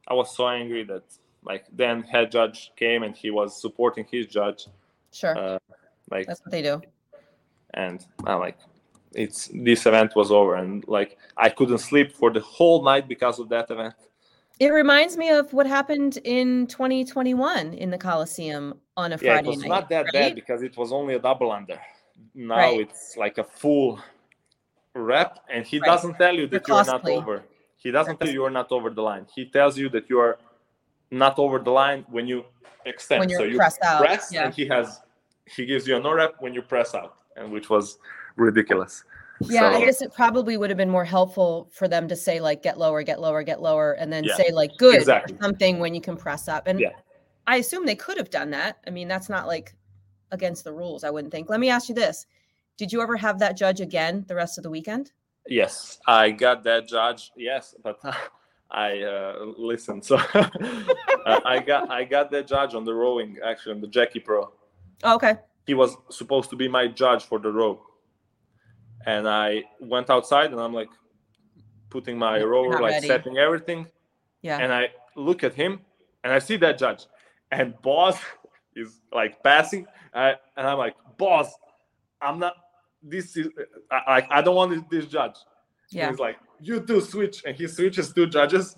I 0.09 0.15
was 0.15 0.35
so 0.35 0.49
angry 0.49 0.85
that 0.85 1.05
like 1.45 1.65
then 1.73 2.03
head 2.03 2.31
judge 2.31 2.73
came 2.77 3.03
and 3.03 3.17
he 3.17 3.31
was 3.31 3.61
supporting 3.61 4.07
his 4.11 4.27
judge. 4.27 4.67
Sure. 5.13 5.37
Uh, 5.37 5.59
like 6.11 6.27
that's 6.27 6.41
what 6.41 6.51
they 6.51 6.63
do. 6.63 6.83
And 7.75 8.05
I 8.27 8.35
like 8.35 8.59
it's 9.13 9.51
this 9.53 9.87
event 9.87 10.15
was 10.15 10.31
over 10.31 10.55
and 10.57 10.87
like 10.87 11.19
I 11.37 11.49
couldn't 11.49 11.79
sleep 11.79 12.13
for 12.13 12.31
the 12.31 12.41
whole 12.41 12.83
night 12.85 13.09
because 13.09 13.39
of 13.39 13.49
that 13.49 13.71
event. 13.71 13.95
It 14.59 14.69
reminds 14.69 15.17
me 15.17 15.31
of 15.31 15.53
what 15.55 15.67
happened 15.67 16.19
in 16.25 16.67
2021 16.67 17.73
in 17.73 17.91
the 17.91 17.97
Coliseum 17.97 18.75
on 18.95 19.13
a 19.13 19.15
yeah, 19.15 19.17
Friday 19.17 19.33
night. 19.33 19.45
it 19.45 19.49
was 19.49 19.59
night, 19.61 19.69
not 19.69 19.89
that 19.89 20.05
right? 20.05 20.13
bad 20.13 20.35
because 20.35 20.63
it 20.63 20.77
was 20.77 20.93
only 20.93 21.15
a 21.15 21.19
double 21.19 21.51
under. 21.51 21.81
Now 22.35 22.57
right. 22.57 22.81
it's 22.81 23.17
like 23.17 23.39
a 23.39 23.45
full 23.45 24.01
rep, 24.95 25.41
and 25.53 25.65
he 25.65 25.79
right. 25.79 25.87
doesn't 25.87 26.15
tell 26.15 26.35
you 26.35 26.47
that 26.49 26.67
you're 26.67 26.85
not 26.85 27.09
over. 27.09 27.43
He 27.77 27.91
doesn't 27.91 28.19
tell 28.19 28.29
you 28.29 28.35
you're 28.35 28.51
not 28.51 28.71
over 28.73 28.91
the 28.91 29.03
line. 29.03 29.27
He 29.35 29.47
tells 29.47 29.79
you 29.79 29.89
that 29.91 30.11
you 30.11 30.19
are 30.19 30.39
not 31.11 31.39
over 31.39 31.59
the 31.59 31.71
line 31.71 32.05
when 32.09 32.27
you 32.27 32.45
extend. 32.85 33.21
When 33.21 33.31
so 33.31 33.45
you 33.45 33.57
press 33.57 33.79
out. 33.83 34.01
press, 34.01 34.31
yeah. 34.33 34.45
and 34.45 34.55
he 34.55 34.67
has 34.67 35.01
he 35.47 35.67
gives 35.67 35.87
you 35.87 35.97
a 35.97 36.01
no 36.01 36.13
rep 36.13 36.35
when 36.41 36.55
you 36.55 36.63
press 36.63 36.95
out, 36.95 37.17
and 37.37 37.51
which 37.53 37.71
was 37.71 37.99
ridiculous. 38.37 39.05
Yeah, 39.43 39.71
so, 39.73 39.79
I 39.79 39.85
guess 39.85 40.03
it 40.03 40.13
probably 40.13 40.59
would 40.59 40.69
have 40.69 40.77
been 40.77 40.91
more 40.91 41.05
helpful 41.05 41.71
for 41.73 41.89
them 41.89 42.09
to 42.09 42.17
say 42.17 42.41
like 42.41 42.63
get 42.63 42.79
lower, 42.79 43.03
get 43.03 43.21
lower, 43.21 43.43
get 43.43 43.63
lower, 43.63 43.93
and 43.93 44.13
then 44.13 44.25
yeah, 44.25 44.37
say 44.37 44.51
like 44.53 44.77
good 44.77 44.97
exactly. 44.97 45.37
something 45.41 45.79
when 45.79 45.95
you 45.95 46.01
can 46.01 46.17
press 46.17 46.47
up. 46.47 46.67
And 46.67 46.79
yeah. 46.79 46.91
I 47.47 47.57
assume 47.57 47.87
they 47.87 47.97
could 47.97 48.19
have 48.19 48.31
done 48.31 48.51
that. 48.51 48.79
I 48.87 48.91
mean, 48.91 49.09
that's 49.09 49.31
not 49.31 49.47
like 49.47 49.75
against 50.33 50.65
the 50.65 50.73
rules, 50.73 51.05
I 51.05 51.11
wouldn't 51.11 51.33
think. 51.33 51.49
Let 51.49 51.61
me 51.61 51.71
ask 51.71 51.89
you 51.89 51.95
this. 51.95 52.27
Did 52.77 52.93
you 52.93 53.03
ever 53.03 53.17
have 53.17 53.39
that 53.41 53.57
judge 53.57 53.81
again 53.81 54.25
the 54.29 54.35
rest 54.35 54.59
of 54.59 54.65
the 54.65 54.71
weekend? 54.71 55.13
Yes, 55.47 55.99
I 56.07 56.31
got 56.31 56.65
that 56.65 56.89
judge. 56.89 57.31
Yes, 57.37 57.75
but 57.83 57.99
I 58.71 59.03
uh, 59.03 59.45
listened. 59.59 60.05
So 60.05 60.17
uh, 60.35 61.41
I 61.45 61.59
got 61.59 61.91
I 61.91 62.05
got 62.05 62.31
that 62.31 62.47
judge 62.47 62.75
on 62.75 62.85
the 62.85 62.95
rowing 62.95 63.39
actually 63.45 63.75
on 63.75 63.81
the 63.81 63.89
Jackie 63.89 64.21
Pro. 64.21 64.53
Oh, 65.03 65.15
okay. 65.17 65.37
He 65.67 65.75
was 65.75 65.97
supposed 66.11 66.51
to 66.51 66.57
be 66.57 66.69
my 66.69 66.89
judge 66.89 67.25
for 67.25 67.39
the 67.39 67.51
row, 67.51 67.83
and 69.07 69.29
I 69.29 69.65
went 69.81 70.11
outside 70.11 70.53
and 70.53 70.61
I'm 70.61 70.75
like 70.75 70.91
putting 71.91 72.19
my 72.19 72.41
rower 72.43 72.81
like 72.81 72.93
ready. 72.93 73.09
setting 73.09 73.39
everything. 73.39 73.87
Yeah. 74.43 74.59
And 74.59 74.73
I 74.73 74.91
look 75.17 75.45
at 75.45 75.55
him 75.55 75.81
and 76.25 76.33
I 76.33 76.39
see 76.39 76.57
that 76.59 76.79
judge, 76.79 77.07
and 77.51 77.75
boss 77.83 78.19
is 78.77 79.01
like 79.13 79.43
passing, 79.43 79.87
and 80.15 80.37
I'm 80.57 80.79
like, 80.79 80.97
boss, 81.17 81.53
I'm 82.21 82.39
not 82.39 82.55
this 83.03 83.37
is 83.37 83.49
I 83.91 84.27
I 84.31 84.43
don't 84.43 84.57
want 84.57 84.91
this 84.91 85.07
judge. 85.07 85.37
Yeah. 85.91 86.11
he's 86.11 86.19
like, 86.19 86.37
you 86.61 86.81
do 86.81 87.01
switch, 87.01 87.43
and 87.45 87.57
he 87.57 87.67
switches 87.67 88.13
two 88.13 88.27
judges. 88.27 88.77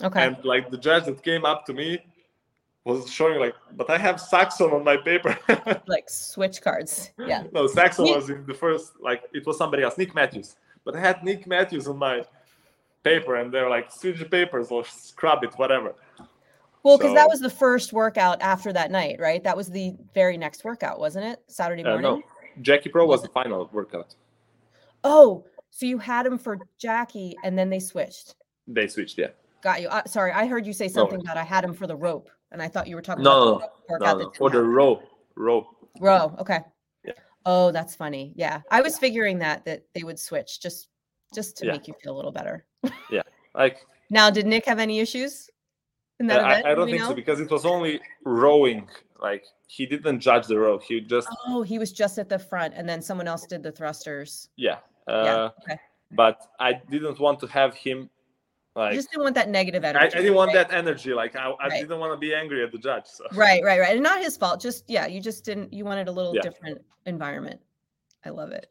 Okay. 0.00 0.26
And 0.26 0.44
like 0.44 0.70
the 0.70 0.78
judge 0.78 1.06
that 1.06 1.22
came 1.22 1.44
up 1.44 1.66
to 1.66 1.72
me 1.72 1.98
was 2.84 3.10
showing 3.10 3.38
like, 3.38 3.54
but 3.76 3.88
I 3.90 3.98
have 3.98 4.20
Saxon 4.20 4.70
on 4.70 4.84
my 4.84 4.96
paper. 4.96 5.36
like 5.86 6.08
switch 6.08 6.60
cards. 6.60 7.10
Yeah. 7.18 7.44
No, 7.52 7.66
Saxon 7.66 8.06
was 8.06 8.30
in 8.30 8.44
the 8.46 8.54
first, 8.54 8.92
like 9.00 9.22
it 9.32 9.46
was 9.46 9.58
somebody 9.58 9.82
else, 9.82 9.98
Nick 9.98 10.14
Matthews. 10.14 10.56
But 10.84 10.96
I 10.96 11.00
had 11.00 11.22
Nick 11.22 11.46
Matthews 11.46 11.86
on 11.86 11.98
my 11.98 12.24
paper, 13.04 13.36
and 13.36 13.52
they're 13.52 13.70
like, 13.70 13.92
switch 13.92 14.18
the 14.18 14.24
papers 14.24 14.70
or 14.70 14.84
scrub 14.84 15.44
it, 15.44 15.52
whatever. 15.54 15.94
Well, 16.82 16.98
because 16.98 17.10
so, 17.10 17.14
that 17.14 17.28
was 17.28 17.40
the 17.40 17.50
first 17.50 17.92
workout 17.92 18.42
after 18.42 18.72
that 18.72 18.90
night, 18.90 19.16
right? 19.20 19.42
That 19.44 19.56
was 19.56 19.68
the 19.68 19.94
very 20.14 20.36
next 20.36 20.64
workout, 20.64 20.98
wasn't 20.98 21.26
it? 21.26 21.40
Saturday 21.46 21.84
morning. 21.84 22.04
Uh, 22.04 22.16
no, 22.16 22.22
Jackie 22.60 22.88
Pro 22.88 23.06
was 23.06 23.22
the 23.22 23.28
final 23.28 23.68
workout. 23.72 24.14
Oh, 25.04 25.44
so 25.70 25.86
you 25.86 25.98
had 25.98 26.26
him 26.26 26.38
for 26.38 26.58
Jackie 26.78 27.36
and 27.44 27.56
then 27.56 27.70
they 27.70 27.78
switched. 27.78 28.34
They 28.66 28.88
switched, 28.88 29.18
yeah. 29.18 29.28
Got 29.62 29.80
you. 29.80 29.88
Uh, 29.88 30.04
sorry, 30.06 30.32
I 30.32 30.46
heard 30.46 30.66
you 30.66 30.72
say 30.72 30.88
something 30.88 31.18
no. 31.18 31.24
that 31.24 31.36
I 31.36 31.44
had 31.44 31.64
him 31.64 31.72
for 31.72 31.86
the 31.86 31.94
rope, 31.94 32.28
and 32.50 32.60
I 32.60 32.66
thought 32.66 32.88
you 32.88 32.96
were 32.96 33.02
talking 33.02 33.22
no, 33.22 33.56
about 33.56 33.70
no, 33.88 33.96
no, 33.96 34.18
no, 34.18 34.32
for 34.36 34.50
the 34.50 34.60
row, 34.60 35.00
row. 35.36 35.68
Row. 36.00 36.34
Okay. 36.40 36.58
Yeah. 37.04 37.12
Oh, 37.46 37.70
that's 37.70 37.94
funny. 37.94 38.32
Yeah, 38.34 38.62
I 38.72 38.80
was 38.80 38.98
figuring 38.98 39.38
that 39.38 39.64
that 39.66 39.84
they 39.94 40.02
would 40.02 40.18
switch 40.18 40.60
just 40.60 40.88
just 41.32 41.56
to 41.58 41.66
yeah. 41.66 41.72
make 41.72 41.86
you 41.86 41.94
feel 42.02 42.14
a 42.14 42.16
little 42.16 42.32
better. 42.32 42.66
yeah, 43.10 43.22
like. 43.54 43.86
Now, 44.10 44.28
did 44.30 44.46
Nick 44.46 44.66
have 44.66 44.78
any 44.78 44.98
issues 44.98 45.48
in 46.20 46.26
that 46.28 46.40
uh, 46.40 46.48
event? 46.48 46.66
I, 46.66 46.72
I 46.72 46.74
don't 46.74 46.86
think 46.86 47.00
know? 47.00 47.08
so 47.08 47.14
because 47.14 47.40
it 47.40 47.50
was 47.50 47.64
only 47.64 48.00
rowing 48.24 48.88
like 49.20 49.44
he 49.66 49.86
didn't 49.86 50.20
judge 50.20 50.46
the 50.46 50.58
row. 50.58 50.78
He 50.78 51.00
just 51.00 51.28
oh, 51.46 51.62
he 51.62 51.78
was 51.78 51.92
just 51.92 52.18
at 52.18 52.28
the 52.28 52.38
front, 52.38 52.74
and 52.76 52.88
then 52.88 53.00
someone 53.00 53.28
else 53.28 53.46
did 53.46 53.62
the 53.62 53.72
thrusters. 53.72 54.48
Yeah. 54.56 54.78
Uh, 55.06 55.22
yeah. 55.24 55.48
Okay. 55.62 55.80
But 56.12 56.46
I 56.60 56.74
didn't 56.74 57.18
want 57.18 57.40
to 57.40 57.46
have 57.46 57.74
him. 57.74 58.10
Like, 58.74 58.92
you 58.92 58.98
just 58.98 59.10
didn't 59.10 59.24
want 59.24 59.34
that 59.34 59.50
negative 59.50 59.84
energy. 59.84 60.14
I, 60.14 60.18
I 60.18 60.22
didn't 60.22 60.34
want 60.34 60.52
that 60.54 60.72
energy. 60.72 61.12
Like 61.12 61.36
I, 61.36 61.50
I 61.50 61.68
right. 61.68 61.80
didn't 61.80 61.98
want 61.98 62.12
to 62.12 62.18
be 62.18 62.34
angry 62.34 62.62
at 62.64 62.72
the 62.72 62.78
judge. 62.78 63.04
So. 63.06 63.24
Right, 63.32 63.62
right, 63.62 63.80
right. 63.80 63.94
And 63.94 64.02
not 64.02 64.20
his 64.20 64.36
fault. 64.36 64.60
Just 64.60 64.84
yeah, 64.88 65.06
you 65.06 65.20
just 65.20 65.44
didn't. 65.44 65.72
You 65.72 65.84
wanted 65.84 66.08
a 66.08 66.12
little 66.12 66.34
yeah. 66.34 66.42
different 66.42 66.82
environment. 67.06 67.60
I 68.24 68.30
love 68.30 68.50
it. 68.50 68.70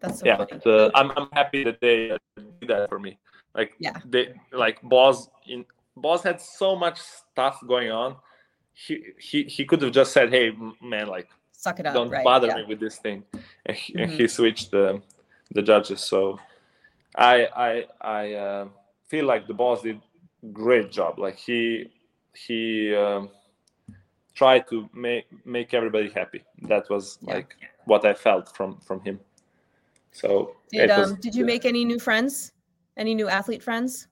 That's 0.00 0.20
so 0.20 0.26
yeah. 0.26 0.36
Funny. 0.36 0.60
But, 0.64 0.66
uh, 0.66 0.90
I'm 0.94 1.10
I'm 1.16 1.28
happy 1.32 1.64
that 1.64 1.80
they 1.80 2.16
did 2.36 2.68
that 2.68 2.88
for 2.88 2.98
me. 2.98 3.18
Like 3.54 3.72
yeah, 3.78 3.98
they 4.04 4.34
like 4.52 4.80
boss 4.82 5.28
in 5.46 5.64
boss 6.00 6.22
had 6.22 6.40
so 6.40 6.74
much 6.74 6.98
stuff 7.00 7.60
going 7.66 7.90
on 7.90 8.16
he 8.86 9.12
he 9.18 9.44
he 9.44 9.64
could 9.64 9.82
have 9.82 9.92
just 9.92 10.12
said, 10.12 10.30
"Hey, 10.30 10.52
man, 10.80 11.06
like 11.06 11.28
suck 11.52 11.80
it 11.80 11.86
up, 11.86 11.94
don't 11.94 12.10
right, 12.10 12.24
bother 12.24 12.48
yeah. 12.48 12.56
me 12.56 12.64
with 12.64 12.80
this 12.80 12.96
thing," 12.96 13.24
and 13.66 13.76
he, 13.76 13.92
mm-hmm. 13.92 14.02
and 14.02 14.12
he 14.12 14.28
switched 14.28 14.70
the 14.70 15.02
the 15.52 15.62
judges. 15.62 16.00
So 16.00 16.38
I 17.16 17.46
I 17.54 17.86
I 18.00 18.32
uh, 18.34 18.68
feel 19.08 19.26
like 19.26 19.46
the 19.46 19.54
boss 19.54 19.82
did 19.82 20.00
great 20.52 20.90
job. 20.90 21.18
Like 21.18 21.36
he 21.36 21.90
he 22.34 22.94
um, 22.94 23.30
tried 24.34 24.66
to 24.68 24.88
make 24.94 25.26
make 25.44 25.74
everybody 25.74 26.10
happy. 26.10 26.42
That 26.62 26.88
was 26.88 27.18
yeah. 27.22 27.34
like 27.34 27.56
what 27.84 28.04
I 28.04 28.14
felt 28.14 28.56
from 28.56 28.80
from 28.80 29.00
him. 29.00 29.20
So 30.12 30.56
did 30.70 30.90
um 30.90 31.16
did 31.16 31.34
you 31.34 31.44
make 31.44 31.64
any 31.64 31.84
new 31.84 31.98
friends? 31.98 32.52
Any 32.96 33.14
new 33.14 33.28
athlete 33.28 33.62
friends? 33.62 34.08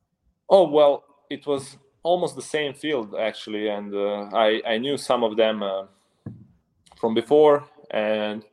Oh 0.51 0.68
well, 0.68 1.05
it 1.31 1.47
was 1.47 1.76
almost 2.03 2.37
the 2.37 2.43
same 2.43 2.74
field 2.74 3.14
actually, 3.18 3.68
and 3.68 3.95
uh, 3.95 4.29
I 4.35 4.62
I 4.66 4.79
knew 4.79 4.97
some 4.97 5.22
of 5.24 5.37
them 5.37 5.62
uh, 5.62 5.87
from 6.97 7.14
before, 7.14 7.64
and 7.91 8.45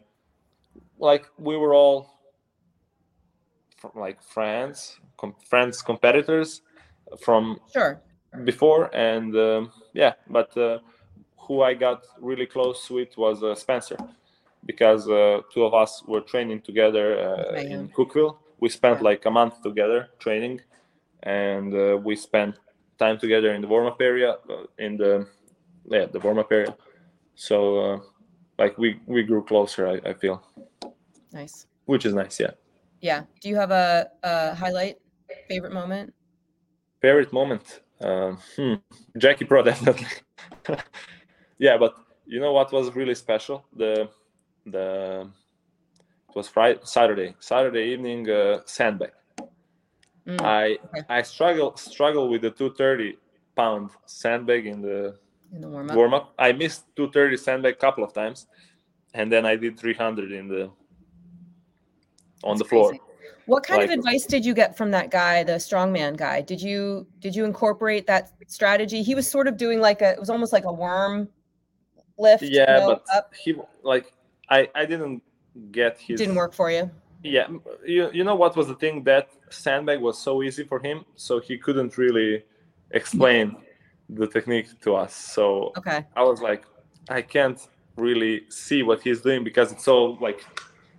like 1.00 1.26
we 1.38 1.58
were 1.58 1.74
all 1.74 2.10
from, 3.78 3.92
like 3.96 4.22
friends, 4.24 5.00
com- 5.18 5.36
friends, 5.50 5.82
competitors 5.82 6.62
from 7.22 7.60
sure 7.72 8.02
before, 8.44 8.90
and 8.96 9.36
um, 9.36 9.72
yeah, 9.94 10.14
but 10.30 10.56
uh, 10.58 10.80
who 11.38 11.62
I 11.62 11.74
got 11.74 12.06
really 12.20 12.46
close 12.46 12.90
with 12.90 13.18
was 13.18 13.44
uh, 13.44 13.56
Spencer, 13.56 13.98
because 14.66 15.08
uh, 15.08 15.42
two 15.54 15.64
of 15.64 15.74
us 15.74 16.04
were 16.08 16.22
training 16.22 16.62
together 16.62 17.20
uh, 17.20 17.56
in. 17.62 17.90
Cookeville. 17.90 18.38
We 18.60 18.70
spent 18.70 19.00
Yeah. 19.00 19.10
like 19.10 19.26
a 19.26 19.32
month 19.32 19.62
together 19.62 20.10
training, 20.20 20.62
and 21.24 21.74
uh, 21.74 21.98
we 22.04 22.16
spent 22.16 22.56
time 22.98 23.18
together 23.18 23.54
in 23.54 23.62
the 23.62 23.68
warm 23.68 23.88
up 23.88 24.02
area, 24.02 24.38
uh, 24.50 24.64
in 24.78 24.98
the 24.98 25.28
yeah 25.90 26.06
the 26.06 26.20
warm 26.20 26.40
up 26.40 26.52
area. 26.52 26.76
So 27.36 27.78
uh, 27.80 28.00
like 28.58 28.78
we 28.78 29.00
we 29.06 29.24
grew 29.24 29.44
closer. 29.44 29.88
I, 29.88 30.10
I 30.10 30.14
feel, 30.14 30.42
nice 31.32 31.68
which 31.86 32.06
is 32.06 32.14
nice. 32.14 32.40
Yeah. 32.40 32.52
yeah 33.02 33.24
do 33.42 33.50
you 33.50 33.56
have 33.56 33.72
a, 33.72 34.10
a 34.24 34.56
highlight 34.56 34.98
favorite 35.48 35.74
moment 35.74 36.14
favorite 37.02 37.32
moment 37.32 37.82
um, 38.02 38.38
hmm, 38.56 38.76
jackie 39.18 39.46
pro 39.46 39.64
definitely 39.72 40.08
yeah 41.58 41.78
but 41.78 41.96
you 42.26 42.40
know 42.40 42.52
what 42.52 42.72
was 42.72 42.94
really 42.96 43.16
special 43.16 43.66
the 43.76 44.10
the 44.66 45.30
it 46.30 46.36
was 46.36 46.48
friday 46.48 46.80
saturday 46.84 47.36
saturday 47.40 47.86
evening 47.94 48.30
uh, 48.30 48.60
sandbag 48.66 49.12
Mm, 50.28 50.42
i 50.42 50.78
okay. 50.86 51.06
i 51.10 51.22
struggle 51.22 51.76
struggle 51.78 52.30
with 52.30 52.42
the 52.42 52.50
230 52.50 53.18
pound 53.56 53.92
sandbag 54.06 54.66
in 54.66 54.82
the 54.82 55.16
in 55.54 55.62
the 55.62 55.68
warm 55.68 55.90
up 55.90 55.96
warm 55.96 56.14
up 56.14 56.34
i 56.40 56.52
missed 56.52 56.86
230 56.96 57.38
sandbag 57.38 57.74
a 57.74 57.78
couple 57.78 58.04
of 58.04 58.12
times 58.14 58.48
and 59.14 59.32
then 59.32 59.46
i 59.46 59.56
did 59.56 59.80
300 59.80 60.32
in 60.32 60.48
the 60.48 60.64
on 62.44 62.58
That's 62.58 62.60
the 62.60 62.66
floor 62.66 62.90
crazy. 62.90 63.02
What 63.46 63.64
kind 63.64 63.84
of 63.84 63.92
advice 63.92 64.26
did 64.26 64.44
you 64.44 64.56
get 64.56 64.76
from 64.76 64.90
that 64.92 65.12
guy, 65.12 65.44
the 65.44 65.54
strongman 65.54 66.18
guy? 66.18 66.42
Did 66.42 66.60
you 66.60 67.06
did 67.20 67.36
you 67.36 67.46
incorporate 67.46 68.08
that 68.08 68.32
strategy? 68.48 69.04
He 69.04 69.14
was 69.14 69.30
sort 69.30 69.48
of 69.48 69.56
doing 69.56 69.80
like 69.80 70.02
a 70.02 70.14
it 70.14 70.20
was 70.20 70.32
almost 70.32 70.52
like 70.52 70.66
a 70.66 70.74
worm 70.74 71.30
lift. 72.18 72.42
you 72.42 72.50
yeah 72.52 72.80
know, 72.80 72.88
but 72.88 73.04
up. 73.16 73.34
he 73.36 73.56
like 73.84 74.14
i 74.50 74.68
i 74.74 74.86
didn't 74.86 75.22
get 75.72 76.00
his 76.00 76.20
didn't 76.20 76.36
work 76.36 76.54
for 76.54 76.72
you. 76.72 76.90
Yeah, 77.26 77.48
you, 77.86 78.10
you 78.14 78.24
know 78.24 78.36
what 78.36 78.56
was 78.56 78.68
the 78.68 78.76
thing 78.76 79.04
that 79.06 79.30
sandbag 79.50 80.00
was 80.02 80.18
so 80.18 80.44
easy 80.44 80.64
for 80.64 80.80
him, 80.80 81.06
so 81.16 81.40
he 81.40 81.58
couldn't 81.58 81.98
really 81.98 82.44
explain 82.92 83.56
the 84.10 84.28
technique 84.28 84.68
to 84.82 84.96
us. 84.96 85.14
So 85.16 85.72
Okay. 85.78 86.06
I 86.16 86.24
was 86.24 86.42
like, 86.42 86.64
I 87.10 87.22
can't 87.22 87.60
really 87.98 88.44
see 88.50 88.84
what 88.84 89.02
he's 89.02 89.22
doing 89.22 89.44
because 89.44 89.72
it's 89.72 89.84
so 89.84 90.18
like 90.22 90.46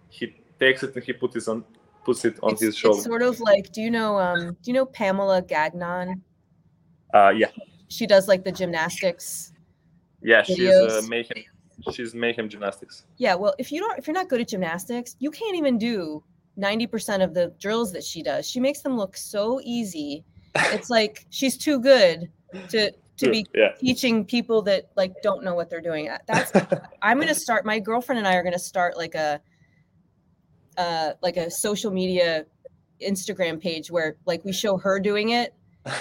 he 0.08 0.34
takes 0.58 0.82
it 0.82 0.94
and 0.96 1.04
he 1.04 1.12
puts 1.12 1.36
it 1.36 1.46
on 1.48 1.64
puts 2.04 2.24
it 2.24 2.38
on 2.42 2.52
it's, 2.52 2.60
his 2.62 2.68
it's 2.70 2.78
shoulder. 2.78 3.02
sort 3.02 3.22
of 3.22 3.38
like 3.40 3.70
do 3.72 3.80
you 3.82 3.90
know 3.90 4.18
um 4.18 4.56
do 4.62 4.70
you 4.70 4.72
know 4.72 4.86
Pamela 4.86 5.42
Gagnon? 5.42 6.22
uh, 7.14 7.28
yeah, 7.36 7.50
She 7.88 8.06
does 8.06 8.26
like 8.28 8.42
the 8.44 8.52
gymnastics. 8.52 9.52
yeah, 10.22 10.42
she's 10.42 10.58
uh, 10.58 11.00
Videos. 11.02 11.08
mayhem. 11.08 11.44
She's 11.92 12.14
mayhem 12.14 12.48
gymnastics. 12.48 13.04
Yeah, 13.18 13.34
well, 13.34 13.54
if 13.58 13.70
you 13.70 13.80
don't 13.80 13.98
if 13.98 14.06
you're 14.06 14.14
not 14.14 14.28
good 14.28 14.40
at 14.40 14.48
gymnastics, 14.48 15.16
you 15.18 15.30
can't 15.30 15.56
even 15.56 15.78
do 15.78 16.22
90% 16.58 17.22
of 17.22 17.34
the 17.34 17.52
drills 17.58 17.92
that 17.92 18.02
she 18.02 18.22
does. 18.22 18.48
She 18.48 18.60
makes 18.60 18.80
them 18.80 18.96
look 18.96 19.16
so 19.16 19.60
easy. 19.62 20.24
It's 20.54 20.90
like 20.90 21.26
she's 21.30 21.56
too 21.56 21.80
good 21.80 22.30
to 22.70 22.92
to 23.18 23.30
be 23.30 23.46
yeah. 23.54 23.72
teaching 23.78 24.24
people 24.24 24.62
that 24.62 24.90
like 24.96 25.14
don't 25.22 25.42
know 25.42 25.54
what 25.54 25.70
they're 25.70 25.80
doing. 25.80 26.08
Uh, 26.08 26.18
That's 26.26 26.52
I'm 27.02 27.18
gonna 27.18 27.34
start. 27.34 27.64
My 27.64 27.78
girlfriend 27.78 28.18
and 28.18 28.28
I 28.28 28.34
are 28.34 28.42
gonna 28.42 28.58
start 28.58 28.96
like 28.96 29.14
a, 29.14 29.40
uh, 30.76 31.12
like 31.22 31.36
a 31.36 31.50
social 31.50 31.90
media 31.90 32.46
Instagram 33.00 33.60
page 33.60 33.90
where 33.90 34.16
like 34.26 34.44
we 34.44 34.52
show 34.52 34.76
her 34.78 34.98
doing 35.00 35.30
it 35.30 35.54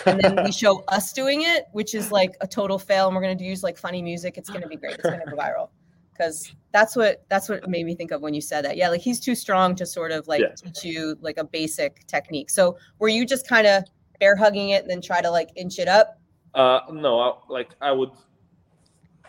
and 0.06 0.20
then 0.20 0.44
we 0.44 0.52
show 0.64 0.84
us 0.88 1.14
doing 1.14 1.42
it, 1.44 1.66
which 1.72 1.94
is 1.96 2.12
like 2.12 2.36
a 2.42 2.48
total 2.48 2.78
fail. 2.80 3.08
And 3.08 3.16
we're 3.16 3.22
gonna 3.22 3.42
use 3.42 3.64
like 3.64 3.78
funny 3.78 4.02
music. 4.02 4.38
It's 4.38 4.50
gonna 4.50 4.68
be 4.68 4.76
great. 4.76 4.96
It's 4.96 5.04
gonna 5.10 5.26
go 5.26 5.36
viral 5.36 5.70
because 6.12 6.54
that's 6.72 6.96
what 6.96 7.26
that's 7.30 7.50
what 7.50 7.68
made 7.70 7.86
me 7.86 7.96
think 7.96 8.12
of 8.12 8.22
when 8.22 8.34
you 8.34 8.42
said 8.42 8.64
that. 8.66 8.78
Yeah, 8.78 8.90
like 8.90 9.02
he's 9.02 9.20
too 9.20 9.36
strong 9.36 9.76
to 9.76 9.86
sort 9.86 10.12
of 10.12 10.28
like 10.28 10.42
Yeah. 10.42 10.56
teach 10.56 10.84
you 10.84 11.18
like 11.22 11.38
a 11.38 11.44
basic 11.44 12.06
technique. 12.08 12.50
So 12.50 12.78
were 13.00 13.10
you 13.10 13.26
just 13.26 13.48
kind 13.48 13.68
of 13.68 13.84
bear 14.20 14.36
hugging 14.36 14.70
it 14.70 14.82
and 14.84 14.90
then 14.90 15.02
try 15.02 15.22
to 15.22 15.30
like 15.30 15.50
inch 15.56 15.80
it 15.80 15.88
up? 15.88 16.20
Uh, 16.54 16.80
no, 16.92 17.20
I, 17.20 17.34
like 17.50 17.70
I 17.82 17.92
would. 17.92 18.12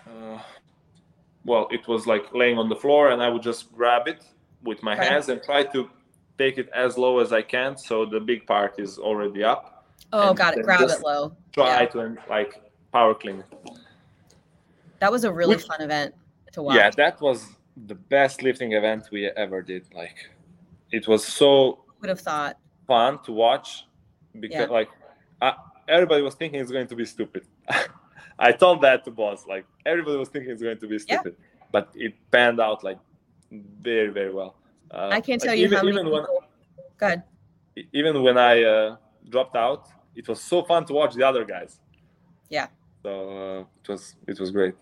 Uh, 0.07 0.38
well, 1.44 1.68
it 1.70 1.86
was 1.88 2.07
like 2.07 2.32
laying 2.34 2.59
on 2.59 2.68
the 2.68 2.76
floor, 2.76 3.11
and 3.11 3.22
I 3.22 3.28
would 3.28 3.42
just 3.42 3.72
grab 3.72 4.07
it 4.09 4.24
with 4.62 4.82
my 4.82 4.94
Okay. 4.94 5.07
hands 5.07 5.28
and 5.28 5.42
try 5.42 5.62
to 5.64 5.88
take 6.38 6.59
it 6.59 6.68
as 6.74 6.96
low 6.98 7.18
as 7.18 7.32
I 7.32 7.42
can, 7.42 7.76
so 7.76 8.04
the 8.04 8.20
big 8.20 8.46
part 8.46 8.78
is 8.78 8.98
already 8.98 9.42
up. 9.42 9.75
Oh, 10.12 10.32
got 10.34 10.57
it. 10.57 10.64
Grab 10.64 10.80
it 10.82 11.00
low. 11.02 11.36
Try 11.52 11.80
Yeah. 11.82 11.86
to 11.86 12.16
like 12.28 12.61
power 12.92 13.14
clean. 13.14 13.42
That 15.00 15.11
was 15.12 15.24
a 15.24 15.32
really 15.32 15.57
Which- 15.57 15.66
fun 15.66 15.80
event 15.82 16.14
to 16.52 16.62
watch. 16.62 16.76
Yeah, 16.76 16.90
that 16.96 17.20
was 17.20 17.46
the 17.86 17.94
best 17.94 18.42
lifting 18.42 18.72
event 18.72 19.09
we 19.12 19.26
ever 19.26 19.61
did. 19.62 19.86
Like, 19.94 20.30
it 20.90 21.07
was 21.07 21.26
so 21.26 21.84
would 22.00 22.09
have 22.09 22.20
thought. 22.20 22.57
fun 22.86 23.18
to 23.24 23.32
watch 23.32 23.86
because 24.40 24.68
Yeah. 24.68 24.78
like 24.78 24.88
everybody 25.88 26.22
was 26.22 26.34
thinking 26.34 26.61
it's 26.61 26.70
going 26.72 26.86
to 26.88 26.96
be 26.96 27.04
stupid. 27.04 27.44
I 28.38 28.52
told 28.52 28.80
that 28.82 29.04
to 29.04 29.11
boss. 29.11 29.46
Like 29.46 29.66
everybody 29.84 30.16
was 30.16 30.28
thinking 30.28 30.50
it's 30.50 30.62
going 30.62 30.78
to 30.78 30.86
be 30.88 30.94
Yeah. 30.96 31.20
stupid, 31.20 31.36
but 31.72 31.90
it 31.94 32.14
panned 32.30 32.61
out 32.61 32.82
like 32.84 32.98
very 33.50 34.09
very 34.09 34.32
well. 34.32 34.57
Uh, 34.90 35.09
I 35.12 35.20
can't 35.20 35.40
like, 35.42 35.48
tell 35.48 35.54
you 35.54 35.64
even, 35.66 35.76
how 35.78 35.84
many 35.84 35.98
even 35.98 36.11
when. 36.12 36.22
Go 36.98 37.07
ahead. 37.07 37.22
even 37.92 38.22
when 38.22 38.38
I 38.38 38.62
uh, 38.62 38.96
dropped 39.28 39.56
out, 39.56 39.88
it 40.14 40.26
was 40.28 40.40
so 40.42 40.62
fun 40.62 40.84
to 40.86 40.92
watch 40.92 41.14
the 41.14 41.22
other 41.26 41.44
guys. 41.44 41.80
Yeah. 42.48 42.68
So 43.02 43.10
uh, 43.10 43.60
it 43.82 43.88
was 43.88 44.14
it 44.26 44.40
was 44.40 44.50
great. 44.50 44.74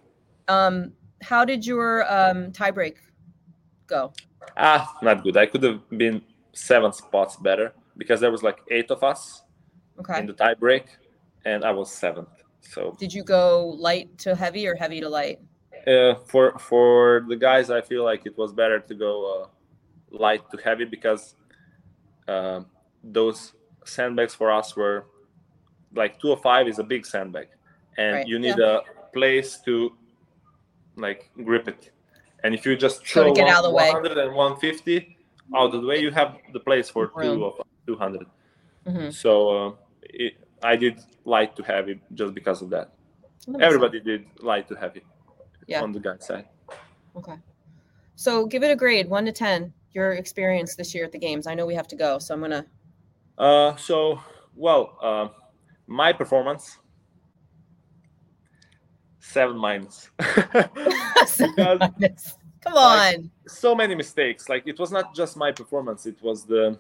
Um, 0.48 0.92
how 1.22 1.44
did 1.44 1.64
your 1.66 2.10
um 2.12 2.52
tie 2.52 2.70
break 2.70 2.98
go? 3.86 4.12
Ah, 4.56 4.96
not 5.02 5.22
good. 5.24 5.36
I 5.36 5.46
could 5.46 5.62
have 5.62 5.80
been 5.90 6.22
seven 6.52 6.92
spots 6.92 7.36
better 7.36 7.72
because 7.96 8.20
there 8.20 8.30
was 8.30 8.42
like 8.42 8.58
eight 8.70 8.90
of 8.90 9.02
us 9.02 9.42
Okay. 9.98 10.20
in 10.20 10.26
the 10.26 10.32
tie 10.32 10.54
break, 10.54 10.86
and 11.44 11.64
I 11.64 11.70
was 11.70 11.90
seventh. 11.90 12.28
So 12.60 12.96
Did 12.98 13.12
you 13.12 13.22
go 13.22 13.68
light 13.78 14.16
to 14.18 14.34
heavy 14.34 14.66
or 14.66 14.74
heavy 14.74 15.00
to 15.00 15.08
light? 15.08 15.38
uh, 15.86 16.14
for 16.26 16.58
for 16.58 17.24
the 17.28 17.36
guys, 17.36 17.70
I 17.70 17.80
feel 17.82 18.04
like 18.04 18.26
it 18.26 18.36
was 18.38 18.52
better 18.52 18.80
to 18.80 18.94
go 18.94 19.12
uh, 19.42 19.46
light 20.10 20.42
to 20.50 20.56
heavy 20.62 20.84
because 20.84 21.34
um 22.28 22.66
those 23.02 23.52
sandbags 23.84 24.34
for 24.34 24.50
us 24.50 24.76
were 24.76 25.06
like 25.94 26.18
205 26.20 26.68
is 26.68 26.78
a 26.78 26.84
big 26.84 27.06
sandbag, 27.06 27.48
and 27.98 28.16
Right, 28.16 28.26
you 28.26 28.38
need 28.38 28.58
a 28.58 28.82
place 29.12 29.60
to 29.64 29.96
like 30.96 31.30
grip 31.44 31.68
it. 31.68 31.90
And 32.42 32.54
if 32.54 32.66
you 32.66 32.76
just 32.76 32.98
So 32.98 33.02
to 33.02 33.08
throw 33.12 33.32
get 33.34 33.48
out 33.48 33.64
of 33.64 33.70
the 33.70 33.76
way. 33.76 33.90
and 33.90 34.34
150 34.34 35.16
out 35.54 35.74
of 35.74 35.80
the 35.80 35.86
way, 35.86 35.98
you 36.00 36.10
have 36.10 36.36
the 36.52 36.60
place 36.60 36.88
for 36.88 37.12
Room. 37.14 37.38
two 37.38 37.44
of 37.46 37.54
200. 37.86 38.26
Mhm. 38.86 39.12
So 39.12 39.68
uh, 39.68 39.74
it, 40.02 40.34
I 40.62 40.76
did 40.76 41.00
light 41.24 41.56
to 41.56 41.62
heavy 41.62 42.00
just 42.14 42.34
because 42.34 42.60
of 42.62 42.70
that. 42.70 42.92
That 43.46 43.52
makes 43.52 43.62
sense. 43.62 43.62
Everybody 43.62 44.00
did 44.00 44.26
light 44.40 44.68
to 44.68 44.74
heavy 44.74 45.02
Yeah. 45.66 45.82
on 45.82 45.92
the 45.92 46.00
guy 46.00 46.16
side. 46.18 46.48
Okay. 47.16 47.36
So 48.16 48.46
give 48.46 48.62
it 48.62 48.70
a 48.70 48.76
grade, 48.76 49.08
one 49.08 49.24
to 49.26 49.32
ten. 49.32 49.72
Your 49.92 50.12
experience 50.12 50.74
this 50.74 50.94
year 50.94 51.04
at 51.04 51.12
the 51.12 51.18
games. 51.18 51.46
I 51.46 51.54
know 51.54 51.66
we 51.66 51.74
have 51.74 51.88
to 51.88 51.96
go, 51.96 52.18
so 52.18 52.34
I'm 52.34 52.40
gonna. 52.40 52.66
Uh, 53.36 53.76
so, 53.76 54.20
well, 54.54 54.98
uh, 55.02 55.28
my 55.86 56.12
performance 56.12 56.78
seven 59.24 59.56
minus. 59.56 60.10
Because 61.38 62.36
Come 62.60 62.74
on. 62.74 63.30
so 63.46 63.74
many 63.74 63.94
mistakes. 63.94 64.48
Like 64.48 64.66
it 64.66 64.78
was 64.78 64.90
not 64.92 65.14
just 65.14 65.36
my 65.36 65.52
performance; 65.52 66.06
it 66.06 66.16
was 66.22 66.44
the 66.44 66.78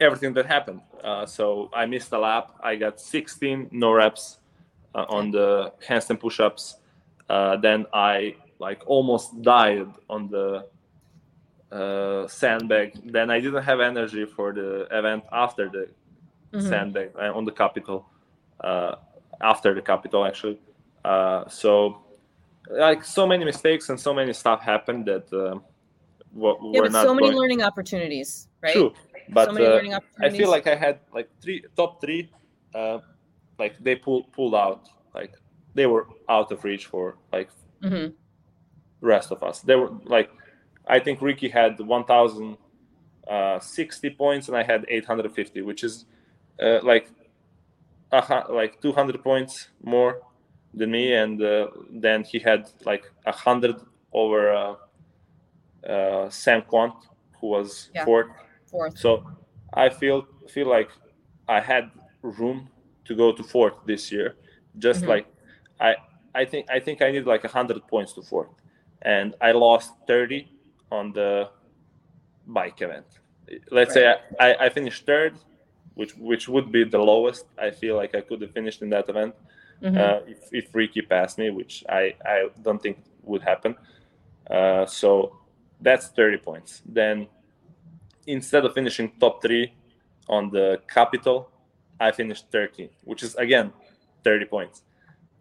everything 0.00 0.32
that 0.34 0.46
happened. 0.46 0.80
Uh, 1.02 1.26
so 1.26 1.70
I 1.74 1.86
missed 1.86 2.12
a 2.12 2.18
lap. 2.18 2.54
I 2.62 2.76
got 2.76 3.00
16 3.00 3.68
no 3.72 3.92
reps 3.92 4.38
uh, 4.94 5.06
on 5.08 5.30
the 5.30 5.72
handstand 5.86 6.20
push-ups. 6.20 6.76
Uh, 7.28 7.56
then 7.56 7.86
I 7.92 8.36
like 8.58 8.82
almost 8.86 9.42
died 9.42 9.88
on 10.08 10.28
the 10.28 10.66
uh, 11.72 12.26
sandbag. 12.28 12.92
Then 13.04 13.30
I 13.30 13.40
didn't 13.40 13.62
have 13.62 13.80
energy 13.80 14.24
for 14.24 14.52
the 14.52 14.86
event 14.90 15.24
after 15.32 15.68
the 15.68 15.88
Mhm. 16.52 16.62
sandbag 16.62 17.10
uh, 17.16 17.36
on 17.36 17.44
the 17.44 17.52
Capitol 17.52 18.06
uh, 18.64 18.94
after 19.40 19.74
the 19.74 19.82
Capitol 19.82 20.24
actually 20.24 20.58
uh, 21.04 21.46
so 21.48 22.02
like 22.70 23.04
so 23.04 23.26
many 23.26 23.44
mistakes 23.44 23.88
and 23.90 24.00
so 24.00 24.12
many 24.14 24.32
stuff 24.32 24.60
happened 24.62 25.04
that 25.06 25.26
uh, 25.32 25.58
w- 26.34 26.58
Yeah, 26.72 26.80
were 26.80 26.88
but 26.90 27.02
so 27.02 27.14
many 27.14 27.28
going- 27.28 27.38
learning 27.38 27.62
opportunities, 27.62 28.48
right? 28.62 28.72
true 28.72 28.92
but 29.30 29.54
so 29.54 29.80
i 30.22 30.30
feel 30.30 30.48
like 30.48 30.66
i 30.66 30.74
had 30.74 31.00
like 31.12 31.28
three 31.42 31.62
top 31.76 32.00
three 32.00 32.32
uh, 32.74 32.98
like 33.58 33.74
they 33.78 33.94
pulled 33.94 34.32
pulled 34.32 34.54
out 34.54 34.88
like 35.14 35.32
they 35.74 35.86
were 35.86 36.06
out 36.30 36.50
of 36.50 36.64
reach 36.64 36.86
for 36.86 37.16
like 37.32 37.50
Mhm. 37.82 38.14
rest 39.00 39.30
of 39.30 39.42
us. 39.42 39.60
They 39.60 39.76
were 39.76 39.90
like, 40.04 40.30
I 40.88 40.98
think 40.98 41.20
Ricky 41.20 41.48
had 41.48 41.78
1,060 41.78 44.08
uh, 44.08 44.10
points 44.16 44.48
and 44.48 44.56
I 44.56 44.62
had 44.62 44.86
850, 44.88 45.62
which 45.62 45.84
is 45.84 46.06
uh, 46.60 46.80
like 46.82 47.10
uh, 48.10 48.42
like 48.48 48.80
200 48.80 49.22
points 49.22 49.68
more 49.82 50.22
than 50.74 50.90
me, 50.90 51.14
and 51.14 51.42
uh, 51.42 51.68
then 51.90 52.24
he 52.24 52.38
had 52.38 52.70
like 52.84 53.10
a 53.26 53.32
hundred 53.32 53.76
over 54.12 54.52
uh, 54.52 54.74
uh, 55.86 56.30
Sam 56.30 56.62
Kwant, 56.62 56.94
who 57.40 57.48
was 57.48 57.90
yeah. 57.94 58.04
fourth. 58.04 58.28
Fourth. 58.70 58.98
So 58.98 59.24
I 59.74 59.90
feel 59.90 60.26
feel 60.48 60.68
like 60.68 60.90
I 61.48 61.60
had 61.60 61.90
room 62.22 62.68
to 63.04 63.14
go 63.14 63.32
to 63.32 63.42
fourth 63.42 63.74
this 63.86 64.10
year. 64.10 64.36
Just 64.78 65.00
mm-hmm. 65.00 65.10
like 65.10 65.26
I 65.80 65.96
I 66.34 66.44
think 66.44 66.70
I 66.70 66.80
think 66.80 67.02
I 67.02 67.10
need 67.10 67.26
like 67.26 67.44
hundred 67.44 67.86
points 67.88 68.12
to 68.14 68.22
fourth, 68.22 68.48
and 69.02 69.34
I 69.40 69.52
lost 69.52 69.92
thirty 70.06 70.48
on 70.90 71.12
the 71.12 71.48
bike 72.46 72.80
event. 72.82 73.06
Let's 73.70 73.96
right. 73.96 74.18
say 74.18 74.36
I, 74.40 74.66
I, 74.66 74.68
finished 74.68 75.06
third, 75.06 75.38
which 75.94 76.14
which 76.16 76.48
would 76.48 76.70
be 76.70 76.84
the 76.84 76.98
lowest 76.98 77.46
I 77.58 77.70
feel 77.70 77.96
like 77.96 78.14
I 78.14 78.20
could 78.20 78.42
have 78.42 78.52
finished 78.52 78.82
in 78.82 78.90
that 78.90 79.08
event. 79.08 79.34
Mm-hmm. 79.82 79.96
Uh, 79.96 80.30
if, 80.30 80.38
if 80.52 80.74
Ricky 80.74 81.02
passed 81.02 81.38
me, 81.38 81.50
which 81.50 81.84
I, 81.88 82.14
I 82.26 82.48
don't 82.62 82.82
think 82.82 82.98
would 83.22 83.42
happen. 83.42 83.76
Uh, 84.50 84.86
so 84.86 85.36
that's 85.80 86.08
30 86.08 86.38
points. 86.38 86.82
Then 86.84 87.28
instead 88.26 88.64
of 88.64 88.74
finishing 88.74 89.12
top 89.20 89.40
three 89.40 89.72
on 90.28 90.50
the 90.50 90.80
Capitol, 90.88 91.50
I 92.00 92.12
finished 92.12 92.46
13, 92.50 92.88
which 93.04 93.22
is 93.22 93.34
again 93.36 93.72
30 94.24 94.44
points. 94.46 94.82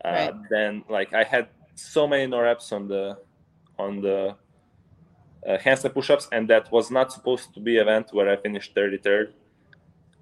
Uh, 0.04 0.10
right. 0.10 0.34
Then 0.50 0.84
like 0.89 1.14
I 1.14 1.24
had 1.24 1.50
so 1.76 2.08
many 2.08 2.28
no 2.28 2.41
reps 2.41 2.72
on 2.72 2.88
the 2.88 3.18
on 3.78 4.02
the 4.02 4.36
uh, 5.46 5.58
handstand 5.58 5.94
push-ups, 5.94 6.28
and 6.32 6.48
that 6.50 6.72
was 6.72 6.90
not 6.92 7.12
supposed 7.12 7.54
to 7.54 7.60
be 7.60 7.78
event 7.78 8.10
where 8.12 8.30
I 8.30 8.36
finished 8.38 8.76
33rd. 8.76 9.34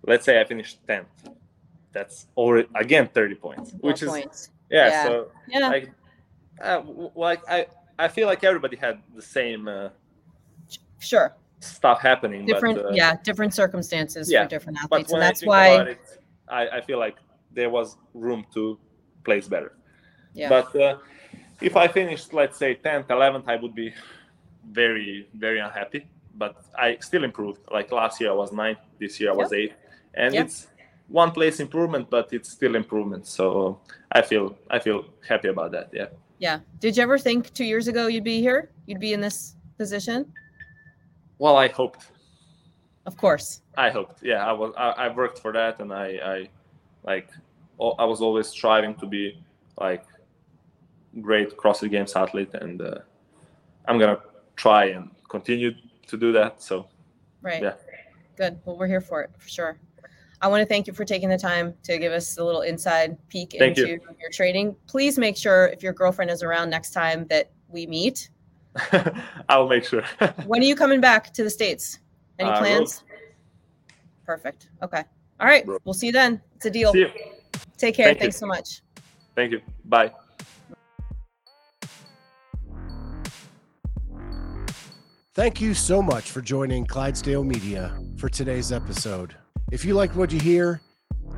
Let's 0.05 0.25
say 0.25 0.39
I 0.39 0.45
finished 0.45 0.85
10th. 0.87 1.05
That's 1.91 2.27
already 2.35 2.67
again 2.75 3.09
30 3.13 3.35
points, 3.35 3.73
which 3.79 4.03
is 4.03 4.09
points. 4.09 4.49
Yeah, 4.69 4.87
yeah, 4.87 5.03
So 5.05 5.27
yeah, 5.47 5.67
like, 5.69 5.91
uh, 6.61 6.81
like 7.15 7.41
I 7.49 7.67
I 7.97 8.07
feel 8.09 8.27
like 8.27 8.43
everybody 8.43 8.75
had 8.75 8.99
the 9.15 9.21
same. 9.21 9.67
Uh, 9.67 9.89
sure. 10.99 11.35
Stuff 11.61 12.01
happening. 12.01 12.45
Different, 12.45 12.77
but, 12.77 12.85
uh, 12.87 12.91
yeah, 12.93 13.15
different 13.23 13.53
circumstances 13.53 14.29
yeah, 14.29 14.43
for 14.43 14.49
different 14.49 14.77
athletes, 14.83 15.11
and 15.11 15.21
that's 15.21 15.45
why 15.45 15.81
it, 15.81 15.99
I, 16.49 16.67
I 16.67 16.81
feel 16.81 16.99
like 16.99 17.15
there 17.53 17.69
was 17.69 17.97
room 18.13 18.45
to 18.53 18.77
place 19.23 19.47
better. 19.47 19.77
Yeah. 20.33 20.49
But 20.49 20.75
uh, 20.75 20.97
if 21.61 21.75
I 21.77 21.87
finished, 21.87 22.33
let's 22.33 22.57
say 22.57 22.75
10th, 22.75 23.07
11th, 23.07 23.45
I 23.47 23.55
would 23.55 23.73
be 23.73 23.93
very, 24.71 25.27
very 25.33 25.59
unhappy. 25.59 26.05
But 26.37 26.63
I 26.77 26.97
still 26.99 27.23
improved. 27.23 27.59
Like 27.71 27.91
last 27.91 28.19
year, 28.19 28.31
I 28.31 28.33
was 28.33 28.51
nine 28.51 28.77
This 28.99 29.19
year, 29.19 29.31
I 29.31 29.33
was 29.33 29.51
yep. 29.51 29.59
eighth, 29.61 29.75
and 30.13 30.33
yep. 30.33 30.45
it's 30.45 30.67
one 31.07 31.31
place 31.31 31.59
improvement, 31.59 32.09
but 32.09 32.33
it's 32.33 32.49
still 32.49 32.75
improvement. 32.75 33.25
So 33.27 33.79
I 34.11 34.21
feel 34.21 34.57
I 34.69 34.79
feel 34.79 35.05
happy 35.27 35.47
about 35.47 35.71
that. 35.71 35.89
Yeah. 35.93 36.07
Yeah. 36.39 36.59
Did 36.79 36.97
you 36.97 37.03
ever 37.03 37.17
think 37.17 37.53
two 37.53 37.63
years 37.63 37.87
ago 37.87 38.07
you'd 38.07 38.23
be 38.23 38.41
here? 38.41 38.69
You'd 38.85 38.99
be 38.99 39.13
in 39.13 39.21
this 39.21 39.55
position? 39.77 40.33
Well, 41.37 41.57
I 41.57 41.67
hoped. 41.67 42.11
Of 43.05 43.17
course. 43.17 43.61
I 43.77 43.89
hoped. 43.89 44.23
Yeah, 44.23 44.45
I 44.45 44.51
was. 44.51 44.73
I, 44.77 44.89
I 44.91 45.07
worked 45.09 45.39
for 45.39 45.51
that, 45.51 45.79
and 45.79 45.93
I, 45.93 46.05
I, 46.23 46.49
like, 47.03 47.29
I 47.79 48.05
was 48.05 48.21
always 48.21 48.47
striving 48.47 48.95
to 48.95 49.05
be 49.05 49.37
like 49.79 50.05
great 51.21 51.55
CrossFit 51.57 51.91
Games 51.91 52.13
athlete, 52.13 52.53
and 52.53 52.81
uh, 52.81 52.99
I'm 53.87 53.99
gonna 53.99 54.19
try 54.55 54.85
and 54.85 55.09
continue 55.29 55.71
to 56.07 56.17
do 56.17 56.31
that. 56.33 56.61
So. 56.61 56.87
Right. 57.41 57.61
Yeah. 57.61 57.73
Good. 58.35 58.59
Well, 58.65 58.77
we're 58.77 58.87
here 58.87 59.01
for 59.01 59.21
it 59.21 59.31
for 59.37 59.47
sure. 59.47 59.77
I 60.41 60.47
want 60.47 60.61
to 60.61 60.65
thank 60.65 60.87
you 60.87 60.93
for 60.93 61.05
taking 61.05 61.29
the 61.29 61.37
time 61.37 61.73
to 61.83 61.97
give 61.97 62.11
us 62.11 62.37
a 62.37 62.43
little 62.43 62.61
inside 62.61 63.17
peek 63.29 63.55
thank 63.57 63.77
into 63.77 63.89
you. 63.89 63.99
your 64.19 64.29
training. 64.31 64.75
Please 64.87 65.17
make 65.17 65.37
sure 65.37 65.67
if 65.67 65.81
your 65.81 65.93
girlfriend 65.93 66.29
is 66.29 66.43
around 66.43 66.69
next 66.69 66.91
time 66.91 67.25
that 67.27 67.51
we 67.69 67.87
meet. 67.87 68.29
I'll 69.49 69.67
make 69.67 69.85
sure. 69.85 70.03
when 70.45 70.61
are 70.61 70.65
you 70.65 70.75
coming 70.75 70.99
back 70.99 71.33
to 71.33 71.43
the 71.43 71.49
States? 71.49 71.99
Any 72.37 72.49
uh, 72.49 72.59
plans? 72.59 73.03
Perfect. 74.25 74.69
Okay. 74.83 75.03
All 75.39 75.47
right. 75.47 75.65
We'll 75.83 75.93
see 75.93 76.07
you 76.07 76.13
then. 76.13 76.41
It's 76.55 76.65
a 76.65 76.69
deal. 76.69 76.93
Take 77.77 77.95
care. 77.95 78.07
Thank 78.07 78.19
Thanks 78.19 78.35
you. 78.35 78.39
so 78.39 78.47
much. 78.47 78.81
Thank 79.35 79.51
you. 79.51 79.61
Bye. 79.85 80.11
Thank 85.35 85.59
you 85.59 85.73
so 85.73 86.01
much 86.01 86.31
for 86.31 86.39
joining 86.39 86.85
Clydesdale 86.85 87.43
Media 87.43 87.99
for 88.15 88.29
today's 88.29 88.71
episode. 88.71 89.35
If 89.69 89.83
you 89.83 89.93
like 89.93 90.15
what 90.15 90.31
you 90.31 90.39
hear, 90.39 90.79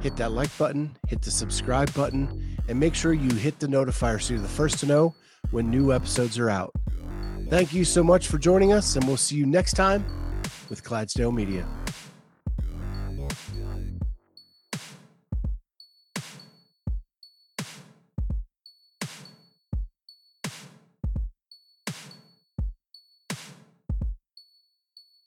hit 0.01 0.15
that 0.17 0.33
like 0.33 0.55
button, 0.55 0.95
hit 1.07 1.23
the 1.23 1.31
subscribe 1.31 1.91
button, 1.95 2.59
and 2.67 2.79
make 2.79 2.93
sure 2.93 3.13
you 3.13 3.35
hit 3.35 3.57
the 3.57 3.65
notifier 3.65 4.21
so 4.21 4.35
you're 4.35 4.43
the 4.43 4.47
first 4.47 4.77
to 4.81 4.85
know 4.85 5.15
when 5.49 5.71
new 5.71 5.91
episodes 5.91 6.37
are 6.37 6.47
out. 6.47 6.71
Thank 7.49 7.73
you 7.73 7.83
so 7.83 8.03
much 8.03 8.27
for 8.27 8.37
joining 8.37 8.71
us, 8.71 8.95
and 8.95 9.07
we'll 9.07 9.17
see 9.17 9.35
you 9.35 9.47
next 9.47 9.73
time 9.73 10.05
with 10.69 10.83
Clydesdale 10.83 11.31
Media. 11.31 11.65